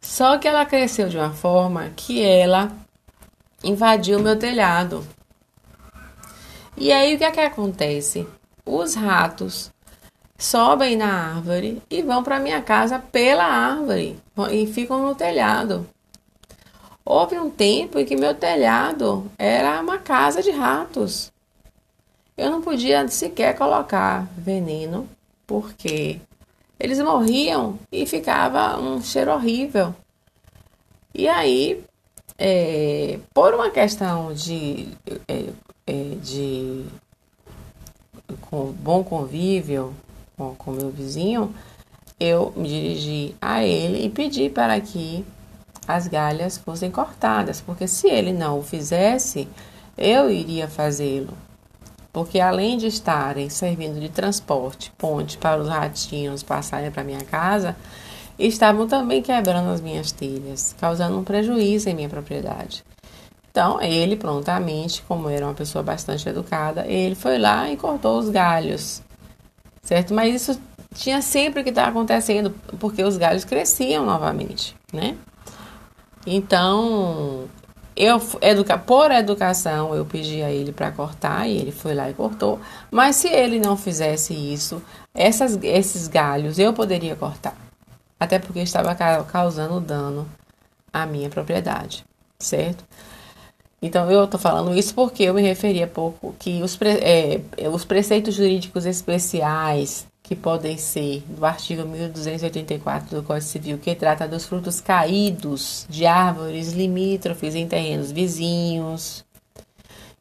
Só 0.00 0.38
que 0.38 0.48
ela 0.48 0.66
cresceu 0.66 1.08
de 1.08 1.16
uma 1.16 1.32
forma 1.32 1.90
que 1.96 2.22
ela 2.22 2.72
invadiu 3.62 4.18
o 4.18 4.22
meu 4.22 4.36
telhado. 4.38 5.06
E 6.76 6.90
aí 6.90 7.14
o 7.14 7.18
que 7.18 7.24
é 7.24 7.30
que 7.30 7.40
acontece? 7.40 8.26
Os 8.64 8.94
ratos 8.94 9.70
sobem 10.42 10.96
na 10.96 11.34
árvore 11.36 11.80
e 11.88 12.02
vão 12.02 12.22
para 12.24 12.40
minha 12.40 12.60
casa 12.60 12.98
pela 12.98 13.44
árvore 13.44 14.18
e 14.50 14.66
ficam 14.66 15.00
no 15.00 15.14
telhado. 15.14 15.86
Houve 17.04 17.38
um 17.38 17.48
tempo 17.48 17.98
em 17.98 18.04
que 18.04 18.16
meu 18.16 18.34
telhado 18.34 19.30
era 19.38 19.80
uma 19.80 19.98
casa 19.98 20.42
de 20.42 20.50
ratos. 20.50 21.32
Eu 22.36 22.50
não 22.50 22.60
podia 22.60 23.06
sequer 23.06 23.56
colocar 23.56 24.26
veneno, 24.36 25.08
porque 25.46 26.20
eles 26.78 26.98
morriam 26.98 27.78
e 27.90 28.04
ficava 28.04 28.80
um 28.80 29.00
cheiro 29.00 29.32
horrível. 29.32 29.94
E 31.14 31.28
aí, 31.28 31.84
é, 32.36 33.20
por 33.32 33.54
uma 33.54 33.70
questão 33.70 34.34
de, 34.34 34.88
é, 35.28 35.44
é, 35.86 36.16
de 36.20 36.84
com 38.40 38.72
bom 38.72 39.04
convívio 39.04 39.94
com 40.58 40.70
o 40.72 40.74
meu 40.74 40.90
vizinho, 40.90 41.54
eu 42.18 42.52
me 42.56 42.68
dirigi 42.68 43.34
a 43.40 43.64
ele 43.64 44.04
e 44.04 44.10
pedi 44.10 44.48
para 44.48 44.80
que 44.80 45.24
as 45.86 46.06
galhas 46.06 46.56
fossem 46.58 46.90
cortadas, 46.90 47.60
porque 47.60 47.88
se 47.88 48.08
ele 48.08 48.32
não 48.32 48.60
o 48.60 48.62
fizesse, 48.62 49.48
eu 49.98 50.30
iria 50.30 50.68
fazê-lo. 50.68 51.36
Porque 52.12 52.38
além 52.38 52.76
de 52.76 52.86
estarem 52.86 53.48
servindo 53.48 53.98
de 53.98 54.08
transporte, 54.08 54.92
ponte 54.98 55.38
para 55.38 55.60
os 55.60 55.68
ratinhos 55.68 56.42
passarem 56.42 56.90
para 56.90 57.02
minha 57.02 57.24
casa, 57.24 57.74
estavam 58.38 58.86
também 58.86 59.22
quebrando 59.22 59.70
as 59.70 59.80
minhas 59.80 60.12
telhas, 60.12 60.74
causando 60.78 61.18
um 61.18 61.24
prejuízo 61.24 61.88
em 61.88 61.94
minha 61.94 62.08
propriedade. 62.08 62.84
Então, 63.50 63.80
ele 63.80 64.16
prontamente, 64.16 65.02
como 65.02 65.28
era 65.28 65.44
uma 65.44 65.54
pessoa 65.54 65.82
bastante 65.82 66.28
educada, 66.28 66.86
ele 66.86 67.14
foi 67.14 67.38
lá 67.38 67.70
e 67.70 67.76
cortou 67.76 68.18
os 68.18 68.28
galhos 68.30 69.02
certo? 69.82 70.14
Mas 70.14 70.34
isso 70.34 70.60
tinha 70.94 71.20
sempre 71.22 71.62
que 71.62 71.70
estar 71.70 71.84
tá 71.84 71.88
acontecendo, 71.88 72.54
porque 72.78 73.02
os 73.02 73.16
galhos 73.16 73.44
cresciam 73.44 74.04
novamente, 74.04 74.76
né? 74.92 75.16
Então, 76.26 77.48
eu 77.96 78.20
educa, 78.40 78.78
por 78.78 79.10
educação, 79.10 79.94
eu 79.94 80.04
pedi 80.04 80.42
a 80.42 80.50
ele 80.50 80.72
para 80.72 80.92
cortar 80.92 81.48
e 81.48 81.56
ele 81.56 81.72
foi 81.72 81.94
lá 81.94 82.08
e 82.08 82.14
cortou. 82.14 82.60
Mas 82.90 83.16
se 83.16 83.28
ele 83.28 83.58
não 83.58 83.76
fizesse 83.76 84.32
isso, 84.32 84.82
essas, 85.14 85.58
esses 85.62 86.08
galhos 86.08 86.58
eu 86.58 86.72
poderia 86.72 87.16
cortar, 87.16 87.56
até 88.18 88.38
porque 88.38 88.60
estava 88.60 88.94
causando 89.24 89.80
dano 89.80 90.28
à 90.92 91.04
minha 91.06 91.28
propriedade, 91.28 92.04
certo? 92.38 92.84
Então, 93.82 94.08
eu 94.08 94.24
estou 94.24 94.38
falando 94.38 94.76
isso 94.76 94.94
porque 94.94 95.24
eu 95.24 95.34
me 95.34 95.42
referi 95.42 95.82
há 95.82 95.88
pouco 95.88 96.32
que 96.38 96.62
os, 96.62 96.76
pre, 96.76 96.90
é, 96.90 97.40
os 97.68 97.84
preceitos 97.84 98.36
jurídicos 98.36 98.86
especiais 98.86 100.06
que 100.22 100.36
podem 100.36 100.78
ser 100.78 101.24
do 101.26 101.44
artigo 101.44 101.84
1284 101.84 103.16
do 103.16 103.22
Código 103.24 103.44
Civil, 103.44 103.78
que 103.78 103.92
trata 103.96 104.28
dos 104.28 104.46
frutos 104.46 104.80
caídos 104.80 105.84
de 105.90 106.06
árvores 106.06 106.72
limítrofes 106.72 107.56
em 107.56 107.66
terrenos 107.66 108.12
vizinhos, 108.12 109.24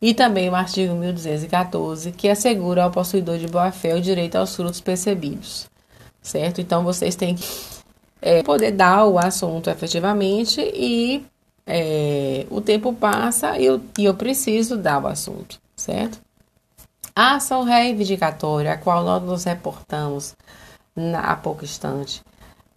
e 0.01 0.15
também 0.15 0.49
o 0.49 0.55
artigo 0.55 0.95
1214, 0.95 2.11
que 2.13 2.27
assegura 2.27 2.83
ao 2.83 2.89
possuidor 2.89 3.37
de 3.37 3.47
boa-fé 3.47 3.93
o 3.93 4.01
direito 4.01 4.37
aos 4.37 4.55
frutos 4.55 4.81
percebidos, 4.81 5.69
certo? 6.19 6.59
Então, 6.59 6.83
vocês 6.83 7.15
têm 7.15 7.35
que 7.35 7.45
é, 8.19 8.41
poder 8.41 8.71
dar 8.71 9.05
o 9.05 9.19
assunto 9.19 9.69
efetivamente 9.69 10.59
e 10.59 11.23
é, 11.71 12.45
o 12.49 12.59
tempo 12.59 12.93
passa 12.93 13.57
e 13.57 13.65
eu, 13.65 13.81
e 13.97 14.03
eu 14.03 14.13
preciso 14.13 14.75
dar 14.77 15.01
o 15.01 15.07
assunto, 15.07 15.59
certo? 15.75 16.19
A 17.15 17.35
ação 17.35 17.63
reivindicatória, 17.63 18.73
a 18.73 18.77
qual 18.77 19.03
nós 19.03 19.23
nos 19.23 19.43
reportamos 19.45 20.35
na, 20.95 21.19
há 21.21 21.35
pouco 21.35 21.63
instante, 21.63 22.21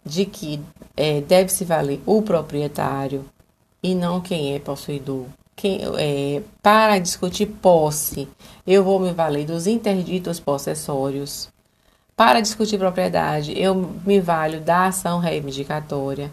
de 0.05 0.25
que 0.25 0.61
é, 0.95 1.19
deve 1.21 1.51
se 1.51 1.65
valer 1.65 2.01
o 2.05 2.21
proprietário 2.21 3.25
e 3.83 3.93
não 3.93 4.21
quem 4.21 4.55
é 4.55 4.59
possuidor. 4.59 5.25
Quem, 5.55 5.81
é, 5.97 6.41
para 6.61 6.99
discutir 6.99 7.47
posse, 7.47 8.27
eu 8.65 8.83
vou 8.83 8.99
me 8.99 9.11
valer 9.11 9.45
dos 9.45 9.67
interditos 9.67 10.39
possessórios. 10.39 11.49
Para 12.15 12.39
discutir 12.41 12.77
propriedade, 12.77 13.57
eu 13.59 13.75
me 13.75 14.21
valho 14.21 14.61
da 14.61 14.87
ação 14.87 15.19
reivindicatória. 15.19 16.31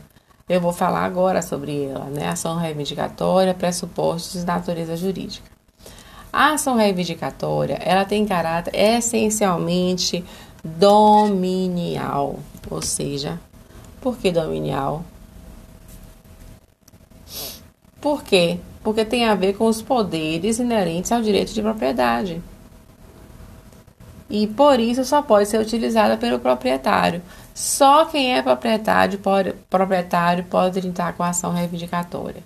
Eu 0.52 0.60
vou 0.60 0.70
falar 0.70 1.06
agora 1.06 1.40
sobre 1.40 1.84
ela, 1.84 2.04
né? 2.10 2.28
Ação 2.28 2.58
reivindicatória, 2.58 3.54
pressupostos 3.54 4.38
de 4.38 4.46
natureza 4.46 4.94
jurídica. 4.94 5.50
A 6.30 6.52
ação 6.52 6.76
reivindicatória, 6.76 7.78
ela 7.80 8.04
tem 8.04 8.26
caráter 8.26 8.70
essencialmente 8.74 10.22
dominial, 10.62 12.38
ou 12.70 12.82
seja, 12.82 13.40
por 13.98 14.18
que 14.18 14.30
dominial? 14.30 15.02
Por 17.98 18.22
quê? 18.22 18.58
Porque 18.84 19.06
tem 19.06 19.24
a 19.24 19.34
ver 19.34 19.54
com 19.54 19.64
os 19.64 19.80
poderes 19.80 20.58
inerentes 20.58 21.12
ao 21.12 21.22
direito 21.22 21.54
de 21.54 21.62
propriedade. 21.62 22.42
E 24.28 24.46
por 24.46 24.78
isso 24.78 25.02
só 25.02 25.22
pode 25.22 25.48
ser 25.48 25.58
utilizada 25.58 26.18
pelo 26.18 26.38
proprietário. 26.38 27.22
Só 27.54 28.06
quem 28.06 28.36
é 28.36 28.42
proprietário 28.42 29.18
pode, 29.18 29.52
proprietário 29.68 30.44
pode 30.44 30.86
entrar 30.86 31.12
com 31.14 31.22
ação 31.22 31.52
reivindicatória. 31.52 32.42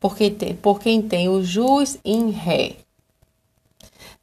Porque 0.00 0.30
tem, 0.30 0.54
por 0.54 0.80
quem 0.80 1.00
tem 1.00 1.28
o 1.28 1.42
jus 1.42 1.98
in 2.04 2.30
ré. 2.30 2.76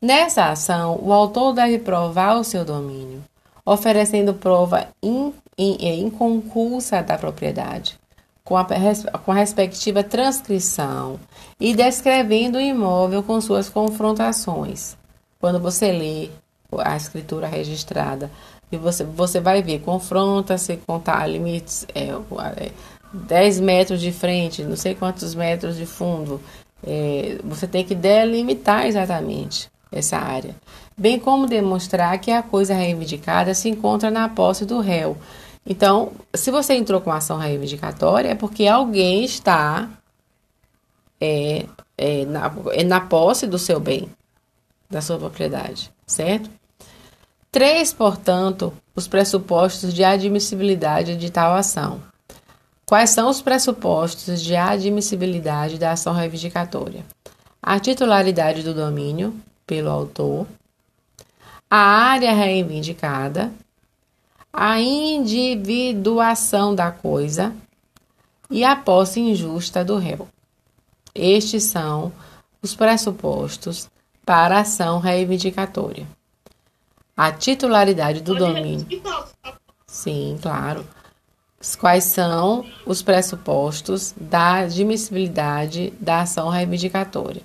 Nessa 0.02 0.46
ação, 0.46 1.00
o 1.02 1.12
autor 1.12 1.54
deve 1.54 1.80
provar 1.80 2.36
o 2.36 2.44
seu 2.44 2.64
domínio, 2.66 3.24
oferecendo 3.66 4.34
prova 4.34 4.88
in, 5.02 5.34
in, 5.58 5.78
é, 5.80 5.96
inconcursa 5.96 7.02
da 7.02 7.18
propriedade, 7.18 8.00
com 8.44 8.58
a, 8.58 8.66
com 9.26 9.32
a 9.32 9.36
respectiva 9.36 10.04
transcrição 10.04 11.20
e 11.60 11.74
descrevendo 11.74 12.58
o 12.58 12.62
imóvel 12.62 13.24
com 13.24 13.40
suas 13.40 13.70
confrontações. 13.70 14.98
Quando 15.40 15.60
você 15.60 15.92
lê 15.92 16.30
a 16.78 16.96
escritura 16.96 17.48
registrada, 17.48 18.30
e 18.72 18.78
você, 18.78 19.04
você 19.04 19.40
vai 19.40 19.62
ver, 19.62 19.80
confronta-se, 19.80 20.78
contar 20.78 21.26
limites, 21.28 21.86
é, 21.94 22.10
é, 22.58 22.72
10 23.12 23.60
metros 23.60 24.00
de 24.00 24.12
frente, 24.12 24.64
não 24.64 24.76
sei 24.76 24.94
quantos 24.96 25.34
metros 25.34 25.76
de 25.76 25.86
fundo. 25.86 26.40
É, 26.86 27.40
você 27.44 27.68
tem 27.68 27.84
que 27.84 27.96
delimitar 27.96 28.86
exatamente 28.86 29.70
essa 29.92 30.18
área, 30.18 30.56
bem 30.96 31.20
como 31.20 31.48
demonstrar 31.48 32.18
que 32.20 32.32
a 32.32 32.44
coisa 32.44 32.74
reivindicada 32.74 33.54
se 33.54 33.68
encontra 33.68 34.12
na 34.12 34.30
posse 34.30 34.66
do 34.66 34.80
réu. 34.80 35.18
Então, 35.66 36.12
se 36.34 36.52
você 36.52 36.74
entrou 36.76 37.02
com 37.02 37.12
ação 37.12 37.38
reivindicatória, 37.38 38.30
é 38.30 38.36
porque 38.36 38.68
alguém 38.68 39.24
está 39.24 39.90
é, 41.20 41.66
é, 41.98 42.26
na, 42.26 42.52
é 42.72 42.84
na 42.84 43.02
posse 43.02 43.46
do 43.46 43.58
seu 43.58 43.80
bem, 43.80 44.10
da 44.90 45.02
sua 45.02 45.18
propriedade, 45.18 45.92
certo? 46.08 46.50
Três, 47.52 47.92
portanto, 47.92 48.72
os 48.96 49.08
pressupostos 49.08 49.92
de 49.92 50.04
admissibilidade 50.04 51.16
de 51.16 51.32
tal 51.32 51.56
ação. 51.56 52.00
Quais 52.86 53.10
são 53.10 53.28
os 53.28 53.42
pressupostos 53.42 54.40
de 54.42 54.56
admissibilidade 54.56 55.80
da 55.80 55.94
ação 55.94 56.14
reivindicatória? 56.14 57.04
A 57.62 57.80
titularidade 57.80 58.62
do 58.62 58.74
domínio 58.74 59.36
pelo 59.66 59.90
autor, 59.90 60.46
a 61.70 61.78
área 61.78 62.34
reivindicada, 62.34 63.52
a 64.54 64.80
individuação 64.80 66.76
da 66.76 66.92
coisa 66.92 67.52
e 68.50 68.64
a 68.64 68.76
posse 68.76 69.20
injusta 69.20 69.84
do 69.84 69.98
réu. 69.98 70.28
Estes 71.16 71.64
são 71.64 72.12
os 72.62 72.76
pressupostos 72.76 73.90
para 74.24 74.58
a 74.58 74.62
ação 74.62 75.00
reivindicatória. 75.00 76.19
A 77.20 77.34
titularidade 77.34 78.22
do 78.22 78.34
domínio. 78.34 78.88
Sim, 79.86 80.40
claro. 80.42 80.86
Quais 81.78 82.06
são 82.06 82.66
os 82.86 83.02
pressupostos 83.02 84.16
da 84.18 84.60
admissibilidade 84.60 85.92
da 86.00 86.22
ação 86.22 86.48
reivindicatória? 86.48 87.42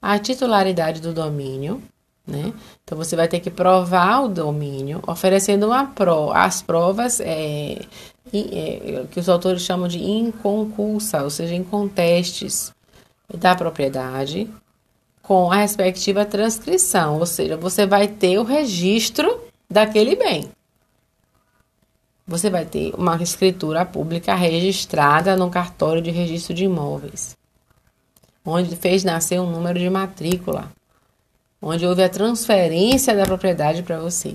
A 0.00 0.18
titularidade 0.18 1.02
do 1.02 1.12
domínio, 1.12 1.82
né? 2.26 2.54
Então 2.82 2.96
você 2.96 3.14
vai 3.14 3.28
ter 3.28 3.40
que 3.40 3.50
provar 3.50 4.22
o 4.22 4.28
domínio, 4.28 5.02
oferecendo 5.06 5.66
uma 5.66 5.88
pro, 5.88 6.32
as 6.32 6.62
provas 6.62 7.20
é, 7.20 7.82
é, 8.32 9.04
que 9.10 9.20
os 9.20 9.28
autores 9.28 9.60
chamam 9.60 9.88
de 9.88 10.02
inconcursa, 10.02 11.22
ou 11.22 11.28
seja, 11.28 11.54
incontestes 11.54 12.72
da 13.28 13.54
propriedade, 13.54 14.48
com 15.22 15.50
a 15.50 15.56
respectiva 15.56 16.24
transcrição, 16.24 17.18
ou 17.18 17.26
seja, 17.26 17.56
você 17.56 17.86
vai 17.86 18.08
ter 18.08 18.38
o 18.38 18.42
registro 18.42 19.40
daquele 19.70 20.16
bem 20.16 20.50
você 22.26 22.48
vai 22.48 22.64
ter 22.64 22.94
uma 22.96 23.20
escritura 23.22 23.84
pública 23.84 24.34
registrada 24.34 25.36
no 25.36 25.50
cartório 25.50 26.00
de 26.00 26.10
registro 26.10 26.54
de 26.54 26.64
imóveis, 26.64 27.36
onde 28.44 28.76
fez 28.76 29.04
nascer 29.04 29.40
um 29.40 29.50
número 29.50 29.78
de 29.78 29.90
matrícula, 29.90 30.72
onde 31.60 31.86
houve 31.86 32.02
a 32.02 32.08
transferência 32.08 33.14
da 33.14 33.26
propriedade 33.26 33.82
para 33.82 33.98
você. 33.98 34.34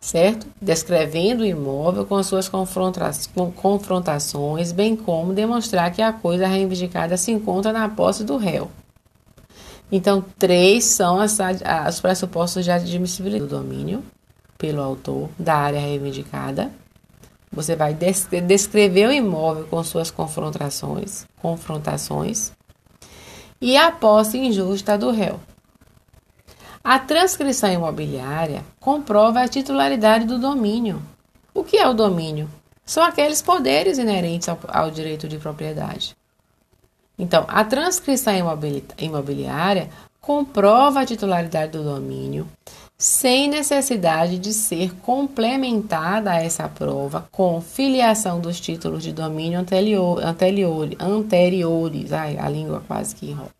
Certo? 0.00 0.46
Descrevendo 0.60 1.42
o 1.42 1.46
imóvel 1.46 2.04
com 2.04 2.22
suas 2.22 2.48
confrontações, 2.48 4.70
bem 4.70 4.94
como 4.94 5.32
demonstrar 5.32 5.90
que 5.92 6.02
a 6.02 6.12
coisa 6.12 6.46
reivindicada 6.46 7.16
se 7.16 7.32
encontra 7.32 7.72
na 7.72 7.88
posse 7.88 8.22
do 8.22 8.36
réu. 8.36 8.70
Então, 9.96 10.24
três 10.36 10.82
são 10.82 11.20
as, 11.20 11.38
as, 11.38 11.62
os 11.88 12.00
pressupostos 12.00 12.64
de 12.64 12.70
admissibilidade 12.72 13.48
do 13.48 13.56
domínio 13.56 14.02
pelo 14.58 14.82
autor 14.82 15.30
da 15.38 15.54
área 15.54 15.78
reivindicada. 15.78 16.68
Você 17.52 17.76
vai 17.76 17.94
descrever 17.94 19.06
o 19.06 19.12
imóvel 19.12 19.68
com 19.68 19.84
suas 19.84 20.10
confrontações, 20.10 21.28
confrontações 21.40 22.50
e 23.60 23.76
a 23.76 23.92
posse 23.92 24.36
injusta 24.36 24.98
do 24.98 25.12
réu. 25.12 25.38
A 26.82 26.98
transcrição 26.98 27.70
imobiliária 27.70 28.64
comprova 28.80 29.42
a 29.42 29.48
titularidade 29.48 30.24
do 30.24 30.40
domínio. 30.40 31.00
O 31.54 31.62
que 31.62 31.76
é 31.76 31.86
o 31.86 31.94
domínio? 31.94 32.50
São 32.84 33.04
aqueles 33.04 33.40
poderes 33.40 33.96
inerentes 33.96 34.48
ao, 34.48 34.58
ao 34.66 34.90
direito 34.90 35.28
de 35.28 35.38
propriedade. 35.38 36.16
Então, 37.18 37.44
a 37.48 37.64
transcrição 37.64 38.34
imobiliária 38.98 39.88
comprova 40.20 41.00
a 41.00 41.06
titularidade 41.06 41.72
do 41.72 41.84
domínio 41.84 42.48
sem 42.96 43.48
necessidade 43.48 44.38
de 44.38 44.52
ser 44.52 44.94
complementada 45.02 46.30
a 46.30 46.42
essa 46.42 46.68
prova 46.68 47.28
com 47.30 47.60
filiação 47.60 48.40
dos 48.40 48.60
títulos 48.60 49.02
de 49.02 49.12
domínio 49.12 49.58
anterior, 49.58 50.24
anterior, 50.24 50.88
anteriores. 50.98 52.12
Ai, 52.12 52.38
a 52.38 52.48
língua 52.48 52.82
quase 52.86 53.14
que 53.14 53.30
enrola. 53.30 53.50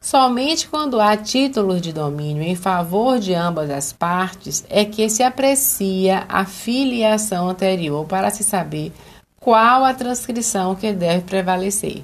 Somente 0.00 0.68
quando 0.68 1.00
há 1.00 1.16
títulos 1.16 1.80
de 1.80 1.92
domínio 1.92 2.42
em 2.42 2.56
favor 2.56 3.18
de 3.18 3.34
ambas 3.34 3.70
as 3.70 3.92
partes 3.92 4.64
é 4.68 4.84
que 4.84 5.08
se 5.08 5.22
aprecia 5.22 6.24
a 6.28 6.44
filiação 6.44 7.48
anterior 7.48 8.04
para 8.06 8.28
se 8.30 8.42
saber 8.42 8.92
qual 9.40 9.84
a 9.84 9.94
transcrição 9.94 10.74
que 10.74 10.92
deve 10.92 11.22
prevalecer. 11.22 12.02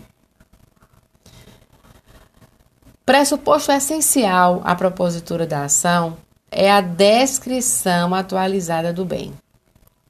Pressuposto 3.09 3.73
essencial 3.73 4.61
à 4.67 4.75
propositura 4.75 5.47
da 5.47 5.65
ação 5.65 6.19
é 6.51 6.71
a 6.71 6.83
descrição 6.83 8.15
atualizada 8.15 8.93
do 8.93 9.03
bem, 9.03 9.33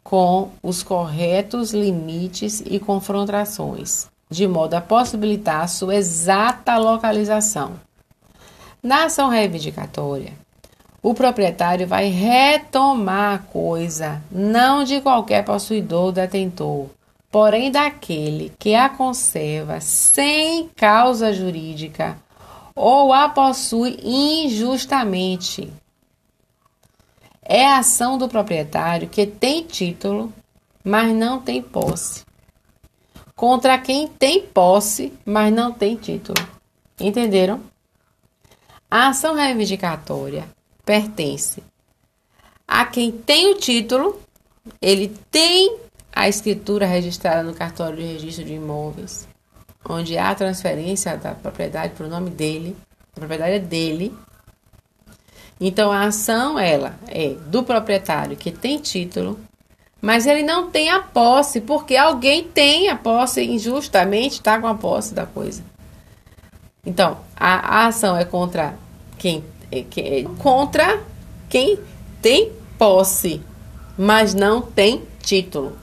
com 0.02 0.50
os 0.60 0.82
corretos 0.82 1.72
limites 1.72 2.60
e 2.66 2.80
confrontações, 2.80 4.08
de 4.28 4.48
modo 4.48 4.74
a 4.74 4.80
possibilitar 4.80 5.68
sua 5.68 5.94
exata 5.94 6.76
localização. 6.76 7.74
Na 8.82 9.04
ação 9.04 9.28
reivindicatória, 9.28 10.32
o 11.00 11.14
proprietário 11.14 11.86
vai 11.86 12.08
retomar 12.08 13.34
a 13.34 13.38
coisa, 13.38 14.20
não 14.28 14.82
de 14.82 15.00
qualquer 15.00 15.44
possuidor 15.44 16.06
ou 16.06 16.12
detentor, 16.12 16.86
porém 17.30 17.70
daquele 17.70 18.52
que 18.58 18.74
a 18.74 18.88
conserva 18.88 19.80
sem 19.80 20.68
causa 20.74 21.32
jurídica 21.32 22.16
ou 22.78 23.12
a 23.12 23.28
possui 23.28 23.98
injustamente. 24.02 25.72
É 27.42 27.66
a 27.66 27.78
ação 27.78 28.16
do 28.16 28.28
proprietário 28.28 29.08
que 29.08 29.26
tem 29.26 29.62
título, 29.62 30.32
mas 30.84 31.14
não 31.14 31.40
tem 31.40 31.62
posse, 31.62 32.24
contra 33.34 33.78
quem 33.78 34.06
tem 34.06 34.42
posse, 34.42 35.12
mas 35.24 35.52
não 35.52 35.72
tem 35.72 35.96
título. 35.96 36.38
Entenderam? 37.00 37.60
A 38.90 39.08
ação 39.08 39.34
reivindicatória 39.34 40.48
pertence 40.84 41.62
a 42.68 42.84
quem 42.84 43.10
tem 43.10 43.50
o 43.50 43.54
título, 43.54 44.20
ele 44.80 45.08
tem 45.30 45.78
a 46.12 46.28
escritura 46.28 46.84
registrada 46.84 47.42
no 47.42 47.54
cartório 47.54 47.96
de 47.96 48.02
registro 48.02 48.44
de 48.44 48.52
imóveis, 48.52 49.26
onde 49.88 50.18
há 50.18 50.30
a 50.30 50.34
transferência 50.34 51.16
da 51.16 51.32
propriedade 51.32 51.94
para 51.94 52.06
o 52.06 52.10
nome 52.10 52.30
dele, 52.30 52.76
a 53.16 53.18
propriedade 53.18 53.52
é 53.52 53.58
dele. 53.58 54.14
Então 55.60 55.90
a 55.90 56.04
ação 56.04 56.58
ela 56.58 56.94
é 57.08 57.34
do 57.46 57.62
proprietário 57.64 58.36
que 58.36 58.52
tem 58.52 58.78
título, 58.78 59.38
mas 60.00 60.26
ele 60.26 60.42
não 60.42 60.70
tem 60.70 60.90
a 60.90 61.00
posse, 61.00 61.60
porque 61.60 61.96
alguém 61.96 62.44
tem 62.44 62.88
a 62.88 62.96
posse 62.96 63.42
injustamente 63.42 64.34
está 64.34 64.60
com 64.60 64.66
a 64.66 64.74
posse 64.74 65.14
da 65.14 65.26
coisa. 65.26 65.62
Então, 66.86 67.18
a, 67.36 67.82
a 67.82 67.86
ação 67.86 68.16
é 68.16 68.24
contra 68.24 68.78
quem, 69.18 69.44
é, 69.70 69.80
é, 69.80 70.24
contra 70.38 71.02
quem 71.48 71.78
tem 72.22 72.52
posse, 72.78 73.42
mas 73.96 74.32
não 74.32 74.62
tem 74.62 75.02
título. 75.20 75.76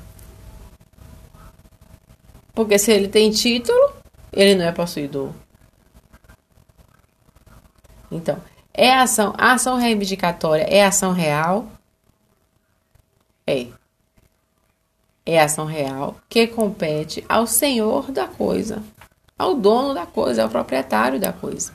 Porque 2.53 2.79
se 2.79 2.91
ele 2.91 3.09
tem 3.09 3.29
título, 3.29 3.94
ele 4.35 4.55
não 4.55 4.65
é 4.65 4.71
possuidor. 4.71 5.31
Então, 8.11 8.37
é 8.73 8.93
ação, 8.93 9.33
a 9.37 9.53
ação 9.53 9.77
reivindicatória 9.77 10.63
é 10.63 10.83
ação 10.83 11.13
real? 11.13 11.67
É. 13.47 13.67
É 15.25 15.41
ação 15.41 15.65
real 15.65 16.17
que 16.29 16.45
compete 16.45 17.25
ao 17.27 17.47
senhor 17.47 18.11
da 18.11 18.27
coisa 18.27 18.83
ao 19.37 19.55
dono 19.55 19.93
da 19.93 20.05
coisa, 20.05 20.43
ao 20.43 20.49
proprietário 20.49 21.19
da 21.19 21.33
coisa. 21.33 21.73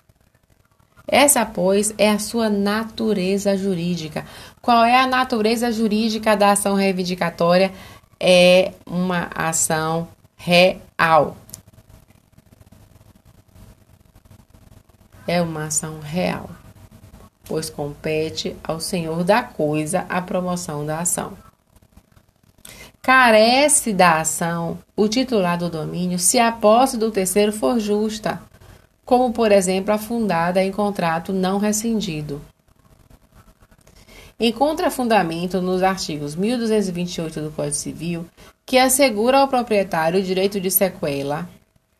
Essa, 1.06 1.44
pois, 1.44 1.92
é 1.98 2.08
a 2.08 2.18
sua 2.18 2.48
natureza 2.48 3.56
jurídica. 3.56 4.24
Qual 4.62 4.84
é 4.84 4.96
a 4.96 5.06
natureza 5.06 5.70
jurídica 5.72 6.36
da 6.36 6.52
ação 6.52 6.74
reivindicatória? 6.74 7.72
É 8.18 8.72
uma 8.86 9.28
ação 9.34 10.08
real. 10.36 11.36
É 15.26 15.40
uma 15.40 15.66
ação 15.66 16.00
real, 16.00 16.50
pois 17.44 17.70
compete 17.70 18.56
ao 18.64 18.80
senhor 18.80 19.24
da 19.24 19.42
coisa 19.42 20.06
a 20.08 20.20
promoção 20.20 20.84
da 20.84 21.00
ação 21.00 21.36
carece 23.02 23.92
da 23.92 24.20
ação 24.20 24.78
o 24.94 25.08
titular 25.08 25.58
do 25.58 25.70
domínio 25.70 26.18
se 26.18 26.38
a 26.38 26.52
posse 26.52 26.96
do 26.96 27.10
terceiro 27.10 27.52
for 27.52 27.80
justa, 27.80 28.40
como, 29.04 29.32
por 29.32 29.50
exemplo, 29.50 29.92
a 29.92 29.98
fundada 29.98 30.62
em 30.62 30.70
contrato 30.70 31.32
não 31.32 31.58
rescindido. 31.58 32.40
Encontra 34.38 34.90
fundamento 34.90 35.60
nos 35.60 35.82
artigos 35.82 36.34
1228 36.34 37.40
do 37.40 37.50
Código 37.50 37.74
Civil, 37.74 38.26
que 38.64 38.78
assegura 38.78 39.38
ao 39.38 39.48
proprietário 39.48 40.20
o 40.20 40.22
direito 40.22 40.60
de 40.60 40.70
sequela, 40.70 41.48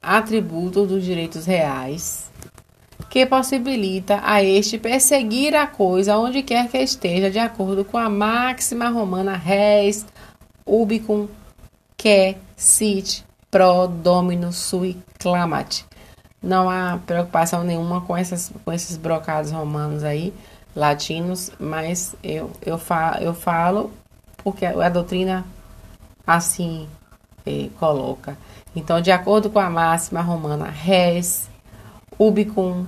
atributo 0.00 0.86
dos 0.86 1.04
direitos 1.04 1.44
reais, 1.44 2.30
que 3.11 3.26
possibilita 3.26 4.20
a 4.22 4.40
este 4.40 4.78
perseguir 4.78 5.56
a 5.56 5.66
coisa 5.66 6.16
onde 6.16 6.44
quer 6.44 6.68
que 6.68 6.78
esteja, 6.78 7.28
de 7.28 7.40
acordo 7.40 7.84
com 7.84 7.98
a 7.98 8.08
máxima 8.08 8.88
romana 8.88 9.36
res 9.36 10.06
ubicum, 10.64 11.26
que, 11.96 12.36
sit, 12.56 13.24
pro, 13.50 13.88
domino, 13.88 14.52
sui, 14.52 14.96
clamat. 15.18 15.82
Não 16.40 16.70
há 16.70 17.00
preocupação 17.04 17.64
nenhuma 17.64 18.00
com, 18.02 18.16
essas, 18.16 18.52
com 18.64 18.72
esses 18.72 18.96
brocados 18.96 19.50
romanos 19.50 20.04
aí, 20.04 20.32
latinos, 20.74 21.50
mas 21.58 22.14
eu, 22.22 22.52
eu, 22.64 22.78
fa, 22.78 23.18
eu 23.20 23.34
falo 23.34 23.92
porque 24.36 24.64
a 24.64 24.88
doutrina 24.88 25.44
assim 26.24 26.88
eh, 27.44 27.68
coloca. 27.78 28.38
Então, 28.74 29.00
de 29.00 29.11
acordo 29.11 29.50
com 29.50 29.58
a 29.58 29.68
máxima 29.68 30.20
romana, 30.20 30.66
res, 30.66 31.50
ubicum, 32.16 32.86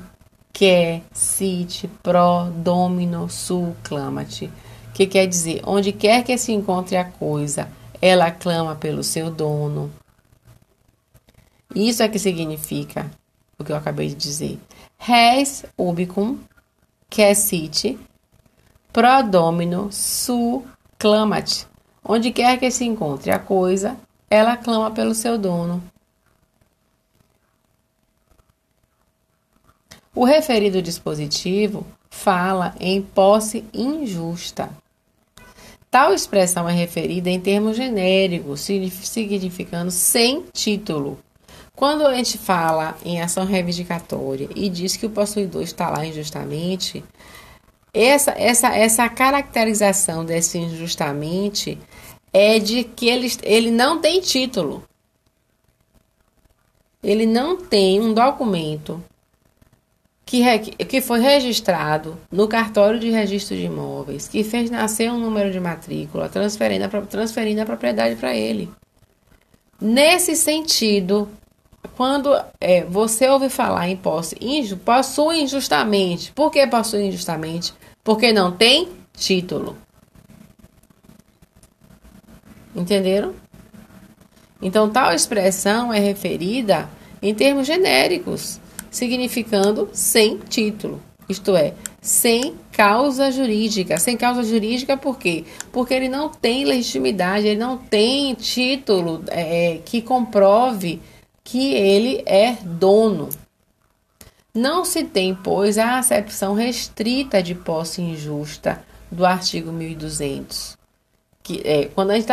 que, 0.53 1.03
sit, 1.12 1.88
pro, 2.03 2.50
domino, 2.50 3.28
su, 3.28 3.74
clamat 3.82 4.50
que 4.92 5.07
quer 5.07 5.26
dizer, 5.26 5.62
onde 5.64 5.92
quer 5.92 6.22
que 6.22 6.36
se 6.36 6.53
encontre 6.53 6.96
a 6.96 7.05
coisa, 7.05 7.68
ela 8.00 8.30
clama 8.30 8.74
pelo 8.74 9.03
seu 9.03 9.30
dono. 9.30 9.90
Isso 11.74 12.03
é 12.03 12.09
que 12.09 12.18
significa 12.18 13.11
o 13.59 13.64
que 13.64 13.72
eu 13.72 13.76
acabei 13.76 14.09
de 14.09 14.14
dizer. 14.14 14.59
Res 14.98 15.64
ubicum, 15.78 16.38
quesit, 17.09 17.98
pro 18.92 19.22
domino, 19.22 19.88
su 19.90 20.62
clamat. 20.98 21.66
Onde 22.05 22.32
quer 22.32 22.59
que 22.59 22.70
se 22.70 22.84
encontre 22.84 23.30
a 23.30 23.38
coisa, 23.38 23.96
ela 24.28 24.57
clama 24.57 24.90
pelo 24.90 25.14
seu 25.14 25.38
dono. 25.38 25.82
O 30.14 30.24
referido 30.24 30.82
dispositivo 30.82 31.86
fala 32.10 32.74
em 32.78 33.00
posse 33.00 33.64
injusta. 33.72 34.68
Tal 35.90 36.12
expressão 36.12 36.68
é 36.68 36.72
referida 36.72 37.30
em 37.30 37.40
termos 37.40 37.76
genéricos, 37.76 38.60
significando 38.60 39.90
sem 39.90 40.44
título. 40.52 41.18
Quando 41.74 42.06
a 42.06 42.14
gente 42.14 42.36
fala 42.36 42.96
em 43.04 43.22
ação 43.22 43.46
reivindicatória 43.46 44.50
e 44.54 44.68
diz 44.68 44.96
que 44.96 45.06
o 45.06 45.10
possuidor 45.10 45.62
está 45.62 45.88
lá 45.88 46.04
injustamente, 46.04 47.02
essa, 47.92 48.32
essa, 48.32 48.68
essa 48.68 49.08
caracterização 49.08 50.24
desse 50.24 50.58
injustamente 50.58 51.78
é 52.32 52.58
de 52.58 52.84
que 52.84 53.08
ele, 53.08 53.32
ele 53.42 53.70
não 53.70 53.98
tem 53.98 54.20
título. 54.20 54.82
Ele 57.02 57.24
não 57.24 57.56
tem 57.56 57.98
um 57.98 58.12
documento 58.12 59.02
que, 60.32 60.84
que 60.86 61.02
foi 61.02 61.20
registrado 61.20 62.16
no 62.30 62.48
cartório 62.48 62.98
de 62.98 63.10
registro 63.10 63.54
de 63.54 63.64
imóveis, 63.64 64.28
que 64.28 64.42
fez 64.42 64.70
nascer 64.70 65.12
um 65.12 65.18
número 65.18 65.52
de 65.52 65.60
matrícula, 65.60 66.26
transferindo 66.26 66.86
a, 66.86 66.88
transferindo 67.02 67.60
a 67.60 67.66
propriedade 67.66 68.16
para 68.16 68.34
ele. 68.34 68.70
Nesse 69.78 70.34
sentido, 70.34 71.28
quando 71.98 72.34
é, 72.58 72.82
você 72.84 73.28
ouve 73.28 73.50
falar 73.50 73.90
em 73.90 73.96
posse, 73.96 74.34
inju, 74.40 74.78
possui 74.78 75.42
injustamente. 75.42 76.32
Por 76.32 76.50
que 76.50 76.66
possui 76.66 77.08
injustamente? 77.08 77.74
Porque 78.02 78.32
não 78.32 78.52
tem 78.52 78.88
título. 79.12 79.76
Entenderam? 82.74 83.34
Então, 84.62 84.88
tal 84.88 85.12
expressão 85.12 85.92
é 85.92 85.98
referida 85.98 86.88
em 87.20 87.34
termos 87.34 87.66
genéricos 87.66 88.61
significando 88.93 89.88
sem 89.93 90.36
título, 90.38 91.03
isto 91.28 91.57
é, 91.57 91.74
sem 92.01 92.55
causa 92.72 93.30
jurídica. 93.30 93.99
Sem 93.99 94.16
causa 94.16 94.43
jurídica 94.43 94.97
por 94.97 95.18
quê? 95.18 95.45
Porque 95.72 95.95
ele 95.95 96.09
não 96.09 96.28
tem 96.28 96.64
legitimidade, 96.64 97.47
ele 97.47 97.59
não 97.59 97.78
tem 97.78 98.34
título 98.34 99.24
é, 99.28 99.80
que 99.84 100.03
comprove 100.03 101.01
que 101.43 101.74
ele 101.74 102.22
é 102.26 102.57
dono. 102.62 103.30
Não 104.55 104.84
se 104.84 105.05
tem, 105.05 105.34
pois, 105.34 105.78
a 105.78 105.99
acepção 105.99 106.55
restrita 106.55 107.43
de 107.43 107.55
posse 107.55 108.03
injusta 108.03 108.84
do 109.11 109.24
artigo 109.24 109.72
1200. 109.72 110.76
Que, 111.43 111.62
é, 111.64 111.84
quando 111.86 112.11
a 112.11 112.14
gente 112.14 112.22
está 112.22 112.30